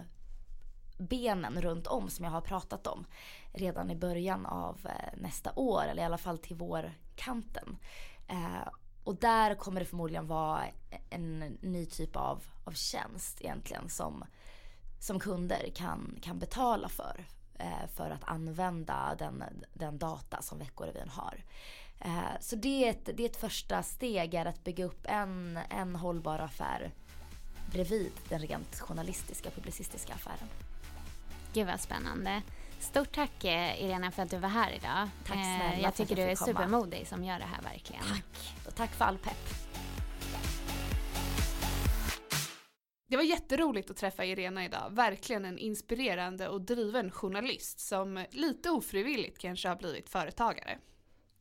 benen 0.98 1.62
runt 1.62 1.86
om 1.86 2.10
som 2.10 2.24
jag 2.24 2.32
har 2.32 2.40
pratat 2.40 2.86
om 2.86 3.06
redan 3.52 3.90
i 3.90 3.96
början 3.96 4.46
av 4.46 4.80
eh, 4.84 5.18
nästa 5.20 5.52
år 5.56 5.82
eller 5.90 6.02
i 6.02 6.06
alla 6.06 6.18
fall 6.18 6.38
till 6.38 6.56
vårkanten. 6.56 7.78
Eh, 8.28 8.68
och 9.06 9.16
där 9.16 9.54
kommer 9.54 9.80
det 9.80 9.86
förmodligen 9.86 10.26
vara 10.26 10.64
en 11.10 11.38
ny 11.60 11.86
typ 11.86 12.16
av, 12.16 12.44
av 12.64 12.72
tjänst 12.72 13.40
egentligen 13.40 13.88
som, 13.88 14.24
som 15.00 15.20
kunder 15.20 15.70
kan, 15.74 16.18
kan 16.22 16.38
betala 16.38 16.88
för. 16.88 17.24
Eh, 17.58 17.88
för 17.94 18.10
att 18.10 18.24
använda 18.24 19.14
den, 19.18 19.44
den 19.74 19.98
data 19.98 20.42
som 20.42 20.58
Veckorevyn 20.58 21.08
har. 21.08 21.44
Eh, 22.00 22.40
så 22.40 22.56
det 22.56 22.84
är, 22.84 22.90
ett, 22.90 23.10
det 23.16 23.22
är 23.22 23.26
ett 23.26 23.36
första 23.36 23.82
steg 23.82 24.34
är 24.34 24.46
att 24.46 24.64
bygga 24.64 24.84
upp 24.84 25.06
en, 25.08 25.58
en 25.70 25.96
hållbar 25.96 26.38
affär 26.38 26.92
bredvid 27.72 28.12
den 28.28 28.38
rent 28.38 28.80
journalistiska, 28.80 29.50
publicistiska 29.50 30.14
affären. 30.14 30.48
Gud 31.52 31.66
vad 31.66 31.80
spännande. 31.80 32.42
Stort 32.86 33.14
tack 33.14 33.44
eh, 33.44 33.84
Irena 33.84 34.10
för 34.10 34.22
att 34.22 34.30
du 34.30 34.38
var 34.38 34.48
här 34.48 34.70
idag. 34.70 35.08
Tack 35.26 35.36
eh, 35.36 35.42
snälla 35.42 35.78
Jag 35.82 35.94
tycker 35.94 36.16
du 36.16 36.22
är 36.22 36.34
supermodig 36.34 37.06
som 37.06 37.24
gör 37.24 37.38
det 37.38 37.44
här 37.44 37.62
verkligen. 37.62 38.02
Tack. 38.02 38.54
Och 38.66 38.74
tack 38.74 38.90
för 38.90 39.04
all 39.04 39.18
pepp. 39.18 39.48
Det 43.06 43.16
var 43.16 43.24
jätteroligt 43.24 43.90
att 43.90 43.96
träffa 43.96 44.24
Irena 44.24 44.64
idag. 44.64 44.90
Verkligen 44.90 45.44
en 45.44 45.58
inspirerande 45.58 46.48
och 46.48 46.60
driven 46.60 47.10
journalist 47.10 47.80
som 47.80 48.24
lite 48.30 48.70
ofrivilligt 48.70 49.38
kanske 49.38 49.68
har 49.68 49.76
blivit 49.76 50.08
företagare. 50.08 50.78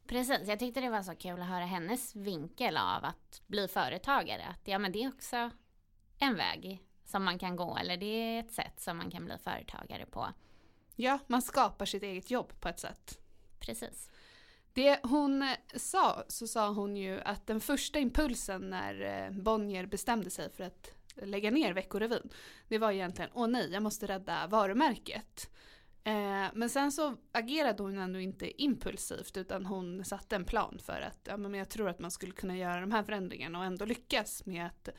Precis, 0.07 0.47
jag 0.47 0.59
tyckte 0.59 0.81
det 0.81 0.89
var 0.89 1.03
så 1.03 1.15
kul 1.15 1.41
att 1.41 1.47
höra 1.47 1.65
hennes 1.65 2.15
vinkel 2.15 2.77
av 2.77 3.05
att 3.05 3.41
bli 3.47 3.67
företagare. 3.67 4.45
Att 4.45 4.67
ja, 4.67 4.79
men 4.79 4.91
det 4.91 5.03
är 5.03 5.07
också 5.07 5.49
en 6.19 6.35
väg 6.35 6.81
som 7.03 7.23
man 7.23 7.39
kan 7.39 7.55
gå 7.55 7.77
eller 7.77 7.97
det 7.97 8.05
är 8.05 8.39
ett 8.39 8.51
sätt 8.51 8.79
som 8.79 8.97
man 8.97 9.11
kan 9.11 9.25
bli 9.25 9.37
företagare 9.37 10.05
på. 10.05 10.27
Ja, 10.95 11.19
man 11.27 11.41
skapar 11.41 11.85
sitt 11.85 12.03
eget 12.03 12.31
jobb 12.31 12.53
på 12.59 12.69
ett 12.69 12.79
sätt. 12.79 13.19
Precis. 13.59 14.09
Det 14.73 14.99
hon 15.03 15.45
sa, 15.75 16.23
så 16.27 16.47
sa 16.47 16.69
hon 16.69 16.97
ju 16.97 17.21
att 17.21 17.47
den 17.47 17.61
första 17.61 17.99
impulsen 17.99 18.69
när 18.69 19.25
eh, 19.25 19.31
Bonnier 19.31 19.85
bestämde 19.85 20.29
sig 20.29 20.49
för 20.49 20.63
att 20.63 20.91
lägga 21.15 21.51
ner 21.51 21.73
Veckorevyn, 21.73 22.29
det 22.67 22.77
var 22.77 22.91
egentligen, 22.91 23.31
åh 23.33 23.47
nej, 23.47 23.69
jag 23.71 23.83
måste 23.83 24.07
rädda 24.07 24.47
varumärket. 24.47 25.49
Eh, 26.03 26.47
men 26.53 26.69
sen 26.69 26.91
så 26.91 27.17
agerade 27.31 27.83
hon 27.83 27.97
ändå 27.97 28.19
inte 28.19 28.63
impulsivt 28.63 29.37
utan 29.37 29.65
hon 29.65 30.05
satte 30.05 30.35
en 30.35 30.45
plan 30.45 30.79
för 30.83 31.01
att 31.01 31.19
ja, 31.23 31.37
men 31.37 31.53
jag 31.53 31.69
tror 31.69 31.89
att 31.89 31.99
man 31.99 32.11
skulle 32.11 32.31
kunna 32.31 32.57
göra 32.57 32.81
de 32.81 32.91
här 32.91 33.03
förändringarna 33.03 33.59
och 33.59 33.65
ändå 33.65 33.85
lyckas 33.85 34.45
med 34.45 34.65
att 34.65 34.89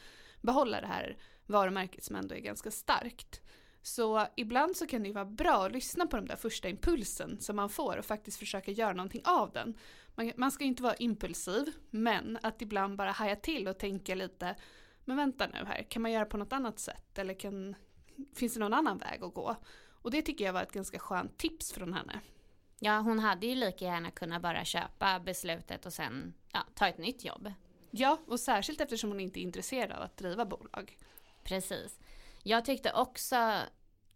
behålla 0.41 0.81
det 0.81 0.87
här 0.87 1.17
varumärket 1.47 2.05
som 2.05 2.17
ändå 2.17 2.35
är 2.35 2.41
ganska 2.41 2.71
starkt. 2.71 3.41
Så 3.87 4.27
ibland 4.37 4.77
så 4.77 4.87
kan 4.87 5.03
det 5.03 5.09
ju 5.09 5.15
vara 5.15 5.25
bra 5.25 5.67
att 5.67 5.73
lyssna 5.73 6.07
på 6.07 6.17
den 6.17 6.27
där 6.27 6.37
första 6.37 6.69
impulsen 6.69 7.41
som 7.41 7.57
man 7.57 7.69
får 7.69 7.97
och 7.97 8.05
faktiskt 8.05 8.39
försöka 8.39 8.71
göra 8.71 8.93
någonting 8.93 9.23
av 9.25 9.53
den. 9.53 9.79
Man, 10.15 10.33
man 10.37 10.51
ska 10.51 10.65
inte 10.65 10.83
vara 10.83 10.95
impulsiv, 10.95 11.73
men 11.91 12.39
att 12.43 12.63
ibland 12.63 12.97
bara 12.97 13.11
haja 13.11 13.37
till 13.37 13.69
och 13.69 13.79
tänka 13.79 14.15
lite, 14.15 14.57
men 15.05 15.17
vänta 15.17 15.47
nu 15.47 15.65
här, 15.65 15.83
kan 15.83 16.03
man 16.03 16.13
göra 16.13 16.25
på 16.25 16.37
något 16.37 16.53
annat 16.53 16.79
sätt 16.79 17.19
eller 17.19 17.35
kan, 17.35 17.75
finns 18.35 18.55
det 18.55 18.61
någon 18.61 18.75
annan 18.75 18.99
väg 18.99 19.23
att 19.23 19.35
gå? 19.35 19.57
Och 19.89 20.11
det 20.11 20.23
tycker 20.23 20.45
jag 20.45 20.53
var 20.53 20.63
ett 20.63 20.73
ganska 20.73 20.99
skönt 20.99 21.39
tips 21.39 21.73
från 21.73 21.93
henne. 21.93 22.21
Ja, 22.79 22.99
hon 22.99 23.19
hade 23.19 23.47
ju 23.47 23.55
lika 23.55 23.85
gärna 23.85 24.11
kunnat 24.11 24.43
bara 24.43 24.65
köpa 24.65 25.21
beslutet 25.21 25.87
och 25.87 25.93
sen 25.93 26.35
ja, 26.53 26.61
ta 26.75 26.89
ett 26.89 26.99
nytt 26.99 27.25
jobb. 27.25 27.53
Ja, 27.91 28.19
och 28.27 28.41
särskilt 28.41 28.81
eftersom 28.81 29.11
hon 29.11 29.21
inte 29.21 29.41
är 29.41 29.43
intresserad 29.43 29.93
av 29.93 30.03
att 30.03 30.17
driva 30.17 30.45
bolag. 30.45 30.97
Precis. 31.45 31.99
Jag 32.43 32.65
tyckte 32.65 32.93
också 32.93 33.63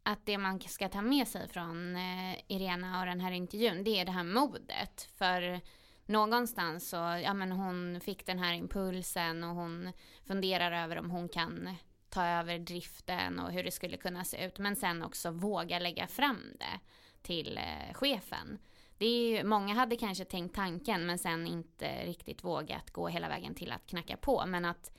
att 0.03 0.27
det 0.27 0.39
man 0.39 0.61
ska 0.61 0.89
ta 0.89 1.03
med 1.03 1.29
sig 1.29 1.49
från 1.49 1.97
eh, 1.97 2.35
Irena 2.49 3.01
och 3.01 3.07
den 3.07 3.21
här 3.21 3.33
intervjun, 3.33 3.85
det 3.85 4.01
är 4.01 4.05
det 4.05 4.13
här 4.13 4.25
modet. 4.25 5.09
För 5.19 5.61
någonstans 6.07 6.89
så, 6.89 6.97
ja 6.97 7.35
men 7.35 7.53
hon 7.53 8.01
fick 8.01 8.27
den 8.27 8.39
här 8.39 8.55
impulsen 8.55 9.45
och 9.45 9.55
hon 9.55 9.93
funderar 10.27 10.85
över 10.85 10.99
om 10.99 11.11
hon 11.11 11.29
kan 11.29 11.77
ta 12.09 12.27
över 12.27 12.59
driften 12.59 13.39
och 13.39 13.53
hur 13.53 13.65
det 13.65 13.71
skulle 13.71 13.97
kunna 13.97 14.25
se 14.25 14.47
ut. 14.47 14.59
Men 14.59 14.77
sen 14.77 15.03
också 15.03 15.31
våga 15.31 15.79
lägga 15.79 16.07
fram 16.07 16.43
det 16.59 16.81
till 17.23 17.59
eh, 17.59 17.95
chefen. 17.95 18.59
Det 18.99 19.07
är 19.07 19.31
ju, 19.31 19.45
många 19.45 19.75
hade 19.75 19.97
kanske 19.97 20.25
tänkt 20.25 20.55
tanken 20.55 21.07
men 21.07 21.19
sen 21.19 21.47
inte 21.47 22.07
riktigt 22.07 22.45
vågat 22.45 22.91
gå 22.91 23.09
hela 23.09 23.29
vägen 23.29 23.55
till 23.55 23.73
att 23.73 23.87
knacka 23.87 24.17
på. 24.17 24.47
Men 24.47 24.65
att 24.65 24.93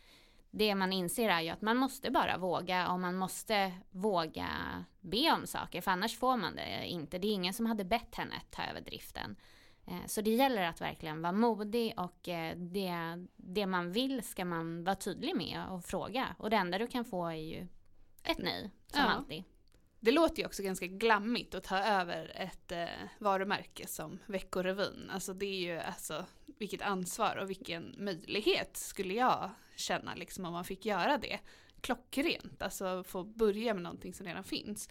det 0.51 0.75
man 0.75 0.93
inser 0.93 1.29
är 1.29 1.41
ju 1.41 1.49
att 1.49 1.61
man 1.61 1.77
måste 1.77 2.11
bara 2.11 2.37
våga 2.37 2.91
och 2.91 2.99
man 2.99 3.15
måste 3.15 3.71
våga 3.89 4.49
be 5.01 5.31
om 5.31 5.47
saker 5.47 5.81
för 5.81 5.91
annars 5.91 6.17
får 6.17 6.37
man 6.37 6.55
det 6.55 6.87
inte. 6.87 7.17
Det 7.17 7.27
är 7.27 7.33
ingen 7.33 7.53
som 7.53 7.65
hade 7.65 7.83
bett 7.83 8.15
henne 8.15 8.35
att 8.35 8.51
ta 8.51 8.63
över 8.63 8.81
driften. 8.81 9.35
Eh, 9.87 10.05
så 10.05 10.21
det 10.21 10.35
gäller 10.35 10.61
att 10.61 10.81
verkligen 10.81 11.21
vara 11.21 11.33
modig 11.33 11.93
och 11.97 12.29
eh, 12.29 12.57
det, 12.57 12.93
det 13.35 13.65
man 13.65 13.91
vill 13.91 14.23
ska 14.23 14.45
man 14.45 14.83
vara 14.83 14.95
tydlig 14.95 15.35
med 15.35 15.65
och 15.69 15.85
fråga. 15.85 16.35
Och 16.37 16.49
det 16.49 16.55
enda 16.55 16.77
du 16.77 16.87
kan 16.87 17.05
få 17.05 17.25
är 17.25 17.35
ju 17.35 17.67
ett 18.23 18.37
nej, 18.37 18.71
som 18.87 19.01
ja. 19.01 19.09
alltid. 19.09 19.43
Det 20.03 20.11
låter 20.11 20.39
ju 20.39 20.45
också 20.45 20.63
ganska 20.63 20.87
glammigt 20.87 21.55
att 21.55 21.63
ta 21.63 21.77
över 21.77 22.31
ett 22.35 22.71
eh, 22.71 22.85
varumärke 23.19 23.87
som 23.87 24.19
Veckorevyn. 24.25 25.09
Alltså 25.09 25.33
det 25.33 25.45
är 25.45 25.59
ju 25.59 25.79
alltså 25.79 26.25
vilket 26.45 26.81
ansvar 26.81 27.35
och 27.35 27.49
vilken 27.49 27.95
möjlighet 27.97 28.77
skulle 28.77 29.13
jag 29.13 29.49
känna 29.75 30.15
liksom 30.15 30.45
om 30.45 30.53
man 30.53 30.65
fick 30.65 30.85
göra 30.85 31.17
det. 31.17 31.39
Klockrent, 31.81 32.61
alltså 32.61 33.03
få 33.03 33.23
börja 33.23 33.73
med 33.73 33.83
någonting 33.83 34.13
som 34.13 34.25
redan 34.25 34.43
finns. 34.43 34.89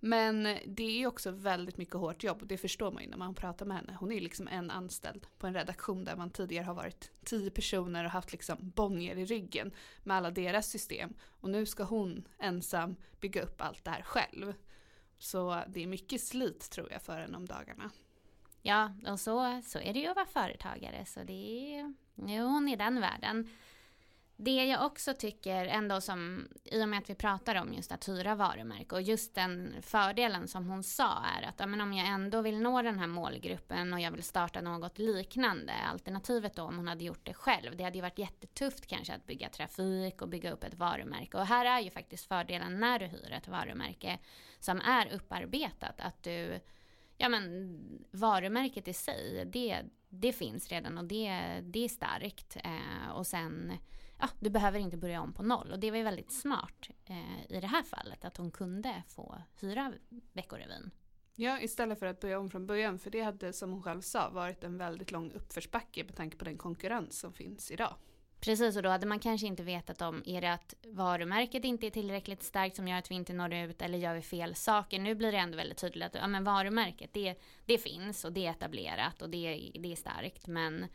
Men 0.00 0.58
det 0.66 1.02
är 1.02 1.06
också 1.06 1.30
väldigt 1.30 1.76
mycket 1.76 1.94
hårt 1.94 2.24
jobb 2.24 2.42
och 2.42 2.46
det 2.46 2.58
förstår 2.58 2.92
man 2.92 3.02
ju 3.02 3.08
när 3.08 3.16
man 3.16 3.34
pratar 3.34 3.66
med 3.66 3.76
henne. 3.76 3.96
Hon 4.00 4.10
är 4.10 4.14
ju 4.14 4.20
liksom 4.20 4.48
en 4.48 4.70
anställd 4.70 5.26
på 5.38 5.46
en 5.46 5.54
redaktion 5.54 6.04
där 6.04 6.16
man 6.16 6.30
tidigare 6.30 6.64
har 6.64 6.74
varit 6.74 7.10
tio 7.24 7.50
personer 7.50 8.04
och 8.04 8.10
haft 8.10 8.32
liksom 8.32 8.56
Bonnier 8.60 9.18
i 9.18 9.24
ryggen 9.24 9.72
med 10.02 10.16
alla 10.16 10.30
deras 10.30 10.70
system. 10.70 11.14
Och 11.40 11.50
nu 11.50 11.66
ska 11.66 11.84
hon 11.84 12.28
ensam 12.38 12.96
bygga 13.20 13.42
upp 13.42 13.60
allt 13.60 13.84
det 13.84 13.90
här 13.90 14.02
själv. 14.02 14.54
Så 15.18 15.62
det 15.68 15.82
är 15.82 15.86
mycket 15.86 16.20
slit 16.20 16.70
tror 16.70 16.92
jag 16.92 17.02
för 17.02 17.20
henne 17.20 17.36
om 17.36 17.46
dagarna. 17.46 17.90
Ja, 18.62 18.92
och 19.06 19.20
så, 19.20 19.62
så 19.64 19.78
är 19.78 19.94
det 19.94 20.00
ju 20.00 20.06
att 20.06 20.16
vara 20.16 20.26
företagare. 20.26 21.04
Så 21.06 21.20
det 21.22 21.32
är, 21.32 21.94
ju 22.28 22.40
hon 22.40 22.68
i 22.68 22.76
den 22.76 23.00
världen. 23.00 23.48
Det 24.38 24.64
jag 24.64 24.86
också 24.86 25.14
tycker 25.14 25.66
ändå 25.66 26.00
som, 26.00 26.48
i 26.64 26.84
och 26.84 26.88
med 26.88 26.98
att 26.98 27.10
vi 27.10 27.14
pratar 27.14 27.54
om 27.54 27.72
just 27.72 27.92
att 27.92 28.08
hyra 28.08 28.34
varumärke 28.34 28.94
och 28.94 29.02
just 29.02 29.34
den 29.34 29.74
fördelen 29.82 30.48
som 30.48 30.66
hon 30.66 30.82
sa 30.82 31.24
är 31.38 31.48
att 31.48 31.68
men 31.68 31.80
om 31.80 31.92
jag 31.92 32.08
ändå 32.08 32.42
vill 32.42 32.58
nå 32.58 32.82
den 32.82 32.98
här 32.98 33.06
målgruppen 33.06 33.92
och 33.92 34.00
jag 34.00 34.10
vill 34.10 34.22
starta 34.22 34.60
något 34.60 34.98
liknande, 34.98 35.72
alternativet 35.92 36.54
då 36.54 36.62
om 36.62 36.76
hon 36.76 36.88
hade 36.88 37.04
gjort 37.04 37.26
det 37.26 37.34
själv, 37.34 37.76
det 37.76 37.84
hade 37.84 37.96
ju 37.96 38.02
varit 38.02 38.18
jättetufft 38.18 38.86
kanske 38.86 39.14
att 39.14 39.26
bygga 39.26 39.48
trafik 39.48 40.22
och 40.22 40.28
bygga 40.28 40.52
upp 40.52 40.64
ett 40.64 40.74
varumärke 40.74 41.36
och 41.36 41.46
här 41.46 41.64
är 41.64 41.80
ju 41.80 41.90
faktiskt 41.90 42.28
fördelen 42.28 42.80
när 42.80 42.98
du 42.98 43.06
hyr 43.06 43.32
ett 43.32 43.48
varumärke 43.48 44.18
som 44.58 44.80
är 44.80 45.14
upparbetat, 45.14 46.00
att 46.00 46.22
du 46.22 46.60
ja 47.16 47.28
men 47.28 47.78
varumärket 48.10 48.88
i 48.88 48.92
sig, 48.92 49.44
det, 49.46 49.82
det 50.08 50.32
finns 50.32 50.68
redan 50.68 50.98
och 50.98 51.04
det, 51.04 51.60
det 51.62 51.84
är 51.84 51.88
starkt. 51.88 52.56
Eh, 52.64 53.10
och 53.10 53.26
sen, 53.26 53.72
ja, 54.18 54.28
du 54.40 54.50
behöver 54.50 54.78
inte 54.78 54.96
börja 54.96 55.20
om 55.20 55.32
på 55.32 55.42
noll. 55.42 55.72
Och 55.72 55.78
det 55.78 55.90
var 55.90 55.98
ju 55.98 56.04
väldigt 56.04 56.32
smart 56.32 56.88
eh, 57.04 57.56
i 57.56 57.60
det 57.60 57.66
här 57.66 57.82
fallet, 57.82 58.24
att 58.24 58.36
hon 58.36 58.50
kunde 58.50 59.02
få 59.08 59.42
hyra 59.60 59.92
Veckorevyn. 60.32 60.90
Ja, 61.34 61.60
istället 61.60 61.98
för 61.98 62.06
att 62.06 62.20
börja 62.20 62.38
om 62.38 62.50
från 62.50 62.66
början, 62.66 62.98
för 62.98 63.10
det 63.10 63.20
hade 63.20 63.52
som 63.52 63.72
hon 63.72 63.82
själv 63.82 64.00
sa 64.00 64.30
varit 64.30 64.64
en 64.64 64.78
väldigt 64.78 65.10
lång 65.10 65.32
uppförsbacke 65.32 66.04
med 66.04 66.16
tanke 66.16 66.36
på 66.36 66.44
den 66.44 66.58
konkurrens 66.58 67.20
som 67.20 67.32
finns 67.32 67.70
idag. 67.70 67.94
Precis, 68.40 68.76
och 68.76 68.82
då 68.82 68.88
hade 68.88 69.06
man 69.06 69.18
kanske 69.18 69.46
inte 69.46 69.62
vetat 69.62 70.02
om, 70.02 70.22
är 70.26 70.40
det 70.40 70.52
att 70.52 70.74
varumärket 70.86 71.64
inte 71.64 71.86
är 71.86 71.90
tillräckligt 71.90 72.42
starkt 72.42 72.76
som 72.76 72.88
gör 72.88 72.98
att 72.98 73.10
vi 73.10 73.14
inte 73.14 73.32
når 73.32 73.52
ut 73.52 73.82
eller 73.82 73.98
gör 73.98 74.14
vi 74.14 74.22
fel 74.22 74.54
saker? 74.54 74.98
Nu 74.98 75.14
blir 75.14 75.32
det 75.32 75.38
ändå 75.38 75.56
väldigt 75.56 75.78
tydligt 75.78 76.06
att 76.06 76.14
ja, 76.14 76.26
men 76.26 76.44
varumärket 76.44 77.12
det, 77.12 77.34
det 77.66 77.78
finns 77.78 78.24
och 78.24 78.32
det 78.32 78.46
är 78.46 78.50
etablerat 78.50 79.22
och 79.22 79.30
det, 79.30 79.70
det 79.74 79.92
är 79.92 79.96
starkt 79.96 80.46
men 80.46 80.86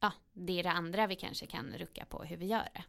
ja, 0.00 0.12
det 0.32 0.58
är 0.58 0.62
det 0.62 0.70
andra 0.70 1.06
vi 1.06 1.16
kanske 1.16 1.46
kan 1.46 1.78
rucka 1.78 2.04
på 2.04 2.24
hur 2.24 2.36
vi 2.36 2.46
gör 2.46 2.68
det. 2.74 2.84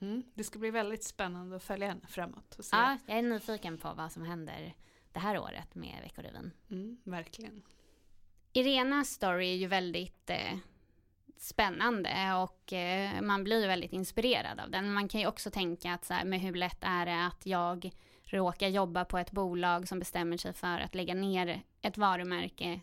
Mm, 0.00 0.22
det 0.34 0.44
ska 0.44 0.58
bli 0.58 0.70
väldigt 0.70 1.04
spännande 1.04 1.56
att 1.56 1.62
följa 1.62 1.88
henne 1.88 2.06
framåt. 2.08 2.54
Och 2.58 2.64
se. 2.64 2.76
Ja, 2.76 2.98
jag 3.06 3.18
är 3.18 3.22
nyfiken 3.22 3.78
på 3.78 3.94
vad 3.94 4.12
som 4.12 4.22
händer 4.22 4.74
det 5.12 5.18
här 5.20 5.38
året 5.38 5.74
med 5.74 6.02
Veckorevyn. 6.02 6.52
Mm, 6.70 6.98
verkligen. 7.04 7.62
Irenas 8.52 9.08
story 9.08 9.52
är 9.52 9.56
ju 9.56 9.66
väldigt 9.66 10.30
eh, 10.30 10.58
spännande 11.36 12.34
och 12.34 12.72
eh, 12.72 13.22
man 13.22 13.44
blir 13.44 13.66
väldigt 13.66 13.92
inspirerad 13.92 14.60
av 14.60 14.70
den. 14.70 14.92
Man 14.92 15.08
kan 15.08 15.20
ju 15.20 15.26
också 15.26 15.50
tänka 15.50 15.92
att 15.92 16.04
så 16.04 16.14
här, 16.14 16.24
med 16.24 16.40
hur 16.40 16.54
lätt 16.54 16.78
är 16.80 17.06
det 17.06 17.26
att 17.26 17.46
jag 17.46 17.90
råkar 18.24 18.68
jobba 18.68 19.04
på 19.04 19.18
ett 19.18 19.30
bolag 19.30 19.88
som 19.88 19.98
bestämmer 19.98 20.36
sig 20.36 20.52
för 20.52 20.78
att 20.78 20.94
lägga 20.94 21.14
ner 21.14 21.62
ett 21.82 21.98
varumärke 21.98 22.80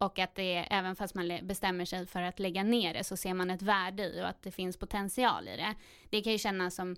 och 0.00 0.18
att 0.18 0.34
det 0.34 0.54
är, 0.54 0.66
även 0.70 0.96
fast 0.96 1.14
man 1.14 1.38
bestämmer 1.42 1.84
sig 1.84 2.06
för 2.06 2.22
att 2.22 2.38
lägga 2.38 2.62
ner 2.62 2.94
det 2.94 3.04
så 3.04 3.16
ser 3.16 3.34
man 3.34 3.50
ett 3.50 3.62
värde 3.62 4.02
i 4.02 4.22
och 4.22 4.28
att 4.28 4.42
det 4.42 4.50
finns 4.50 4.76
potential 4.76 5.48
i 5.48 5.56
det. 5.56 5.74
Det 6.10 6.20
kan 6.20 6.32
ju 6.32 6.38
kännas 6.38 6.74
som 6.74 6.96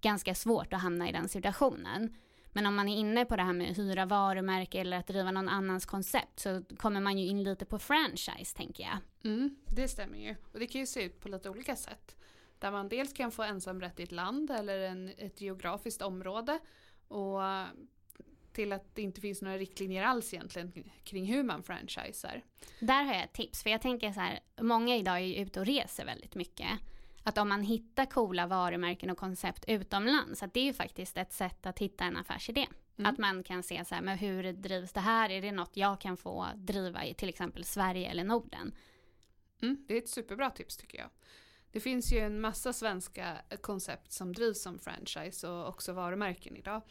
ganska 0.00 0.34
svårt 0.34 0.72
att 0.72 0.80
hamna 0.80 1.08
i 1.08 1.12
den 1.12 1.28
situationen. 1.28 2.16
Men 2.52 2.66
om 2.66 2.74
man 2.74 2.88
är 2.88 2.96
inne 2.96 3.24
på 3.24 3.36
det 3.36 3.42
här 3.42 3.52
med 3.52 3.70
att 3.70 3.78
hyra 3.78 4.06
varumärke 4.06 4.80
eller 4.80 4.96
att 4.96 5.06
driva 5.06 5.30
någon 5.30 5.48
annans 5.48 5.86
koncept 5.86 6.40
så 6.40 6.62
kommer 6.76 7.00
man 7.00 7.18
ju 7.18 7.26
in 7.26 7.42
lite 7.44 7.64
på 7.64 7.78
franchise 7.78 8.56
tänker 8.56 8.82
jag. 8.82 8.98
Mm, 9.32 9.56
det 9.66 9.88
stämmer 9.88 10.18
ju. 10.18 10.36
Och 10.52 10.58
det 10.58 10.66
kan 10.66 10.80
ju 10.80 10.86
se 10.86 11.02
ut 11.02 11.20
på 11.20 11.28
lite 11.28 11.50
olika 11.50 11.76
sätt. 11.76 12.16
Där 12.58 12.70
man 12.70 12.88
dels 12.88 13.12
kan 13.12 13.30
få 13.30 13.42
ensamrätt 13.42 14.00
i 14.00 14.02
ett 14.02 14.12
land 14.12 14.50
eller 14.50 14.78
en, 14.78 15.12
ett 15.18 15.40
geografiskt 15.40 16.02
område. 16.02 16.58
Och 17.08 17.40
till 18.54 18.72
att 18.72 18.94
det 18.94 19.02
inte 19.02 19.20
finns 19.20 19.42
några 19.42 19.58
riktlinjer 19.58 20.04
alls 20.04 20.34
egentligen 20.34 20.72
kring 21.04 21.26
hur 21.26 21.42
man 21.42 21.62
franchisar. 21.62 22.42
Där 22.80 23.04
har 23.04 23.14
jag 23.14 23.24
ett 23.24 23.32
tips, 23.32 23.62
för 23.62 23.70
jag 23.70 23.82
tänker 23.82 24.12
så 24.12 24.20
här, 24.20 24.40
många 24.60 24.96
idag 24.96 25.16
är 25.16 25.20
ju 25.20 25.34
ute 25.34 25.60
och 25.60 25.66
reser 25.66 26.04
väldigt 26.04 26.34
mycket 26.34 26.68
att 27.24 27.38
om 27.38 27.48
man 27.48 27.62
hittar 27.62 28.06
coola 28.06 28.46
varumärken 28.46 29.10
och 29.10 29.18
koncept 29.18 29.64
utomlands, 29.68 30.42
att 30.42 30.54
det 30.54 30.60
är 30.60 30.64
ju 30.64 30.72
faktiskt 30.72 31.16
ett 31.16 31.32
sätt 31.32 31.66
att 31.66 31.78
hitta 31.78 32.04
en 32.04 32.16
affärsidé. 32.16 32.66
Mm. 32.96 33.12
Att 33.12 33.18
man 33.18 33.42
kan 33.42 33.62
se 33.62 33.84
så 33.84 33.94
här, 33.94 34.02
men 34.02 34.18
hur 34.18 34.52
drivs 34.52 34.92
det 34.92 35.00
här? 35.00 35.30
Är 35.30 35.42
det 35.42 35.52
något 35.52 35.76
jag 35.76 36.00
kan 36.00 36.16
få 36.16 36.46
driva 36.54 37.04
i 37.04 37.14
till 37.14 37.28
exempel 37.28 37.64
Sverige 37.64 38.10
eller 38.10 38.24
Norden? 38.24 38.74
Mm, 39.62 39.84
det 39.88 39.94
är 39.94 39.98
ett 39.98 40.08
superbra 40.08 40.50
tips 40.50 40.76
tycker 40.76 40.98
jag. 40.98 41.08
Det 41.70 41.80
finns 41.80 42.12
ju 42.12 42.18
en 42.18 42.40
massa 42.40 42.72
svenska 42.72 43.36
koncept 43.60 44.12
som 44.12 44.32
drivs 44.32 44.62
som 44.62 44.78
franchise 44.78 45.48
och 45.48 45.68
också 45.68 45.92
varumärken 45.92 46.56
idag. 46.56 46.82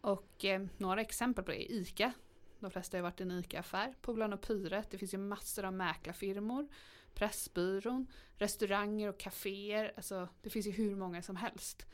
Och 0.00 0.44
eh, 0.44 0.66
några 0.76 1.00
exempel 1.00 1.44
på 1.44 1.50
det 1.50 1.72
är 1.72 1.72
ICA. 1.72 2.12
De 2.60 2.70
flesta 2.70 2.96
har 2.96 3.02
varit 3.02 3.20
i 3.20 3.22
en 3.22 3.30
ICA-affär. 3.30 3.94
Polarn 4.00 4.32
och 4.32 4.40
Pyret. 4.40 4.90
Det 4.90 4.98
finns 4.98 5.14
ju 5.14 5.18
massor 5.18 5.64
av 5.64 5.72
mäklarfirmor. 5.72 6.68
Pressbyrån, 7.14 8.06
restauranger 8.36 9.08
och 9.08 9.18
kaféer. 9.18 9.92
Alltså, 9.96 10.28
det 10.42 10.50
finns 10.50 10.66
ju 10.66 10.70
hur 10.70 10.96
många 10.96 11.22
som 11.22 11.36
helst. 11.36 11.86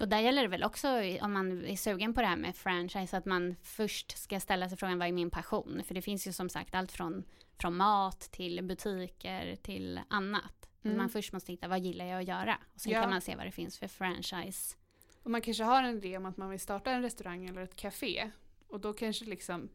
Och 0.00 0.08
där 0.08 0.20
gäller 0.20 0.42
det 0.42 0.48
väl 0.48 0.64
också 0.64 0.88
om 1.20 1.32
man 1.32 1.64
är 1.64 1.76
sugen 1.76 2.14
på 2.14 2.20
det 2.20 2.26
här 2.26 2.36
med 2.36 2.56
franchise 2.56 3.16
att 3.16 3.24
man 3.24 3.56
först 3.62 4.18
ska 4.18 4.40
ställa 4.40 4.68
sig 4.68 4.78
frågan 4.78 4.98
vad 4.98 5.08
är 5.08 5.12
min 5.12 5.30
passion? 5.30 5.82
För 5.84 5.94
det 5.94 6.02
finns 6.02 6.26
ju 6.26 6.32
som 6.32 6.48
sagt 6.48 6.74
allt 6.74 6.92
från, 6.92 7.24
från 7.60 7.76
mat 7.76 8.20
till 8.20 8.64
butiker 8.64 9.56
till 9.56 10.00
annat. 10.08 10.68
Mm. 10.84 10.96
Man 10.96 11.08
först 11.08 11.32
måste 11.32 11.52
hitta 11.52 11.68
vad 11.68 11.80
gillar 11.80 12.04
jag 12.04 12.20
att 12.20 12.28
göra? 12.28 12.58
Och 12.74 12.80
sen 12.80 12.92
ja. 12.92 13.00
kan 13.00 13.10
man 13.10 13.20
se 13.20 13.36
vad 13.36 13.46
det 13.46 13.52
finns 13.52 13.78
för 13.78 13.88
franchise. 13.88 14.76
Och 15.22 15.30
man 15.30 15.40
kanske 15.40 15.64
har 15.64 15.82
en 15.82 15.96
idé 15.96 16.16
om 16.16 16.26
att 16.26 16.36
man 16.36 16.50
vill 16.50 16.60
starta 16.60 16.90
en 16.90 17.02
restaurang 17.02 17.46
eller 17.46 17.62
ett 17.62 17.76
café. 17.76 18.30
Och 18.68 18.80
då 18.80 18.92
kanske 18.92 19.24
liksom 19.24 19.68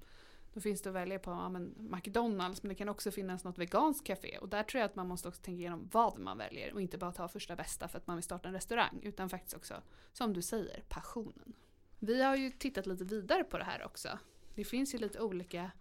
då 0.54 0.62
finns 0.62 0.82
det 0.82 0.90
att 0.90 0.96
välja 0.96 1.20
på 1.20 1.32
ja, 1.32 1.50
men 1.50 1.74
McDonalds 1.78 2.64
men 2.64 2.70
det 2.70 2.76
kan 2.76 2.90
också 2.90 3.12
finnas 3.12 3.44
något 3.44 3.58
veganskt 3.58 4.08
café 4.08 4.38
och 4.38 4.50
där 4.50 4.64
tror 4.64 4.80
jag 4.80 4.86
att 4.90 4.96
man 4.96 5.08
måste 5.08 5.28
också 5.28 5.42
tänka 5.42 5.60
igenom 5.60 5.90
vad 5.92 6.20
man 6.20 6.38
väljer 6.38 6.74
och 6.74 6.82
inte 6.82 6.98
bara 6.98 7.12
ta 7.12 7.28
första 7.28 7.56
bästa 7.56 7.88
för 7.88 7.98
att 7.98 8.08
man 8.08 8.16
vill 8.16 8.24
starta 8.24 8.48
en 8.48 8.54
restaurang 8.54 9.00
utan 9.04 9.30
faktiskt 9.30 9.56
också, 9.56 9.82
som 10.14 10.34
du 10.34 10.42
säger, 10.42 10.84
passionen. 10.90 11.54
Vi 12.00 12.24
har 12.24 12.36
ju 12.36 12.52
tittat 12.52 12.86
lite 12.86 13.04
vidare 13.04 13.44
på 13.44 13.58
det 13.58 13.64
här 13.64 13.86
också. 13.86 14.20
Det 14.56 14.64
finns 14.64 14.94
ju 14.94 14.98
lite 14.98 15.20
olika 15.20 15.72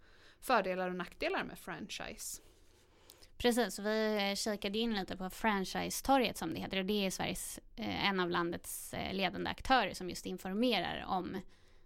fördelar 0.41 0.89
och 0.89 0.97
nackdelar 0.97 1.45
med 1.45 1.59
franchise. 1.59 2.43
Precis, 3.39 3.78
vi 3.78 4.28
eh, 4.30 4.34
kikade 4.34 4.78
in 4.78 4.95
lite 4.95 5.16
på 5.16 5.30
franchise-torget 5.30 6.37
som 6.37 6.55
det 6.55 6.61
heter. 6.61 6.78
Och 6.78 6.84
det 6.84 7.07
är 7.07 7.11
Sveriges, 7.11 7.61
eh, 7.76 8.09
en 8.09 8.20
av 8.20 8.30
landets 8.30 8.95
eh, 8.95 9.14
ledande 9.14 9.51
aktörer 9.51 9.95
som 9.95 10.09
just 10.09 10.26
informerar 10.26 11.05
om 11.09 11.41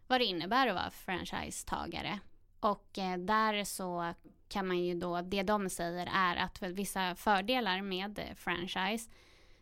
vad 0.07 0.21
det 0.21 0.25
innebär 0.25 0.67
att 0.67 0.75
vara 0.75 0.91
franchisetagare. 0.91 2.19
Och 2.61 2.89
där 3.19 3.65
så 3.65 4.15
kan 4.49 4.67
man 4.67 4.79
ju 4.79 4.95
då, 4.95 5.21
det 5.21 5.43
de 5.43 5.71
säger 5.71 6.09
är 6.15 6.37
att 6.37 6.63
vissa 6.63 7.15
fördelar 7.15 7.83
med 7.83 8.21
franchise, 8.37 9.11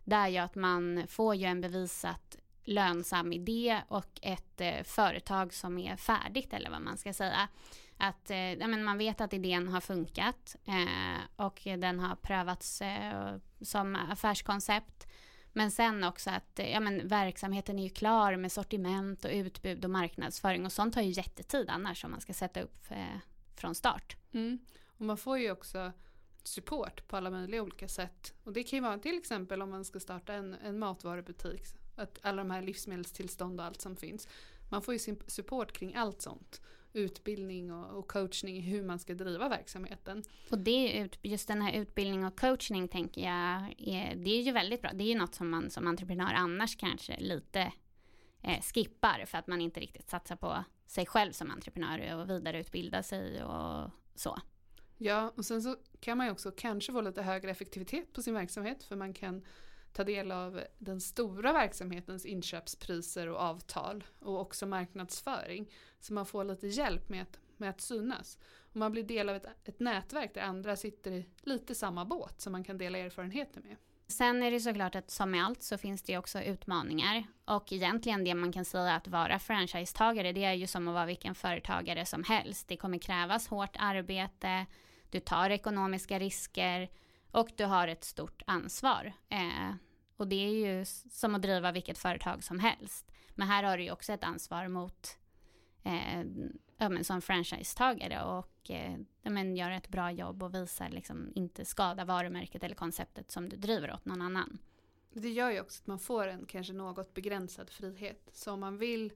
det 0.05 0.17
är 0.17 0.29
ju 0.29 0.39
att 0.39 0.55
man 0.55 1.05
får 1.09 1.35
ju 1.35 1.45
en 1.45 1.61
bevisat 1.61 2.37
lönsam 2.69 3.33
idé 3.33 3.83
och 3.89 4.19
ett 4.23 4.61
eh, 4.61 4.83
företag 4.83 5.55
som 5.55 5.79
är 5.79 5.97
färdigt 5.97 6.53
eller 6.53 6.71
vad 6.71 6.83
man 6.83 6.99
ska 6.99 7.13
säga. 7.13 7.49
Att 7.97 8.31
eh, 8.31 8.53
ja, 8.53 8.67
men 8.67 8.85
man 8.85 8.99
vet 8.99 9.21
att 9.21 9.33
idén 9.33 9.69
har 9.69 9.81
funkat 9.81 10.57
eh, 10.65 11.45
och 11.47 11.61
den 11.65 12.01
har 12.01 12.17
prövats 12.17 12.83
eh, 12.83 13.37
som 13.61 13.97
affärskoncept. 13.97 15.07
Men 15.53 15.71
sen 15.71 16.05
också 16.05 16.31
att 16.31 16.59
eh, 16.59 16.71
ja, 16.71 16.81
men 16.81 17.09
verksamheten 17.09 17.79
är 17.79 17.83
ju 17.83 17.91
klar 17.91 18.37
med 18.37 18.53
sortiment 18.53 19.25
och 19.25 19.31
utbud 19.31 19.85
och 19.85 19.91
marknadsföring 19.91 20.67
och 20.67 20.73
sånt 20.73 20.95
tar 20.95 21.03
ju 21.03 21.11
jättetid 21.11 21.71
annars 21.71 22.05
om 22.05 22.11
man 22.11 22.21
ska 22.21 22.33
sätta 22.33 22.61
upp 22.61 22.91
eh, 22.91 23.19
från 23.55 23.75
start. 23.75 24.17
Mm. 24.33 24.59
Och 24.87 25.05
man 25.05 25.17
får 25.17 25.39
ju 25.39 25.51
också 25.51 25.93
support 26.43 27.09
på 27.09 27.17
alla 27.17 27.31
möjliga 27.31 27.63
olika 27.63 27.89
sätt. 27.89 28.35
Och 28.45 28.53
det 28.53 28.63
kan 28.63 28.77
ju 28.77 28.83
vara 28.83 28.99
till 28.99 29.19
exempel 29.19 29.63
om 29.63 29.71
man 29.71 29.85
ska 29.85 30.01
starta 30.01 30.33
en, 30.33 30.55
en 30.55 30.79
matvarubutik. 30.79 31.63
Att 31.99 32.19
alla 32.23 32.45
de 32.45 32.51
här 32.51 32.63
livsmedelstillstånd 32.63 33.61
och 33.61 33.67
allt 33.67 33.81
som 33.81 33.97
finns. 33.97 34.29
Man 34.71 34.83
får 34.83 34.95
ju 34.95 34.99
sin 34.99 35.23
support 35.27 35.73
kring 35.73 35.95
allt 35.95 36.23
sånt 36.23 36.61
utbildning 36.93 37.73
och, 37.73 37.99
och, 37.99 38.09
coachning 38.09 38.57
i 38.57 38.61
hur 38.61 38.83
man 38.83 38.99
ska 38.99 39.15
driva 39.15 39.49
verksamheten. 39.49 40.25
Och 40.51 40.59
det, 40.59 41.09
just 41.23 41.49
den 41.49 41.63
här 41.63 41.73
utbildning 41.73 42.25
och 42.25 42.41
coachning 42.41 42.89
tänker 42.89 43.21
jag, 43.21 43.75
är, 43.79 44.17
det 44.17 44.31
är 44.31 44.43
ju 44.43 44.53
väldigt 44.53 44.83
bra. 44.83 44.91
Det 44.93 45.05
är 45.05 45.09
ju 45.09 45.19
något 45.19 45.35
som 45.35 45.51
man 45.51 45.71
som 45.71 45.87
entreprenör 45.87 46.33
annars 46.35 46.77
kanske 46.77 47.21
lite 47.21 47.73
eh, 48.43 48.61
skippar 48.61 49.25
för 49.27 49.39
att 49.39 49.47
man 49.47 49.61
inte 49.61 49.81
riktigt 49.81 50.11
satsar 50.11 50.37
på 50.37 50.65
sig 50.87 51.07
själv 51.07 51.33
som 51.33 51.51
entreprenör 51.51 52.15
och 52.15 52.31
vidareutbilda 52.31 53.03
sig 53.03 53.45
och 53.45 53.91
så. 54.15 54.39
Ja, 54.99 55.33
och 55.37 55.45
sen 55.45 55.63
så 55.63 55.77
kan 56.01 56.19
man 56.19 56.27
ju 56.27 56.33
också 56.33 56.51
kanske 56.51 56.93
få 56.93 57.01
lite 57.01 57.23
högre 57.23 57.51
effektivitet 57.51 58.13
på 58.13 58.23
sin 58.23 58.35
verksamhet 58.35 58.83
för 58.83 58.97
man 58.97 59.13
kan 59.15 59.43
ta 59.99 60.05
del 60.05 60.33
av 60.33 60.61
den 60.79 61.01
stora 61.01 61.53
verksamhetens 61.53 62.27
inköpspriser 62.27 63.29
och 63.29 63.41
avtal 63.41 64.05
och 64.21 64.41
också 64.41 64.67
marknadsföring. 64.67 65.71
Så 66.01 66.13
man 66.13 66.27
får 66.27 66.45
lite 66.45 66.67
hjälp 66.67 67.09
med 67.09 67.23
att, 67.23 67.39
med 67.57 67.71
att 67.71 67.81
synas. 67.81 68.39
Och 68.59 68.77
man 68.77 68.93
blir 68.93 69.03
del 69.03 69.29
av 69.29 69.37
ett, 69.37 69.47
ett 69.65 69.81
nätverk 69.81 70.35
där 70.35 70.43
andra 70.43 70.77
sitter 70.77 71.11
i 71.11 71.27
lite 71.43 71.75
samma 71.75 72.05
båt 72.05 72.41
som 72.41 72.53
man 72.53 72.65
kan 72.65 72.79
dela 72.79 72.99
erfarenheter 72.99 73.61
med. 73.61 73.77
Sen 74.07 74.43
är 74.43 74.51
det 74.51 74.61
såklart 74.61 74.95
att 74.95 75.11
som 75.11 75.31
med 75.31 75.45
allt 75.45 75.63
så 75.63 75.79
finns 75.79 76.03
det 76.03 76.19
också 76.19 76.43
utmaningar. 76.43 77.25
Och 77.45 77.73
egentligen 77.73 78.25
det 78.25 78.35
man 78.35 78.53
kan 78.53 78.65
säga 78.65 78.95
att 78.95 79.09
vara 79.09 79.39
franchisetagare 79.39 80.33
det 80.33 80.45
är 80.45 80.55
ju 80.55 80.67
som 80.67 80.89
att 80.89 80.95
vara 80.95 81.07
vilken 81.07 81.35
företagare 81.35 82.07
som 82.07 82.25
helst. 82.25 82.69
Det 82.69 82.77
kommer 82.77 82.99
krävas 82.99 83.49
hårt 83.49 83.77
arbete, 83.79 84.67
du 85.11 85.21
tar 85.21 85.51
ekonomiska 85.51 86.19
risker 86.19 86.89
och 87.31 87.49
du 87.57 87.65
har 87.65 87.89
ett 87.89 88.05
stort 88.05 88.43
ansvar. 88.47 89.13
Eh, 89.29 89.75
och 90.19 90.29
det 90.29 90.37
är 90.37 90.51
ju 90.51 90.85
som 91.11 91.35
att 91.35 91.43
driva 91.43 91.73
vilket 91.73 91.99
företag 91.99 92.45
som 92.45 92.59
helst. 92.59 93.13
Men 93.35 93.49
här 93.49 93.63
har 93.63 93.79
du 93.79 93.85
ju 93.85 93.91
också 93.91 94.13
ett 94.13 94.25
ansvar 94.25 94.69
mot 94.69 95.19
eh, 95.85 96.21
ja, 96.79 96.89
men 96.89 97.05
som 97.05 97.23
franchisetagare 97.23 98.25
och 98.25 98.71
eh, 98.71 98.97
ja, 99.23 99.31
men 99.31 99.57
gör 99.57 99.71
ett 99.71 99.89
bra 99.89 100.11
jobb 100.11 100.43
och 100.43 100.55
visar 100.55 100.89
liksom 100.89 101.33
inte 101.35 101.65
skada 101.65 102.05
varumärket 102.05 102.65
eller 102.65 102.75
konceptet 102.75 103.31
som 103.31 103.49
du 103.49 103.57
driver 103.57 103.93
åt 103.93 104.05
någon 104.05 104.23
annan. 104.23 104.59
Det 105.13 105.31
gör 105.31 105.51
ju 105.51 105.61
också 105.61 105.83
att 105.83 105.87
man 105.87 105.99
får 105.99 106.27
en 106.27 106.47
kanske 106.47 106.73
något 106.73 107.15
begränsad 107.15 107.71
frihet. 107.71 108.31
Så 108.33 108.53
om 108.53 108.61
man 108.61 108.79
vill, 108.79 109.13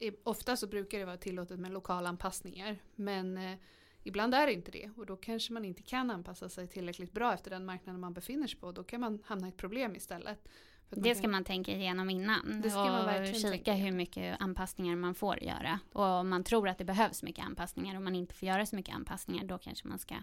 är, 0.00 0.14
ofta 0.24 0.56
så 0.56 0.66
brukar 0.66 0.98
det 0.98 1.04
vara 1.04 1.16
tillåtet 1.16 1.60
med 1.60 1.72
lokala 1.72 2.08
anpassningar. 2.08 2.78
Men 2.94 3.38
eh, 3.38 3.58
ibland 4.02 4.34
är 4.34 4.46
det 4.46 4.52
inte 4.52 4.70
det 4.70 4.90
och 4.96 5.06
då 5.06 5.16
kanske 5.16 5.52
man 5.52 5.64
inte 5.64 5.82
kan 5.82 6.10
anpassa 6.10 6.48
sig 6.48 6.68
tillräckligt 6.68 7.12
bra 7.12 7.34
efter 7.34 7.50
den 7.50 7.64
marknaden 7.64 8.00
man 8.00 8.12
befinner 8.12 8.46
sig 8.46 8.60
på. 8.60 8.72
Då 8.72 8.84
kan 8.84 9.00
man 9.00 9.22
hamna 9.24 9.46
i 9.46 9.50
ett 9.50 9.56
problem 9.56 9.96
istället. 9.96 10.48
Det 10.90 11.14
ska 11.14 11.28
man 11.28 11.44
tänka 11.44 11.72
igenom 11.72 12.10
innan. 12.10 12.60
Det 12.62 12.70
ska 12.70 12.82
och 12.82 12.88
man 12.88 13.04
verkligen 13.04 13.40
kika 13.40 13.50
tänka. 13.50 13.72
hur 13.72 13.92
mycket 13.92 14.40
anpassningar 14.40 14.96
man 14.96 15.14
får 15.14 15.42
göra. 15.42 15.80
Och 15.92 16.04
om 16.04 16.28
man 16.28 16.44
tror 16.44 16.68
att 16.68 16.78
det 16.78 16.84
behövs 16.84 17.22
mycket 17.22 17.44
anpassningar 17.44 17.96
och 17.96 18.02
man 18.02 18.14
inte 18.14 18.34
får 18.34 18.48
göra 18.48 18.66
så 18.66 18.76
mycket 18.76 18.94
anpassningar, 18.94 19.44
då 19.44 19.58
kanske 19.58 19.88
man 19.88 19.98
ska 19.98 20.14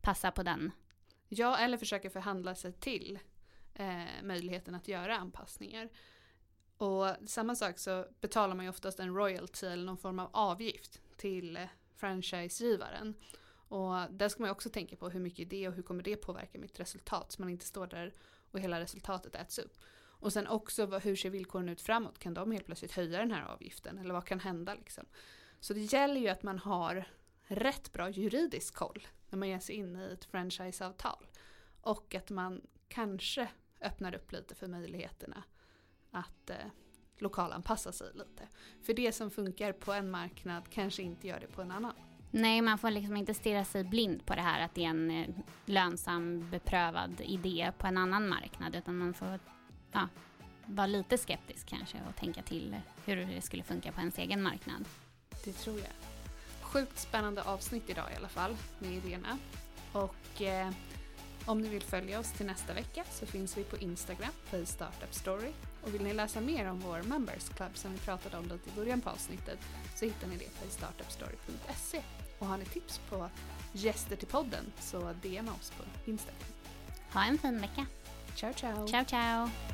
passa 0.00 0.30
på 0.30 0.42
den. 0.42 0.70
Ja, 1.28 1.58
eller 1.58 1.76
försöka 1.76 2.10
förhandla 2.10 2.54
sig 2.54 2.72
till 2.72 3.18
eh, 3.74 4.04
möjligheten 4.22 4.74
att 4.74 4.88
göra 4.88 5.16
anpassningar. 5.16 5.88
Och 6.76 7.06
samma 7.26 7.54
sak 7.54 7.78
så 7.78 8.06
betalar 8.20 8.54
man 8.54 8.64
ju 8.64 8.70
oftast 8.70 9.00
en 9.00 9.14
royalty 9.14 9.66
eller 9.66 9.84
någon 9.84 9.98
form 9.98 10.18
av 10.18 10.30
avgift 10.32 11.00
till 11.16 11.56
eh, 11.56 11.62
franchisegivaren. 12.04 13.14
Och 13.68 13.94
där 14.10 14.28
ska 14.28 14.42
man 14.42 14.50
också 14.50 14.70
tänka 14.70 14.96
på 14.96 15.08
hur 15.08 15.20
mycket 15.20 15.50
det 15.50 15.68
och 15.68 15.74
hur 15.74 15.82
kommer 15.82 16.02
det 16.02 16.16
påverka 16.16 16.58
mitt 16.58 16.80
resultat 16.80 17.32
så 17.32 17.42
man 17.42 17.50
inte 17.50 17.66
står 17.66 17.86
där 17.86 18.12
och 18.50 18.60
hela 18.60 18.80
resultatet 18.80 19.34
äts 19.34 19.58
upp. 19.58 19.78
Och 19.96 20.32
sen 20.32 20.46
också 20.46 20.86
vad, 20.86 21.02
hur 21.02 21.16
ser 21.16 21.30
villkoren 21.30 21.68
ut 21.68 21.82
framåt? 21.82 22.18
Kan 22.18 22.34
de 22.34 22.52
helt 22.52 22.66
plötsligt 22.66 22.92
höja 22.92 23.18
den 23.18 23.30
här 23.30 23.42
avgiften? 23.42 23.98
Eller 23.98 24.14
vad 24.14 24.24
kan 24.24 24.40
hända 24.40 24.74
liksom? 24.74 25.06
Så 25.60 25.74
det 25.74 25.80
gäller 25.80 26.20
ju 26.20 26.28
att 26.28 26.42
man 26.42 26.58
har 26.58 27.04
rätt 27.46 27.92
bra 27.92 28.10
juridisk 28.10 28.74
koll 28.74 29.08
när 29.30 29.38
man 29.38 29.48
ger 29.48 29.58
sig 29.58 29.74
in 29.74 29.96
i 29.96 30.12
ett 30.12 30.24
franchiseavtal. 30.24 31.26
Och 31.80 32.14
att 32.14 32.30
man 32.30 32.66
kanske 32.88 33.48
öppnar 33.80 34.14
upp 34.14 34.32
lite 34.32 34.54
för 34.54 34.66
möjligheterna 34.66 35.42
att 36.10 36.50
eh, 36.50 36.66
lokalanpassa 37.18 37.92
sig 37.92 38.10
lite. 38.14 38.48
För 38.82 38.94
det 38.94 39.12
som 39.12 39.30
funkar 39.30 39.72
på 39.72 39.92
en 39.92 40.10
marknad 40.10 40.62
kanske 40.70 41.02
inte 41.02 41.26
gör 41.26 41.40
det 41.40 41.46
på 41.46 41.62
en 41.62 41.70
annan. 41.70 41.94
Nej, 42.30 42.62
man 42.62 42.78
får 42.78 42.90
liksom 42.90 43.16
inte 43.16 43.34
stirra 43.34 43.64
sig 43.64 43.84
blind 43.84 44.26
på 44.26 44.34
det 44.34 44.40
här 44.40 44.64
att 44.64 44.74
det 44.74 44.84
är 44.84 44.88
en 44.88 45.10
eh, 45.10 45.28
lönsam, 45.66 46.50
beprövad 46.50 47.20
idé 47.20 47.72
på 47.78 47.86
en 47.86 47.98
annan 47.98 48.28
marknad, 48.28 48.74
utan 48.74 48.98
man 48.98 49.14
får 49.14 49.38
ja, 49.92 50.08
vara 50.66 50.86
lite 50.86 51.18
skeptisk 51.18 51.66
kanske 51.66 51.98
och 52.08 52.16
tänka 52.16 52.42
till 52.42 52.76
hur 53.04 53.16
det 53.16 53.42
skulle 53.42 53.62
funka 53.62 53.92
på 53.92 54.00
ens 54.00 54.18
egen 54.18 54.42
marknad. 54.42 54.84
Det 55.44 55.52
tror 55.52 55.78
jag. 55.78 55.92
Sjukt 56.62 56.98
spännande 56.98 57.42
avsnitt 57.42 57.90
idag 57.90 58.12
i 58.12 58.16
alla 58.16 58.28
fall 58.28 58.56
med 58.78 58.92
idéerna. 58.92 59.38
Och 59.92 60.42
eh, 60.42 60.70
om 61.46 61.60
ni 61.60 61.68
vill 61.68 61.82
följa 61.82 62.20
oss 62.20 62.32
till 62.32 62.46
nästa 62.46 62.74
vecka 62.74 63.04
så 63.10 63.26
finns 63.26 63.58
vi 63.58 63.64
på 63.64 63.76
Instagram, 63.76 64.32
på 64.50 64.66
Startup 64.66 65.14
Story. 65.14 65.52
Och 65.84 65.94
vill 65.94 66.02
ni 66.02 66.12
läsa 66.12 66.40
mer 66.40 66.70
om 66.70 66.80
vår 66.80 67.02
Members 67.02 67.48
Club 67.48 67.76
som 67.76 67.92
vi 67.92 67.98
pratade 67.98 68.36
om 68.36 68.42
lite 68.42 68.70
i 68.70 68.72
början 68.76 69.00
på 69.00 69.10
avsnittet 69.10 69.58
så 69.94 70.04
hittar 70.04 70.28
ni 70.28 70.36
det 70.36 70.60
på 70.60 70.70
startupstory.se. 70.70 72.02
Och 72.38 72.46
har 72.46 72.58
ni 72.58 72.64
tips 72.64 73.00
på 73.10 73.30
gäster 73.72 74.16
till 74.16 74.28
podden 74.28 74.72
så 74.80 74.98
DMa 75.22 75.52
oss 75.60 75.70
på 75.70 76.10
Instagram. 76.10 76.42
Ha 77.12 77.24
en 77.24 77.38
fin 77.38 77.60
vecka. 77.60 77.86
Ciao 78.34 78.52
ciao! 78.52 78.88
Ciao, 78.88 79.04
ciao! 79.04 79.73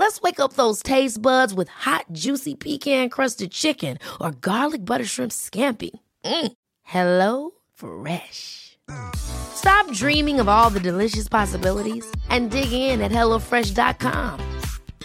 Let's 0.00 0.22
wake 0.22 0.40
up 0.40 0.54
those 0.54 0.82
taste 0.82 1.20
buds 1.20 1.52
with 1.52 1.68
hot, 1.68 2.06
juicy 2.10 2.54
pecan 2.54 3.10
crusted 3.10 3.52
chicken 3.52 3.98
or 4.18 4.30
garlic 4.30 4.82
butter 4.82 5.04
shrimp 5.04 5.30
scampi. 5.30 5.90
Mm. 6.24 6.52
Hello 6.84 7.50
Fresh. 7.74 8.78
Stop 9.14 9.92
dreaming 9.92 10.40
of 10.40 10.48
all 10.48 10.70
the 10.70 10.80
delicious 10.80 11.28
possibilities 11.28 12.10
and 12.30 12.50
dig 12.50 12.72
in 12.72 13.02
at 13.02 13.12
HelloFresh.com. 13.12 14.40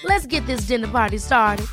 Let's 0.05 0.27
get 0.27 0.45
this 0.45 0.61
dinner 0.61 0.87
party 0.87 1.17
started. 1.17 1.67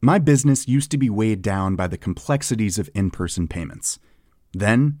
My 0.00 0.18
business 0.18 0.66
used 0.66 0.90
to 0.92 0.96
be 0.96 1.10
weighed 1.10 1.42
down 1.42 1.76
by 1.76 1.88
the 1.88 1.98
complexities 1.98 2.78
of 2.78 2.88
in 2.94 3.10
person 3.10 3.48
payments. 3.48 3.98
Then, 4.54 5.00